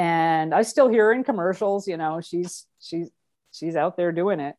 [0.00, 1.86] and I still hear her in commercials.
[1.86, 3.10] You know, she's she's
[3.52, 4.56] she's out there doing it,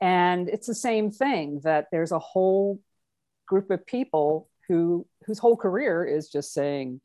[0.00, 2.80] and it's the same thing that there's a whole
[3.46, 7.00] group of people who whose whole career is just saying,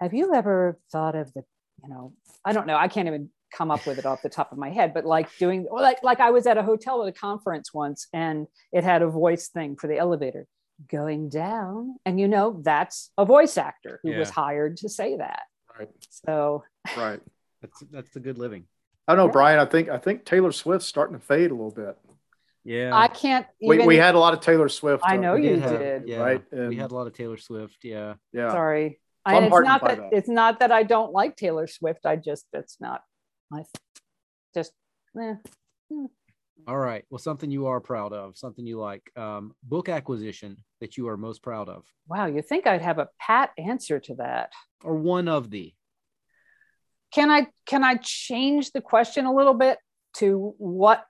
[0.00, 1.44] "Have you ever thought of the,
[1.82, 2.12] you know,
[2.44, 4.70] I don't know, I can't even come up with it off the top of my
[4.70, 7.72] head, but like doing, or like like I was at a hotel at a conference
[7.74, 10.46] once, and it had a voice thing for the elevator."
[10.88, 15.42] going down and you know that's a voice actor who was hired to say that
[15.78, 15.90] Right.
[16.08, 16.64] so
[16.96, 17.20] Right.
[17.60, 18.64] That's that's the good living.
[19.06, 19.32] I don't know, Yeah.
[19.32, 19.58] Brian.
[19.58, 21.98] I think I think Taylor Swift's starting to fade a little bit.
[22.64, 22.92] Yeah.
[22.96, 23.86] I can't We, even.
[23.88, 25.02] we had a lot of Taylor Swift.
[25.04, 26.08] I uh, know We you have- did.
[26.08, 26.20] Yeah.
[26.20, 26.42] right?
[26.50, 27.84] we had a lot of Taylor Swift.
[27.84, 28.14] Yeah.
[28.32, 28.50] Yeah.
[28.50, 29.00] Sorry.
[29.28, 30.12] So I'm And it's not that, that.
[30.12, 32.06] it's not that I don't like Taylor Swift.
[32.06, 33.02] I just it's not
[33.50, 33.64] my
[34.54, 34.72] just
[35.20, 35.34] eh.
[36.68, 37.04] All right.
[37.10, 39.02] Well, something you are proud of, something you like.
[39.16, 42.26] Um, book acquisition that you are most proud of, wow.
[42.26, 44.52] You think I'd have a pat answer to that?
[44.84, 45.74] or one of the.
[47.12, 49.78] Can I can I change the question a little bit
[50.14, 51.04] to what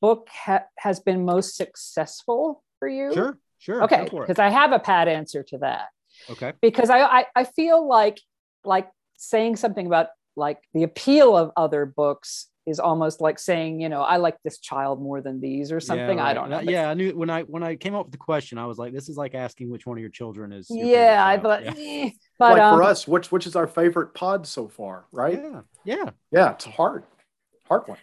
[0.00, 3.12] book ha- has been most successful for you?
[3.14, 3.38] Sure.
[3.58, 3.84] Sure.
[3.84, 4.26] Okay, go for it.
[4.26, 5.88] because I have a pat answer to that.
[6.30, 6.52] Okay.
[6.60, 8.18] because I, I I feel like
[8.64, 13.88] like saying something about like the appeal of other books is almost like saying you
[13.88, 16.18] know I like this child more than these or something.
[16.18, 16.58] Yeah, I don't know.
[16.64, 18.78] But- Yeah, I knew when I when I came up with the question, I was
[18.78, 20.70] like, this is like asking which one of your children is.
[20.70, 21.74] your yeah, I thought, Yeah.
[21.76, 22.10] eh.
[22.38, 25.40] but like um, for us, which which is our favorite pod so far, right?
[25.42, 25.60] Yeah.
[25.84, 26.10] Yeah.
[26.30, 27.02] Yeah, it's a hard.
[27.68, 27.98] hard one.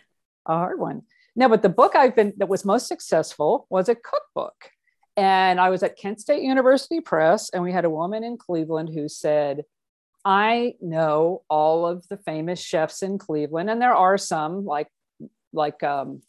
[0.46, 1.04] a hard one.
[1.36, 4.56] No, but the book I've been that was most successful was a cookbook.
[5.20, 8.88] And I was at Kent State University Press, and we had a woman in Cleveland
[8.88, 9.66] who said,
[10.24, 14.88] I know all of the famous chefs in Cleveland, and there are some like
[15.52, 16.22] like um,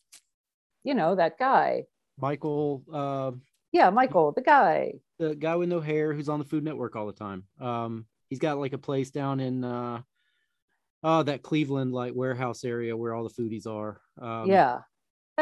[0.83, 1.85] you know, that guy.
[2.19, 3.31] Michael, uh,
[3.71, 4.95] Yeah, Michael, the guy.
[5.21, 7.45] the guy with no hair who's on the Food Network all the time.
[7.61, 10.01] Um, he's got like a place down in uh,
[11.05, 14.01] oh, that Cleveland like warehouse area where all the foodies are.
[14.21, 14.81] Um, yeah.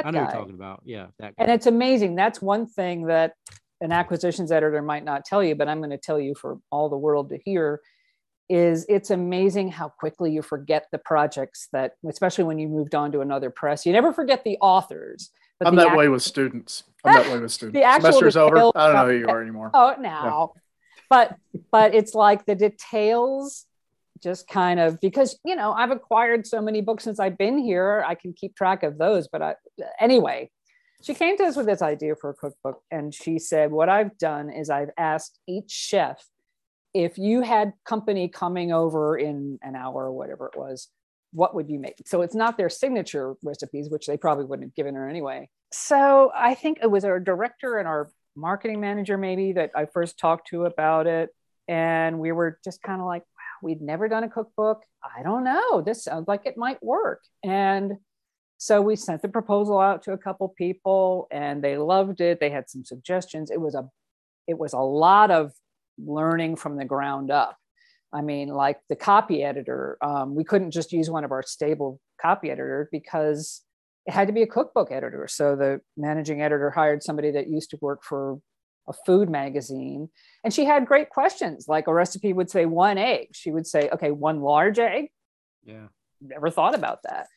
[0.03, 0.25] That I know guy.
[0.25, 0.83] you're talking about.
[0.85, 2.15] Yeah, that And it's amazing.
[2.15, 3.35] That's one thing that
[3.81, 6.89] an acquisitions editor might not tell you, but I'm going to tell you for all
[6.89, 7.81] the world to hear
[8.49, 13.13] is it's amazing how quickly you forget the projects that especially when you moved on
[13.13, 13.85] to another press.
[13.85, 15.31] You never forget the authors.
[15.59, 16.85] But I'm the that act- way with students.
[17.05, 17.79] I'm that way with students.
[17.85, 18.57] actual Semester's over.
[18.75, 19.71] I don't know who you are anymore.
[19.75, 20.53] Oh, now.
[21.11, 21.37] But
[21.71, 23.67] but it's like the details
[24.23, 28.05] just kind of because you know I've acquired so many books since I've been here.
[28.07, 29.29] I can keep track of those.
[29.29, 29.55] But I,
[30.01, 30.51] anyway,
[31.03, 34.17] she came to us with this idea for a cookbook, and she said, "What I've
[34.19, 36.25] done is I've asked each chef
[36.95, 40.89] if you had company coming over in an hour or whatever it was."
[41.35, 41.97] What would you make?
[42.07, 45.51] So it's not their signature recipes, which they probably wouldn't have given her anyway.
[45.71, 50.19] So I think it was our director and our marketing manager maybe that I first
[50.19, 51.31] talked to about it.
[51.67, 53.25] And we were just kind of like,
[53.63, 54.83] we'd never done a cookbook.
[55.03, 55.81] I don't know.
[55.81, 57.23] This sounds like it might work.
[57.45, 57.95] And
[58.59, 62.41] so we sent the proposal out to a couple people and they loved it.
[62.41, 63.51] They had some suggestions.
[63.51, 63.89] It was a
[64.47, 65.53] it was a lot of
[65.99, 67.57] learning from the ground up.
[68.13, 72.01] I mean, like the copy editor, um, we couldn't just use one of our stable
[72.21, 73.63] copy editor because
[74.07, 75.29] it had to be a cookbook editor.
[75.29, 78.41] So the managing editor hired somebody that used to work for
[78.89, 80.09] a food magazine.
[80.43, 81.67] And she had great questions.
[81.69, 83.29] Like a recipe would say one egg.
[83.33, 85.11] She would say, okay, one large egg.
[85.65, 85.89] yeah.
[86.21, 87.29] Never thought about that.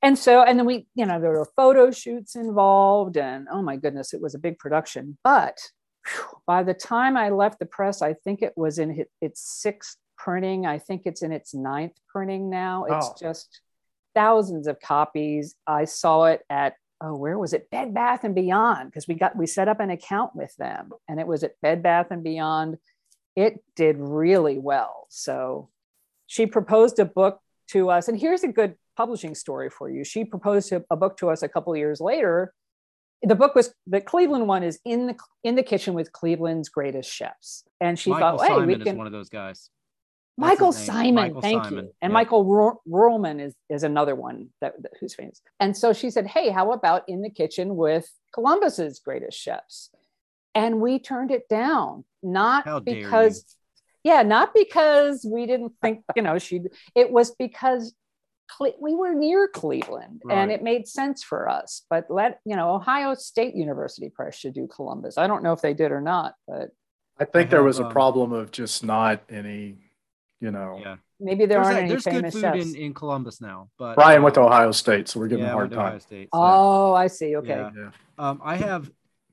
[0.00, 3.76] And so, and then we, you know, there were photo shoots involved, and oh my
[3.76, 5.18] goodness, it was a big production.
[5.24, 5.58] But
[6.06, 9.96] whew, by the time I left the press, I think it was in its- sixth
[10.16, 10.64] printing.
[10.66, 12.84] I think it's in its ninth printing now.
[12.84, 13.14] It's Oh.
[13.20, 13.60] just
[14.14, 15.54] thousands of copies.
[15.66, 17.70] I saw it at oh, where was it?
[17.70, 21.20] Bed Bath and Beyond, because we got we set up an account with them, and
[21.20, 22.78] it was at Bed Bath and Beyond.
[23.36, 25.06] It did really well.
[25.10, 25.70] So
[26.26, 30.04] she proposed a book to us, and here's a good publishing story for you.
[30.04, 32.52] She proposed a, a book to us a couple of years later.
[33.22, 37.12] The book was the Cleveland one is in the in the kitchen with Cleveland's greatest
[37.12, 38.96] chefs, and she Michael thought, hey, Symon we is can.
[38.96, 39.70] one of those guys.
[40.38, 41.78] Michael Symon, Michael thank Symon, you.
[42.00, 42.14] And yeah.
[42.14, 45.42] Michael Ro- Ruhlman is, is another one that, that- who's famous.
[45.58, 49.90] And so she said, Hey, how about in the kitchen with Columbus's greatest chefs?
[50.54, 53.44] And we turned it down, not How dare because,
[54.04, 56.62] yeah, not because we didn't think, you know, she,
[56.94, 57.94] it was because
[58.56, 61.82] Cle- we were near Cleveland and it made sense for us.
[61.90, 65.18] But let, you know, Ohio State University Press should do Columbus.
[65.18, 66.70] I don't know if they did or not, but
[67.18, 69.87] I think I there have, was a um, problem of just not any,
[70.40, 70.78] you know.
[70.80, 70.96] Yeah.
[71.20, 72.66] maybe there there's aren't a- any there's good famous food chefs.
[72.74, 75.52] in, in Columbus now, but Brian went to um, Ohio State, so we're giving yeah,
[75.52, 76.00] him a I went hard to Ohio time.
[76.00, 76.28] State.
[76.32, 77.36] so, Oh, I see.
[77.36, 77.48] Okay.
[77.48, 77.70] Yeah.
[77.76, 77.90] Yeah.
[78.18, 78.90] Um, I have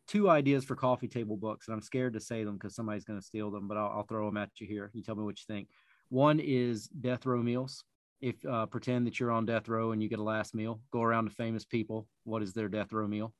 [0.07, 3.19] two ideas for coffee table books, and I'm scared to say them because somebody's going
[3.19, 4.91] to steal them, but I'll, I'll throw them at you here.
[4.93, 5.67] You tell me what you think.
[6.09, 7.83] One is death row meals.
[8.21, 11.01] If uh, pretend that you're on death row and you get a last meal, go
[11.01, 12.07] around to famous people.
[12.23, 13.33] What is their death row meal?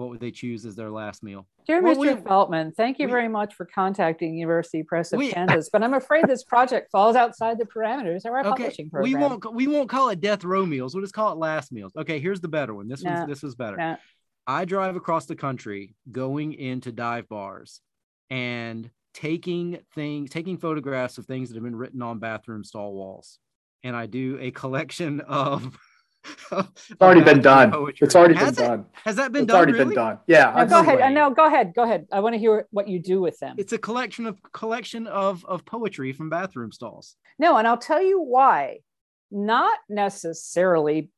[0.00, 1.46] What would they choose as their last meal?
[1.66, 2.16] Dear Well, Mr.
[2.16, 5.82] we- Feldman, thank you we- very much for contacting University Press of We- Kansas, but
[5.82, 9.12] I'm afraid this project falls outside the parameters of our Okay, publishing program.
[9.12, 10.94] we won't we won't call it death row meals.
[10.94, 11.92] We'll just call it last meals.
[11.94, 12.88] Okay, here's the better one.
[12.88, 13.76] This one's this was better.
[13.78, 13.96] Yeah.
[14.46, 17.82] I drive across the country going into dive bars
[18.30, 23.38] and taking things, taking photographs of things that have been written on bathroom stall walls.
[23.84, 25.76] And I do a collection of.
[26.52, 27.72] It's already been done.
[28.00, 28.86] It's already been done.
[29.04, 29.46] Has that been done?
[29.46, 29.56] It's done?
[29.56, 29.84] already really?
[29.86, 30.18] been done.
[30.26, 30.52] Yeah.
[30.56, 31.00] No, go ahead.
[31.00, 31.72] Uh, No, go ahead.
[31.74, 32.06] Go ahead.
[32.12, 33.56] I want to hear what you do with them.
[33.58, 37.16] It's a collection of collection of of poetry from bathroom stalls.
[37.38, 38.78] No, and I'll tell you why.
[39.30, 41.10] Not necessarily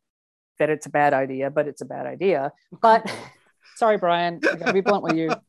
[0.58, 2.52] that it's a bad idea, but it's a bad idea.
[2.80, 3.10] But
[3.76, 5.30] sorry, Brian, I gotta be blunt with you.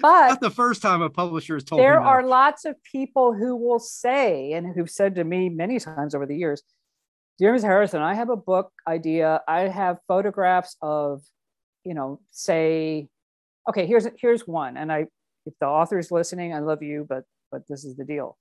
[0.00, 3.34] But Not the first time a publisher has told me there are lots of people
[3.34, 6.64] who will say and who've said to me many times over the years
[7.38, 11.22] dear ms harrison i have a book idea i have photographs of
[11.84, 13.08] you know say
[13.68, 15.06] okay here's here's one and i
[15.46, 18.36] if the author is listening i love you but but this is the deal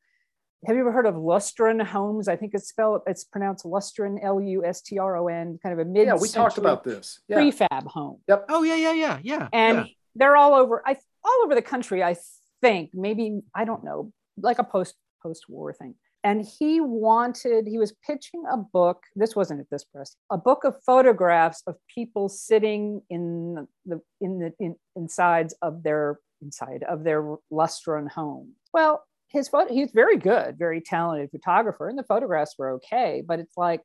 [0.68, 5.59] have you ever heard of lustron homes i think it's spelled it's pronounced lustron l-u-s-t-r-o-n
[5.63, 7.19] kind of a mid Yeah, we talked about this.
[7.27, 7.38] Yeah.
[7.38, 8.45] prefab home Yep.
[8.49, 9.47] Oh yeah, yeah, yeah, yeah.
[9.53, 9.84] and yeah.
[10.15, 12.15] they're all over i all over the country i
[12.61, 17.77] think maybe i don't know like a post post war thing and he wanted he
[17.77, 22.30] was pitching a book this wasn't at this press a book of photographs of people
[22.30, 29.03] sitting in the in the in, insides of their inside of their lustron home well
[29.30, 33.57] his photo he's very good very talented photographer and the photographs were okay but it's
[33.57, 33.81] like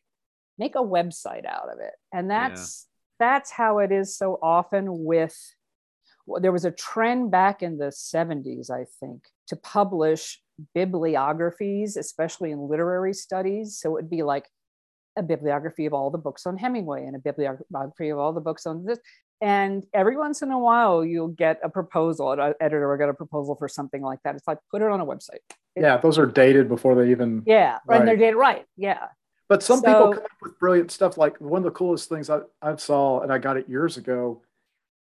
[0.59, 2.87] make a website out of it and that's
[3.21, 3.27] yeah.
[3.27, 5.37] that's how it is so often with
[6.29, 10.41] well, there was a trend back in the 70s i think to publish
[10.75, 13.79] bibliographies, especially in literary studies.
[13.79, 14.49] So it would be like
[15.17, 18.67] a bibliography of all the books on Hemingway and a bibliography of all the books
[18.67, 18.99] on this.
[19.41, 23.15] And every once in a while, you'll get a proposal, an editor will get a
[23.15, 24.35] proposal for something like that.
[24.35, 25.41] It's like, put it on a website.
[25.75, 27.43] It, yeah, those are dated before they even.
[27.47, 28.01] Yeah, right.
[28.01, 28.65] and they're dated right.
[28.77, 29.09] Yeah.
[29.49, 31.19] But some so, people come up with brilliant stuff.
[31.19, 34.43] Like one of the coolest things I, I saw, and I got it years ago,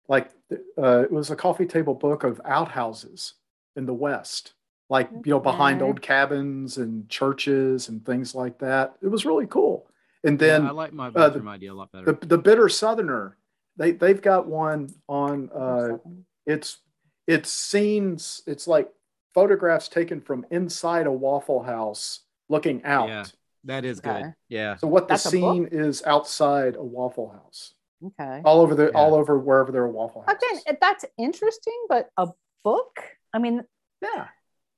[0.09, 0.31] like
[0.77, 3.35] uh, it was a coffee table book of outhouses
[3.77, 4.54] in the West
[4.89, 8.95] like you know behind old cabins and churches and things like that.
[9.03, 9.87] It was really cool.
[10.23, 12.13] And then yeah, I like my bathroom uh, the, idea a lot better.
[12.13, 13.37] The, the bitter southerner,
[13.77, 15.51] they they've got one on.
[15.51, 15.99] Uh,
[16.47, 16.79] it's
[17.27, 18.43] it's scenes.
[18.47, 18.91] It's like
[19.33, 23.09] photographs taken from inside a Waffle House, looking out.
[23.09, 23.25] Yeah,
[23.65, 24.23] that is okay.
[24.23, 24.35] good.
[24.49, 24.77] Yeah.
[24.77, 27.75] So what That's the scene is outside a Waffle House.
[28.05, 28.43] Okay.
[28.45, 28.99] All over the yeah.
[28.99, 30.63] all over wherever there are Waffle Houses.
[30.67, 32.29] Again, that's interesting, but a
[32.63, 33.01] book.
[33.33, 33.63] I mean,
[34.03, 34.27] yeah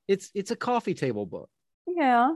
[0.09, 1.49] it's it's a coffee table book.
[1.87, 2.35] Yeah.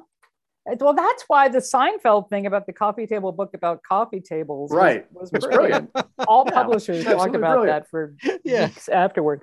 [0.79, 5.07] Well, that's why the Seinfeld thing about the coffee table book about coffee tables right.
[5.11, 5.91] was, was brilliant.
[6.29, 7.85] All yeah, publishers talked about brilliant.
[7.85, 8.15] that for
[8.45, 8.67] yeah.
[8.67, 9.43] weeks afterward.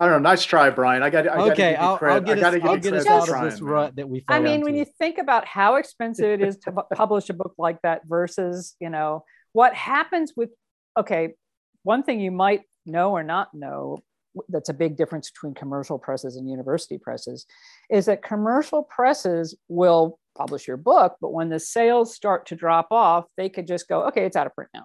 [0.00, 0.30] I don't know.
[0.30, 1.02] Nice try, Brian.
[1.02, 1.26] I got.
[1.26, 4.24] I okay, I'll, I'll, get us, I'll get us out of this rut that we.
[4.28, 4.80] I mean, when into.
[4.80, 8.90] you think about how expensive it is to publish a book like that versus, you
[8.90, 10.50] know, what happens with.
[10.98, 11.34] Okay,
[11.82, 14.02] one thing you might know or not know
[14.48, 17.46] that's a big difference between commercial presses and university presses
[17.90, 22.88] is that commercial presses will publish your book but when the sales start to drop
[22.90, 24.84] off they could just go okay it's out of print now.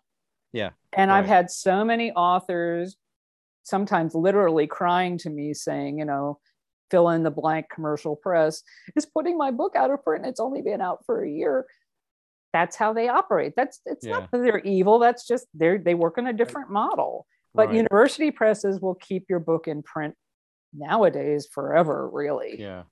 [0.54, 1.20] Yeah and right.
[1.20, 2.96] i've had so many authors
[3.64, 6.40] sometimes literally crying to me saying you know
[6.92, 8.62] fill in the blank commercial press
[8.96, 10.26] is putting my book out of print.
[10.26, 11.66] It's only been out for a year.
[12.54, 13.54] That's how they operate.
[13.56, 14.20] That's it's yeah.
[14.20, 15.00] not that they're evil.
[15.00, 17.76] That's just they're they work on a different model but right.
[17.76, 20.16] university presses will keep your book in print
[20.74, 22.60] nowadays forever, really.
[22.60, 22.84] Yeah.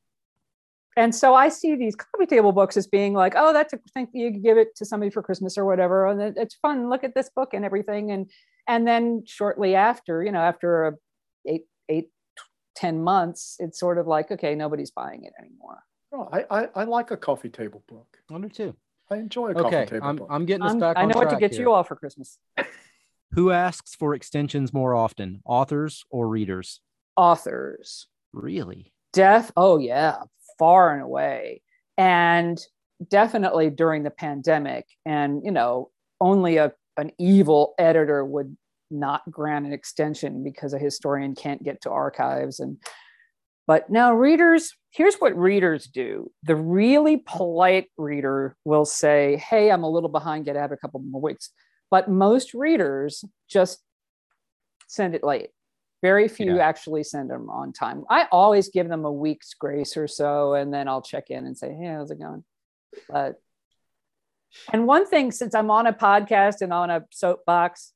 [0.98, 4.08] And so I see these coffee table books as being like, oh, that's a thing
[4.14, 6.90] you give it to somebody for Christmas or whatever, and it's fun.
[6.90, 8.30] Look at this book and everything, and
[8.68, 10.94] and then shortly after, you know, after a
[11.48, 12.10] eight eight
[12.76, 15.84] ten months, it's sort of like, okay, nobody's buying it anymore.
[16.12, 18.18] Oh, I, I, I like a coffee table book.
[18.34, 18.76] I do too.
[19.12, 20.28] I enjoy a coffee okay, table I'm, book.
[20.30, 20.98] I'm getting us back.
[20.98, 21.62] I know what to get here.
[21.62, 22.38] you all for Christmas.
[23.34, 26.82] Who asks for extensions more often, authors or readers?
[27.16, 28.08] Authors.
[28.34, 28.94] Really?
[29.14, 29.52] Def.
[29.56, 30.18] Oh yeah,
[30.58, 31.62] far and away,
[31.98, 32.60] and
[33.08, 34.86] definitely during the pandemic.
[35.06, 38.56] And you know, only a an evil editor would
[38.92, 42.78] not grant an extension because a historian can't get to archives and
[43.68, 49.84] but now readers here's what readers do the really polite reader will say hey i'm
[49.84, 51.52] a little behind get out a couple more weeks
[51.92, 53.80] but most readers just
[54.88, 55.50] send it late.
[56.02, 56.68] Very few yeah.
[56.68, 58.06] actually send them on time.
[58.10, 61.58] I always give them a week's grace or so, and then I'll check in and
[61.58, 62.46] say, "Hey, how's it going?"
[63.10, 63.36] But
[64.72, 67.94] and one thing, since I'm on a podcast and on a soapbox,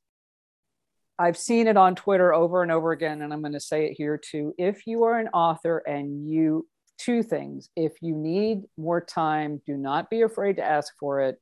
[1.18, 3.94] I've seen it on Twitter over and over again, and I'm going to say it
[3.96, 4.54] here too.
[4.58, 6.66] If you are an author and you,
[6.98, 11.40] two things, if you need more time, do not be afraid to ask for it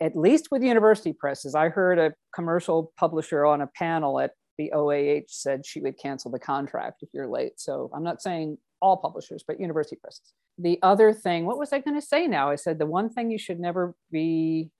[0.00, 4.72] at least with university presses, I heard a commercial publisher on a panel at the
[4.72, 7.52] OAH said she would cancel the contract if you're late.
[7.56, 10.32] So I'm not saying all publishers, but university presses.
[10.58, 12.50] The other thing, what was I going to say now?
[12.50, 14.70] I said the one thing you should never be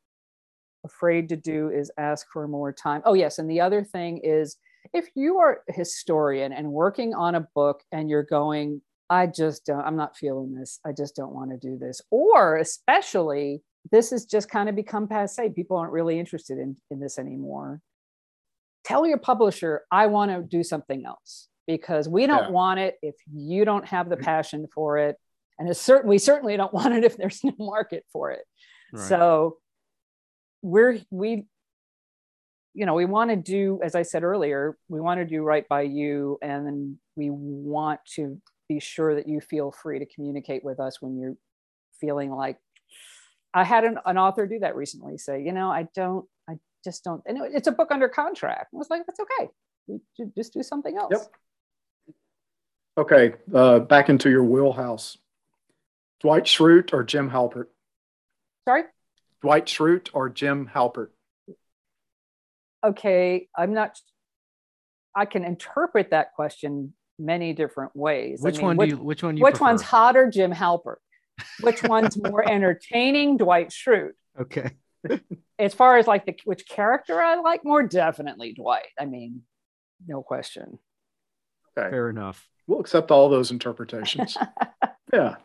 [0.85, 3.03] afraid to do is ask for more time.
[3.05, 3.39] Oh, yes.
[3.39, 4.57] And the other thing is
[4.93, 8.81] if you are a historian and working on a book and you're going,
[9.11, 10.81] I just don't, I'm not feeling this.
[10.85, 12.01] I just don't want to do this.
[12.11, 15.51] Or especially this has just kind of become passe.
[15.51, 17.81] People aren't really interested in, in this anymore.
[18.85, 22.51] Tell your publisher, I want to do something else because we don't yeah.
[22.51, 24.24] want it if you don't have the mm-hmm.
[24.24, 25.16] passion for it.
[25.59, 28.44] And it's certain we certainly don't want it if there's no market for it.
[28.93, 29.09] Right.
[29.09, 29.59] So
[30.62, 31.47] we're we
[32.74, 35.69] you know we want to do as i said earlier we want to do right
[35.69, 40.65] by you and then we want to be sure that you feel free to communicate
[40.65, 41.36] with us when you're
[42.01, 42.59] feeling like
[43.55, 45.19] I had an, an author do that recently.
[45.19, 47.23] Say, you know, I don't, I just don't.
[47.27, 48.69] And it, it's a book under contract.
[48.75, 49.51] I was like, that's okay.
[49.87, 50.01] We
[50.37, 51.12] just do something else.
[51.12, 52.15] Yep.
[52.99, 55.16] Okay, uh, back into your wheelhouse.
[56.20, 57.66] Dwight Schrute or Jim Halpert?
[58.66, 58.83] Sorry.
[59.41, 61.09] Dwight Schrute or Jim Halpert?
[62.85, 63.99] Okay, I'm not.
[65.15, 68.41] I can interpret that question many different ways.
[68.43, 69.03] I Which mean, one which, do you?
[69.03, 69.35] Which one?
[69.37, 70.97] Do you which one's hotter, Jim Halpert?
[71.60, 74.12] Which one's more entertaining, Dwight Schrute?
[74.40, 74.70] Okay.
[75.59, 78.86] As far as like the which character I like more, definitely Dwight.
[78.98, 79.43] I mean,
[80.06, 80.78] no question.
[81.77, 81.90] Okay.
[81.90, 82.47] Fair enough.
[82.66, 84.36] We'll accept all those interpretations.
[85.12, 85.36] yeah.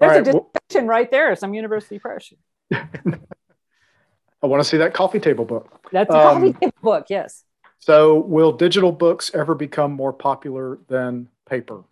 [0.00, 1.34] There's right, a well- distinction right there.
[1.36, 2.32] Some university press.
[4.42, 5.80] I want to see that coffee table book.
[5.92, 7.06] That's a Um, coffee table book.
[7.08, 7.44] Yes.
[7.78, 11.84] So, will digital books ever become more popular than paper?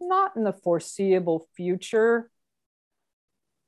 [0.00, 2.30] Not in the foreseeable future.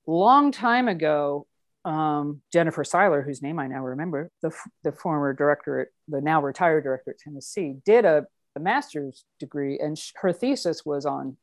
[0.06, 1.46] Long time ago,
[1.84, 4.50] um, Jennifer Siler, whose name I now remember, the,
[4.84, 8.26] the former director, at, the now retired director at Tennessee, did a,
[8.56, 11.36] a master's degree, and sh- her thesis was on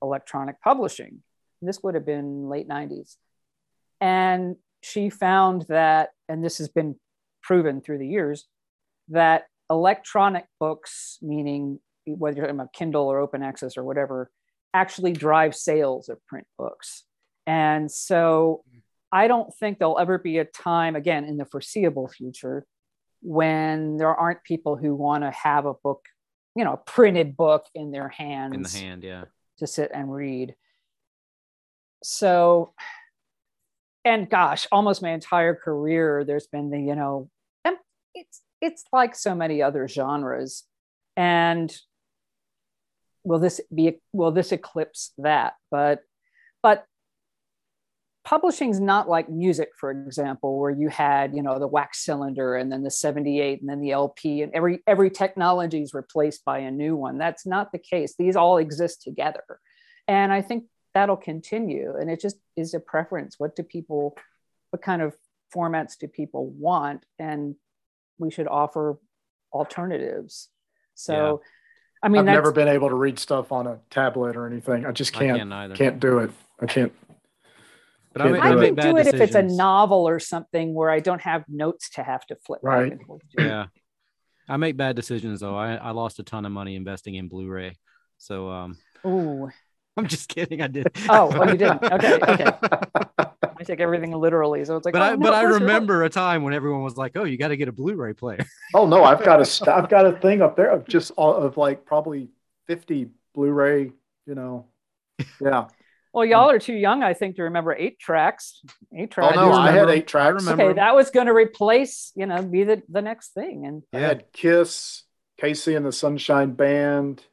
[0.00, 1.22] electronic publishing.
[1.60, 3.16] This would have been late 90s.
[4.00, 6.96] And she found that, and this has been
[7.42, 8.46] proven through the years,
[9.08, 14.30] that electronic books, meaning whether you're talking about Kindle or open access or whatever,
[14.74, 17.04] actually drive sales of print books.
[17.46, 18.64] And so
[19.10, 22.64] I don't think there'll ever be a time, again, in the foreseeable future,
[23.20, 26.06] when there aren't people who want to have a book,
[26.56, 29.24] you know, a printed book in their hands In the hand, yeah.
[29.58, 30.54] to sit and read.
[32.02, 32.72] So,
[34.04, 37.28] and gosh, almost my entire career, there's been the, you know,
[37.64, 37.76] and
[38.14, 40.64] it's it's like so many other genres.
[41.16, 41.72] And
[43.24, 45.54] will this be will this eclipse that?
[45.70, 46.00] But
[46.62, 46.84] but
[48.24, 52.70] publishing's not like music, for example, where you had, you know, the wax cylinder and
[52.70, 56.70] then the 78 and then the LP and every every technology is replaced by a
[56.70, 57.18] new one.
[57.18, 58.14] That's not the case.
[58.16, 59.44] These all exist together.
[60.08, 61.94] And I think that'll continue.
[61.96, 63.36] And it just is a preference.
[63.38, 64.16] What do people,
[64.70, 65.16] what kind of
[65.54, 67.04] formats do people want?
[67.18, 67.56] And
[68.18, 68.98] we should offer
[69.52, 70.48] alternatives.
[70.94, 71.42] So,
[72.02, 74.84] I mean, I've that's, never been able to read stuff on a tablet or anything.
[74.84, 75.74] I just can't can't either.
[75.74, 76.30] can't do it.
[76.60, 76.92] I can't.
[78.12, 80.08] But I can't I I do make can bad do it if it's a novel
[80.08, 82.60] or something where I don't have notes to have to flip.
[82.62, 82.92] Right.
[82.92, 83.00] and.
[83.38, 83.66] Yeah.
[84.48, 85.56] I make bad decisions though.
[85.56, 87.76] I, I lost a ton of money investing in Blu-ray.
[88.18, 89.50] So um Ooh,
[89.96, 90.62] I'm just kidding.
[90.62, 90.88] I did.
[91.08, 91.82] Oh, well, you didn't.
[91.92, 92.50] Okay, okay.
[93.18, 94.64] I take everything literally.
[94.64, 96.52] So it's like, But oh, I no, but I of course remember a time when
[96.54, 98.44] everyone was like, "Oh, you got to get a Blu-ray player."
[98.74, 101.34] oh no, I've got a st- I've got a thing up there of just all
[101.34, 102.28] of like probably
[102.66, 103.92] fifty Blu-ray.
[104.26, 104.66] You know,
[105.40, 105.66] yeah.
[106.12, 108.60] Well, y'all are too young, I think, to remember eight tracks.
[108.94, 109.36] Eight Oh tracks.
[109.36, 110.42] Oh no, do I had eight tracks.
[110.42, 110.64] remember.
[110.64, 113.64] okay, that was going to replace, you know, be the, the next thing.
[113.66, 115.04] And I had Kiss,
[115.40, 117.24] KC and the Sunshine Band,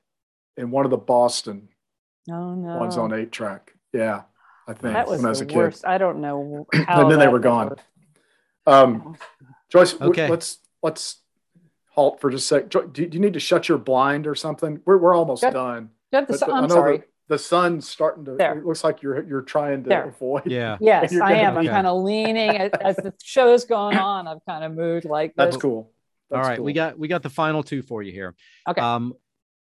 [0.55, 1.67] and one of the Boston
[2.29, 3.73] no, no, ones on eight track.
[3.93, 4.21] Yeah,
[4.67, 5.57] I think that was when I was a the kid.
[5.57, 5.85] worst.
[5.85, 7.01] I don't know how.
[7.01, 7.69] and then they were gone.
[7.69, 7.83] worked.
[8.67, 9.17] Um,
[9.69, 10.29] Joyce, w- Okay.
[10.29, 11.17] let's let's
[11.91, 12.69] halt for just a sec.
[12.69, 14.81] Jo- Do, do you need to shut your blind or something?
[14.85, 15.53] We're we're almost Yep.
[15.53, 15.89] done.
[16.11, 16.97] You have the sun- the- I I'm sorry.
[16.97, 18.35] The, the sun's starting to.
[18.35, 18.57] There.
[18.57, 20.05] It looks like you're you're trying to There.
[20.09, 20.43] avoid.
[20.47, 20.77] Yeah.
[20.81, 21.57] Yes, I gonna am.
[21.57, 24.27] I'm be- kind of leaning as, as the show's going on.
[24.27, 25.91] I've kind of moved like That's cool.
[26.29, 26.65] That's All right, cool.
[26.65, 28.35] we got we got the final two for you here.
[28.67, 28.79] Okay.
[28.81, 29.13] Um,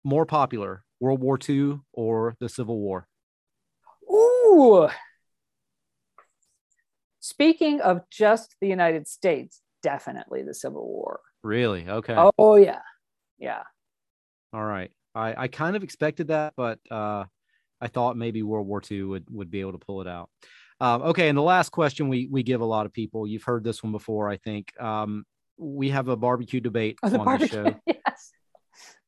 [0.05, 3.09] more popular, World War II or the Civil War?
[4.09, 4.89] Ooh.
[7.19, 11.19] Speaking of just the United States, definitely the Civil War.
[11.43, 11.89] Really?
[11.89, 12.15] Okay.
[12.39, 12.83] Oh yeah,
[13.41, 13.65] yeah.
[14.53, 14.93] All right.
[15.13, 17.25] I I kind of expected that, but uh,
[17.81, 20.31] I thought maybe World War II would would be able to pull it out.
[20.81, 23.27] Um, okay, and the last question we we give a lot of people.
[23.27, 24.73] You've heard this one before, I think.
[24.81, 25.25] Um,
[25.57, 28.33] we have a barbecue debate Oh, on the show, yes.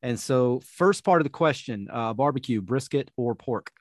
[0.04, 3.72] And so first part of the question: uh, barbecue, brisket, or pork?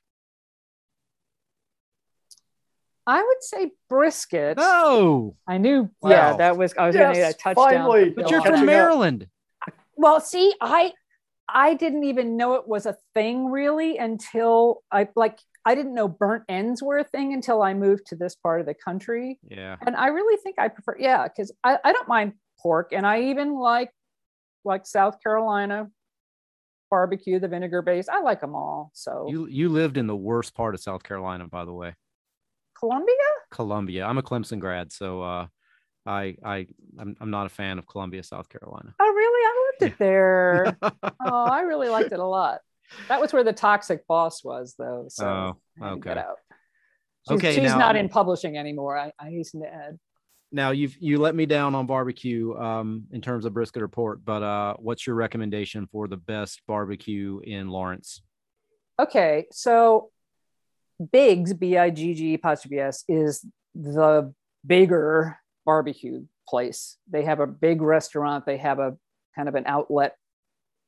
[3.06, 4.58] I would say brisket.
[4.58, 5.90] No, I knew.
[6.04, 6.74] Yeah, that was.
[6.78, 7.70] I was going to Yes, get a touchdown.
[7.70, 8.10] finally.
[8.12, 8.60] but you're from that.
[8.60, 8.66] up.
[8.66, 9.28] Maryland.
[9.98, 10.94] Well, see, I
[11.50, 16.08] I didn't even know it was a thing really until I like I didn't know
[16.08, 19.40] burnt ends were a thing until I moved to this part of the country.
[19.50, 19.76] Yeah.
[19.86, 23.24] And I really think I prefer, yeah, because I, I don't mind pork and I
[23.24, 23.91] even like
[24.66, 25.90] like South Carolina
[26.94, 28.07] barbecue, the vinegar base.
[28.07, 28.91] I like them all.
[28.94, 31.95] So You you lived in the worst part of South Carolina, by the way.
[32.78, 33.15] Columbia?
[33.49, 34.06] Columbia.
[34.06, 35.48] I'm a Clemson grad, so uh,
[36.06, 36.68] I I
[36.99, 38.94] I'm, I'm not a fan of Columbia, South Carolina.
[38.99, 39.41] Oh, really?
[39.49, 40.78] I loved it there.
[40.84, 42.60] oh, I really liked it a lot.
[43.07, 45.06] That was where the toxic boss was, though.
[45.10, 46.28] So Oh, I had to get okay.
[46.28, 46.36] out.
[47.28, 48.95] She's, Okay, she's now- not in publishing anymore.
[48.98, 49.98] I, I hasten to add.
[50.53, 54.19] Now you've you let me down on barbecue um in terms of brisket or pork,
[54.23, 58.21] but uh, what's your recommendation for the best barbecue in Lawrence?
[58.99, 60.11] Okay, so
[61.11, 64.34] Biggs, B I G G apostrophe S, is the
[64.65, 66.97] bigger barbecue place.
[67.09, 68.45] They have a big restaurant.
[68.45, 68.95] They have a
[69.35, 70.15] kind of an outlet,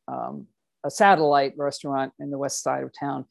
[0.07, 0.47] um,
[0.85, 3.25] a satellite restaurant in the west side of town.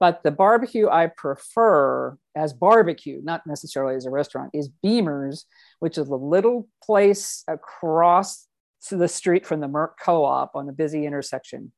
[0.00, 5.46] But the barbecue I prefer as barbecue, not necessarily as a restaurant, is Biemer's,
[5.78, 8.46] which is a little place across
[8.90, 11.72] the street from the Merc Co-op on the busy intersection,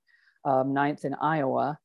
[0.44, 1.78] um, 9th in Iowa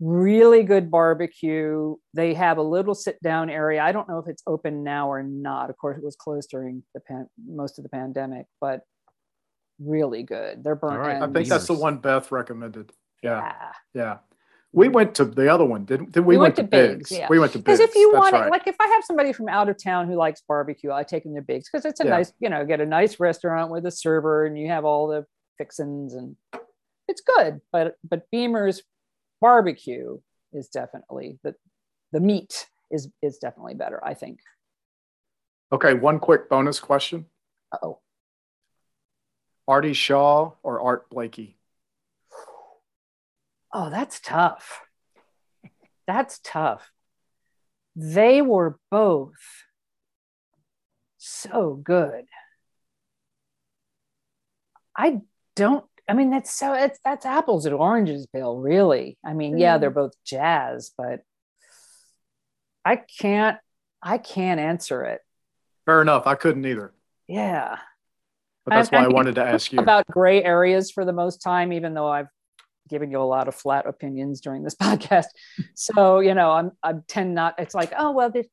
[0.00, 1.96] really good barbecue.
[2.14, 3.82] They have a little sit down area.
[3.82, 5.70] I don't know if it's open now or not.
[5.70, 8.82] Of course, it was closed during the pan- most of the pandemic, but
[9.78, 10.62] really good.
[10.64, 10.98] They're burnt.
[10.98, 11.22] right.
[11.22, 12.92] I think that's the one Beth recommended.
[13.22, 13.72] Yeah, Yeah.
[13.94, 14.18] yeah.
[14.76, 16.12] We went to the other one, didn't?
[16.12, 17.08] Did we, We went, went to Biggs?
[17.08, 17.28] Biggs, yeah.
[17.30, 18.50] We went to Because if you want right.
[18.50, 21.34] like if I have somebody from out of town who likes barbecue, I take them
[21.34, 22.10] to Biggs because it's a Yeah.
[22.10, 25.24] nice, you know, get a nice restaurant with a server and you have all the
[25.56, 26.36] fixins and
[27.08, 27.62] it's good.
[27.72, 28.82] But but Biemer's
[29.40, 30.18] barbecue
[30.52, 31.54] is definitely the
[32.12, 33.98] the meat is is definitely better.
[34.04, 34.40] I think.
[35.72, 37.24] okay, one quick bonus question:
[37.82, 38.00] Oh,
[39.66, 41.55] Artie Shaw or Art Blakey?
[43.76, 44.80] Oh, that's tough.
[46.06, 46.90] That's tough.
[47.94, 49.34] They were both
[51.18, 52.24] so good.
[54.96, 55.20] I
[55.56, 55.84] don't.
[56.08, 56.72] I mean, that's so.
[56.72, 58.56] It's that's apples and oranges, Bill.
[58.56, 59.18] Really.
[59.24, 59.98] I mean, yeah, they're mm-hmm.
[59.98, 61.20] both jazz, but
[62.84, 63.58] I can't.
[64.02, 65.20] I can't answer it.
[65.84, 66.26] Fair enough.
[66.26, 66.94] I couldn't either,
[67.28, 67.78] Yeah.
[68.64, 69.80] but that's I- I why I mean, wanted to ask you.
[69.80, 72.28] about gray areas for the most time, even though I've
[72.88, 75.26] given you a lot of flat opinions during this podcast.
[75.74, 78.46] So, you know, I'm I tend not, it's like, oh well, this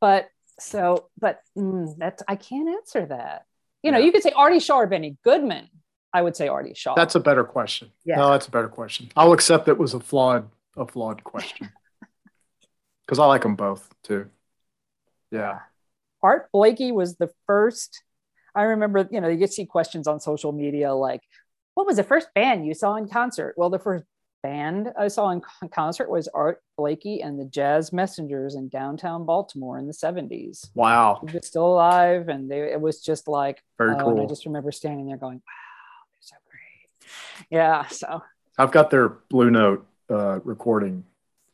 [0.00, 3.44] but so, but mm, that's I can't answer that.
[3.82, 4.04] You know, Yeah.
[4.06, 5.68] you could say Artie Shaw or Benny Goodman.
[6.12, 6.94] I would say Artie Shaw.
[6.94, 7.90] That's a better question.
[8.04, 8.16] Yeah.
[8.16, 9.10] No, that's a better question.
[9.16, 11.70] I'll accept it was a flawed, a flawed question.
[13.06, 14.26] Because I like them both too.
[15.30, 15.60] Yeah.
[16.22, 18.02] Art Blakey was the first.
[18.52, 21.20] I remember, you know, you get see questions on social media like,
[21.76, 23.52] what was the first band you saw in concert?
[23.58, 24.02] Well, the first
[24.42, 29.78] band I saw in concert was Art Blakey and the Jazz Messengers in downtown Baltimore
[29.78, 30.70] in the 70s.
[30.74, 31.20] Wow.
[31.28, 34.46] He was still alive, and they, it was just like, Very oh, and I just
[34.46, 37.46] remember standing there going, wow, they're so great.
[37.50, 37.86] Yeah.
[37.88, 38.22] So,
[38.56, 41.04] I've got their Blue Note uh, recording,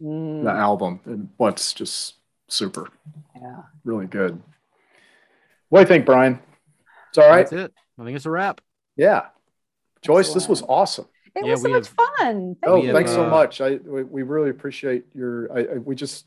[0.00, 2.14] mm, the album, and what's just
[2.46, 2.86] super,
[3.34, 3.62] yeah.
[3.84, 4.40] really good.
[5.68, 6.38] What do you think, Brian?
[7.08, 7.38] It's all right.
[7.38, 7.74] That's it.
[7.98, 8.60] I think it's a wrap.
[8.94, 9.22] Yeah.
[10.02, 11.06] Joyce, this was awesome.
[11.34, 12.56] It Yeah, was so much have- fun.
[12.56, 13.60] Thank Oh, We have, thanks so much.
[13.60, 15.50] I we, we really appreciate your.
[15.52, 16.26] I, I we just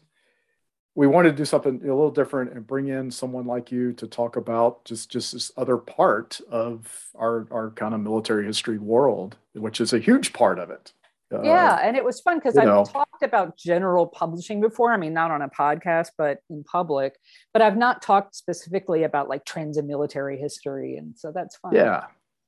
[0.95, 4.07] we wanted to do something a little different and bring in someone like you to
[4.07, 9.35] talk about just just this other part of our our kind of military history world,
[9.53, 10.93] which is a huge part of it.
[11.34, 12.85] Uh, yeah and it was fun because i've know.
[12.85, 17.15] talked about general publishing before i mean not on a podcast but in public
[17.52, 21.73] but i've not talked specifically about like trends in military history and so that's fun
[21.73, 22.03] Yeah.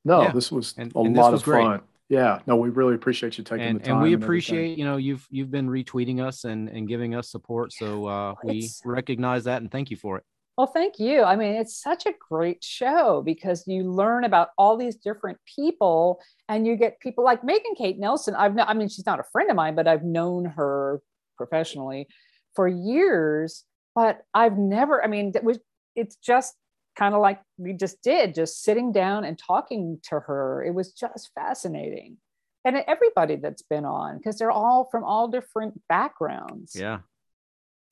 [0.06, 0.32] No, Yeah.
[0.32, 1.64] this was And- a and lot was of great.
[1.64, 1.82] fun.
[2.10, 2.40] Yeah.
[2.48, 3.94] No, we really appreciate you taking and, the time.
[3.96, 4.24] and we everything.
[4.24, 8.36] appreciate you know you've you've been retweeting us and and giving us support so uh
[8.44, 10.24] we It's- recognize that and thank you for it
[10.58, 14.78] well thank you i mean it's such a great show because you learn about all
[14.78, 18.88] these different people and you get people like megan kate nelson i've no, i mean
[18.88, 21.02] she's not a friend of mine but i've known her
[21.36, 22.08] professionally
[22.56, 23.66] for years
[23.96, 25.60] but i've never i mean it was
[25.96, 26.56] it's just
[26.98, 30.94] kind of like we just did just sitting down and talking to her it was
[30.94, 32.18] just fascinating
[32.66, 37.00] and everybody that's been on because they're all from all different backgrounds yeah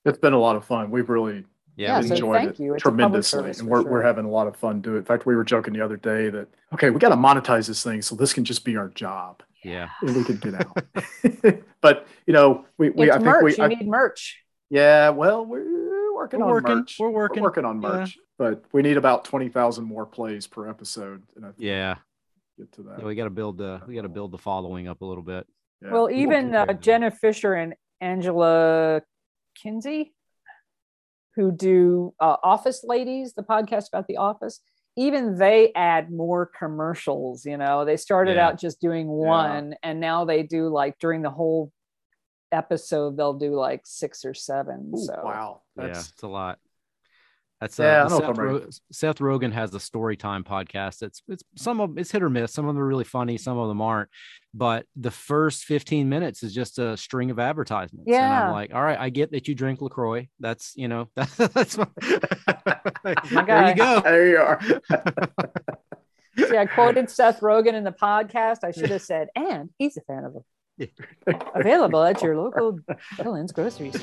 [0.05, 0.91] It's been a lot of fun.
[0.91, 1.45] We've really
[1.77, 2.73] yeah, Yeah, we- so enjoyed thank it you.
[2.75, 3.91] It's a public tremendously, and we're, sure.
[3.91, 4.99] we're having a lot of fun doing it.
[4.99, 7.83] In fact, we were joking the other day that okay, we got to monetize this
[7.83, 10.75] thing, so this can just be our job, yeah and we can get out.
[11.81, 15.45] but you know, we, we it's I think we you I- need merch yeah, well,
[15.45, 16.75] we're working We're on working.
[16.77, 16.97] merch.
[16.99, 17.43] We're working.
[17.43, 17.89] working on Yeah.
[17.89, 21.95] merch, but we need about twenty thousand more plays per episode, and I think yeah
[22.57, 22.99] we'll get to that.
[22.99, 25.23] Yeah, we got to build the we got to build the following up a little
[25.23, 25.45] bit
[25.81, 25.91] Yeah.
[25.91, 26.73] Well, We'll even uh.
[26.73, 29.01] Jenna Fischer and Angela
[29.55, 30.13] Kinsey,
[31.35, 34.61] who do uh, Office Ladies, the podcast about the office,
[34.97, 37.45] even they add more commercials.
[37.45, 38.47] You know, they started Yeah.
[38.47, 41.71] out just doing one, and now they do like during the whole
[42.55, 44.91] episode, they'll do like six or seven.
[44.95, 46.57] Ooh, so wow, yeah that's it's a lot
[47.61, 48.45] that's Yeah, uh, I the don't know if Seth, I'm.
[48.45, 51.01] Ro- Seth Rogen has a story time podcast.
[51.03, 52.51] It's it's some of it's hit or miss.
[52.53, 54.09] Some of them are really funny, some of them aren't.
[54.53, 58.07] But the first 15 minutes is just a string of advertisements.
[58.07, 58.47] And Yeah.
[58.47, 60.27] I'm like, all right, I get that you drink LaCroix.
[60.39, 62.75] That's you know, that's my, my
[63.45, 64.01] there you go.
[64.01, 64.59] there you are.
[66.37, 68.65] See, I quoted Seth Rogen in the podcast.
[68.65, 70.35] I should have said, and he's a fan of
[71.55, 72.79] Available at your local
[73.17, 74.01] Dillon's grocery store.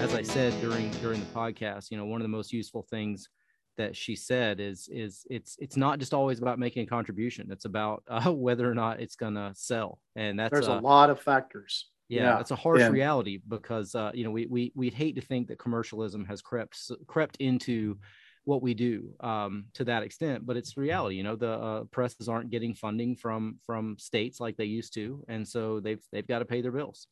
[0.00, 3.28] As I said during during the podcast, you know, one of the most useful things
[3.76, 7.48] that she said is is it's it's not just always about making a contribution.
[7.50, 11.10] It's about uh, whether or not it's gonna sell, and that's There's uh, a lot
[11.10, 11.90] of factors.
[12.10, 15.14] Yeah, Yeah, it's a harsh and- reality because uh, you know we we we'd hate
[15.16, 16.76] to think that commercialism has crept
[17.06, 17.98] crept into
[18.44, 21.16] what we do um, to that extent, but it's reality.
[21.16, 25.24] You know, the uh, presses aren't getting funding from from states like they used to,
[25.28, 27.06] and so they've they've got to pay their bills.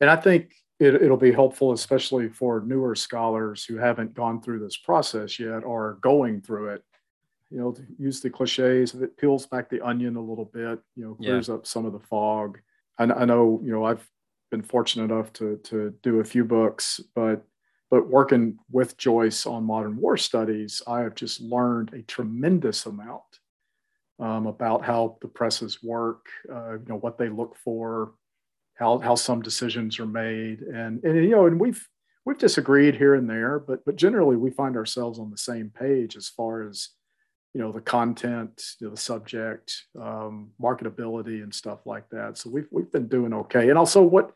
[0.00, 4.58] And I think it, it'll be helpful, especially for newer scholars who haven't gone through
[4.58, 6.82] this process yet or going through it.
[7.50, 10.80] You know, to use the cliches, if it peels back the onion a little bit,
[10.96, 11.28] you know, Yeah.
[11.30, 12.58] clears up some of the fog.
[12.98, 14.06] I, I know, you know, I've
[14.50, 17.44] been fortunate enough to to do a few books, but
[17.90, 23.22] but working with Joyce on modern war studies, I have just learned a tremendous amount
[24.18, 28.14] um, about how the presses work, uh, you know, what they look for,
[28.74, 31.86] how how some decisions are made, and and you know, and we've
[32.24, 36.16] we've disagreed here and there, but but generally we find ourselves on the same page
[36.16, 36.90] as far as
[37.56, 42.36] you know the content, you know, the subject, um, marketability, and stuff like that.
[42.36, 44.32] So we've we've been doing okay, and also what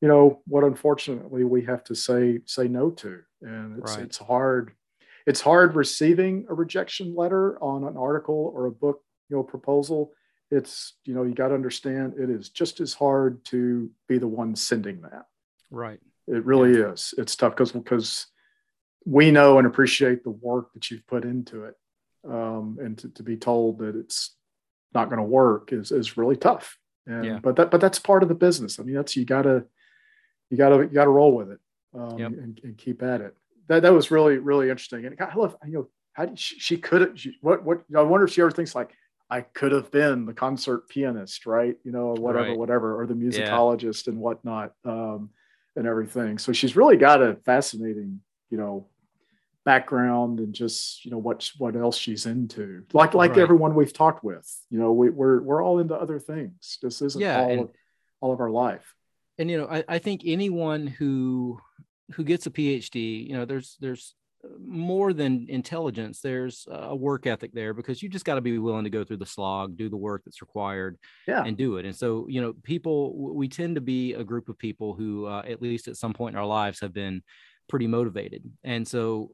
[0.00, 4.04] you know what unfortunately we have to say say no to, and it's Right.
[4.04, 4.72] it's hard.
[5.26, 10.12] It's hard receiving a rejection letter on an article or a book, you know, proposal
[10.50, 14.28] it's you know you got to understand it is just as hard to be the
[14.28, 15.24] one sending that
[15.70, 15.98] Right.
[16.26, 18.26] it really is it's tough because because
[19.06, 21.74] we know and appreciate the work that you've put into it
[22.28, 24.34] um, and to, to be told that it's
[24.94, 26.76] not going to work is is really tough
[27.06, 27.38] and Yeah.
[27.42, 29.64] but that but that's part of the business i mean that's you gotta
[30.50, 31.58] you gotta you gotta roll with it
[31.94, 32.32] um, Yep.
[32.32, 33.34] and, and keep at it
[33.68, 36.76] that that was really really interesting and i love you know how did she, she
[36.76, 38.92] could have she, what what i wonder if she ever thinks like
[39.30, 41.74] I could have been the concert pianist, right?
[41.84, 42.58] You know, or whatever, Right.
[42.58, 43.30] whatever, or the Yeah.
[43.30, 45.30] musicologist and whatnot, um,
[45.74, 46.36] and everything.
[46.36, 48.20] So she's really got a fascinating,
[48.50, 48.88] you know,
[49.64, 52.84] background and just you know what what else she's into.
[52.92, 53.40] Like like Right.
[53.40, 56.78] everyone we've talked with, you know, we, we're we're all into other things.
[56.82, 57.70] This isn't Yeah, all and- of,
[58.20, 58.94] all of our life.
[59.38, 61.58] and you know I, I think anyone who
[62.14, 62.94] who gets a phd
[63.28, 64.14] you know there's there's
[64.60, 68.84] more than intelligence there's a work ethic there because you just got to be willing
[68.84, 71.96] to go through the slog do the work that's required Yeah, and do it and
[71.96, 75.62] so you know people we tend to be a group of people who uh, at
[75.62, 77.22] least at some point in our lives have been
[77.68, 79.30] pretty motivated and so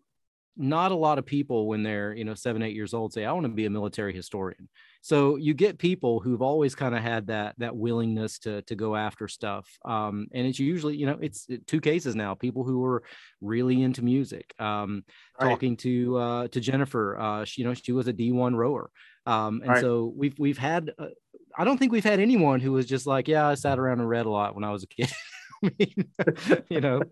[0.59, 3.33] not a lot of people when they're you know seven eight years old say i
[3.33, 4.69] want to be a military historian
[5.01, 8.97] so you get people who've always kind of had that that willingness to to go
[8.97, 13.03] after stuff um, and it's usually you know it's two cases now people who are
[13.41, 15.05] really into music um,
[15.41, 15.49] Right.
[15.49, 18.91] talking to uh, to jennifer uh, she, you know she was a d1 rower
[19.27, 19.81] um, and Right.
[19.81, 21.07] so we've we've had uh,
[21.57, 24.09] i don't think we've had anyone who was just like yeah i sat around and
[24.09, 25.11] read a lot when i was a kid
[25.65, 26.07] I mean,
[26.69, 27.03] you know,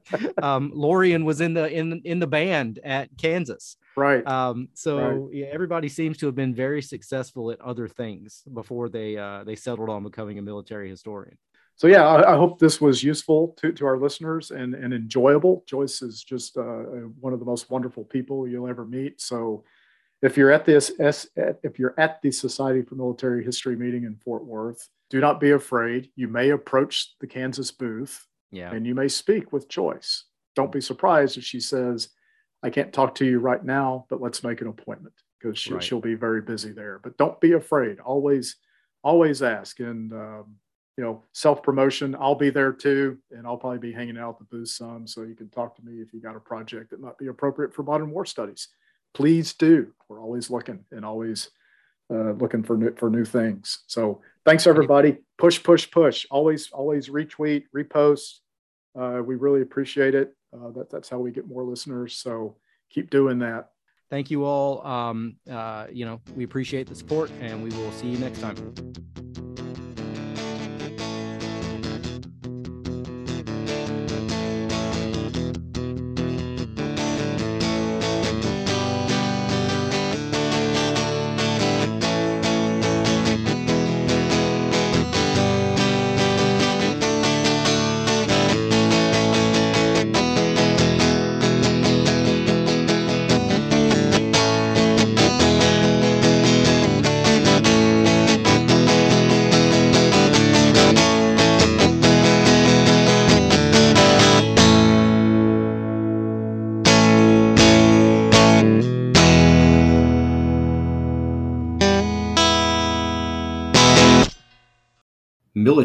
[0.43, 3.77] um, Lorian was in the in in the band at Kansas.
[3.97, 4.27] right.
[4.27, 9.17] Um, so yeah, everybody seems to have been very successful at other things before they
[9.17, 11.37] uh, they settled on becoming a military historian.
[11.77, 15.65] so yeah, I, I hope this was useful to, to our listeners and, and enjoyable.
[15.67, 16.85] Joyce is just uh,
[17.21, 19.21] one of the most wonderful people you'll ever meet.
[19.21, 19.65] So
[20.23, 24.45] if you're at this if you're at the Society for Military History meeting in Fort
[24.45, 26.11] Worth, do not be afraid.
[26.17, 28.27] You may approach the Kansas booth
[28.57, 30.25] Yeah, and you may speak with Joyce.
[30.55, 32.09] Don't be surprised if she says,
[32.63, 35.83] I can't talk to you right now, but let's make an appointment because she, Right.
[35.83, 36.99] she'll be very busy there.
[37.03, 38.01] But don't be afraid.
[38.01, 38.57] Always,
[39.05, 39.81] always ask.
[39.81, 40.57] And, um,
[40.97, 43.19] you know, self promotion, I'll be there too.
[43.31, 45.07] And I'll probably be hanging out at the booth some.
[45.07, 47.75] So you can talk to me if you got a project that might be appropriate
[47.75, 48.69] for modern war studies.
[49.13, 49.93] Please do.
[50.09, 51.51] We're always looking and always
[52.11, 53.81] uh, looking for new, for new things.
[53.87, 55.19] So thanks everybody.
[55.37, 56.25] Push, push, push.
[56.31, 58.41] Always, always retweet, repost.
[58.99, 60.35] Uh, we really appreciate it.
[60.55, 62.17] Uh, that, that's how we get more listeners.
[62.17, 62.57] So
[62.91, 63.71] keep doing that.
[64.11, 64.87] thank you all.
[64.87, 68.57] Um, uh, you know, we appreciate the support, and we will see you next time.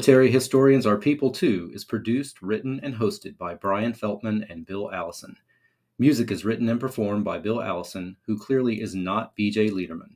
[0.01, 4.91] Military Historians Are People Too is produced, written, and hosted by Brian Feltman and Bill
[4.91, 5.37] Allison.
[5.99, 10.15] Music is written and performed by Bill Allison, who clearly is not BJ Leiderman.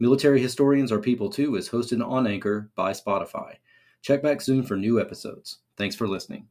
[0.00, 3.54] Military Historians Are People Too is hosted on Anchor by Spotify.
[4.02, 5.58] Check back soon for new episodes.
[5.76, 6.48] Thanks for listening.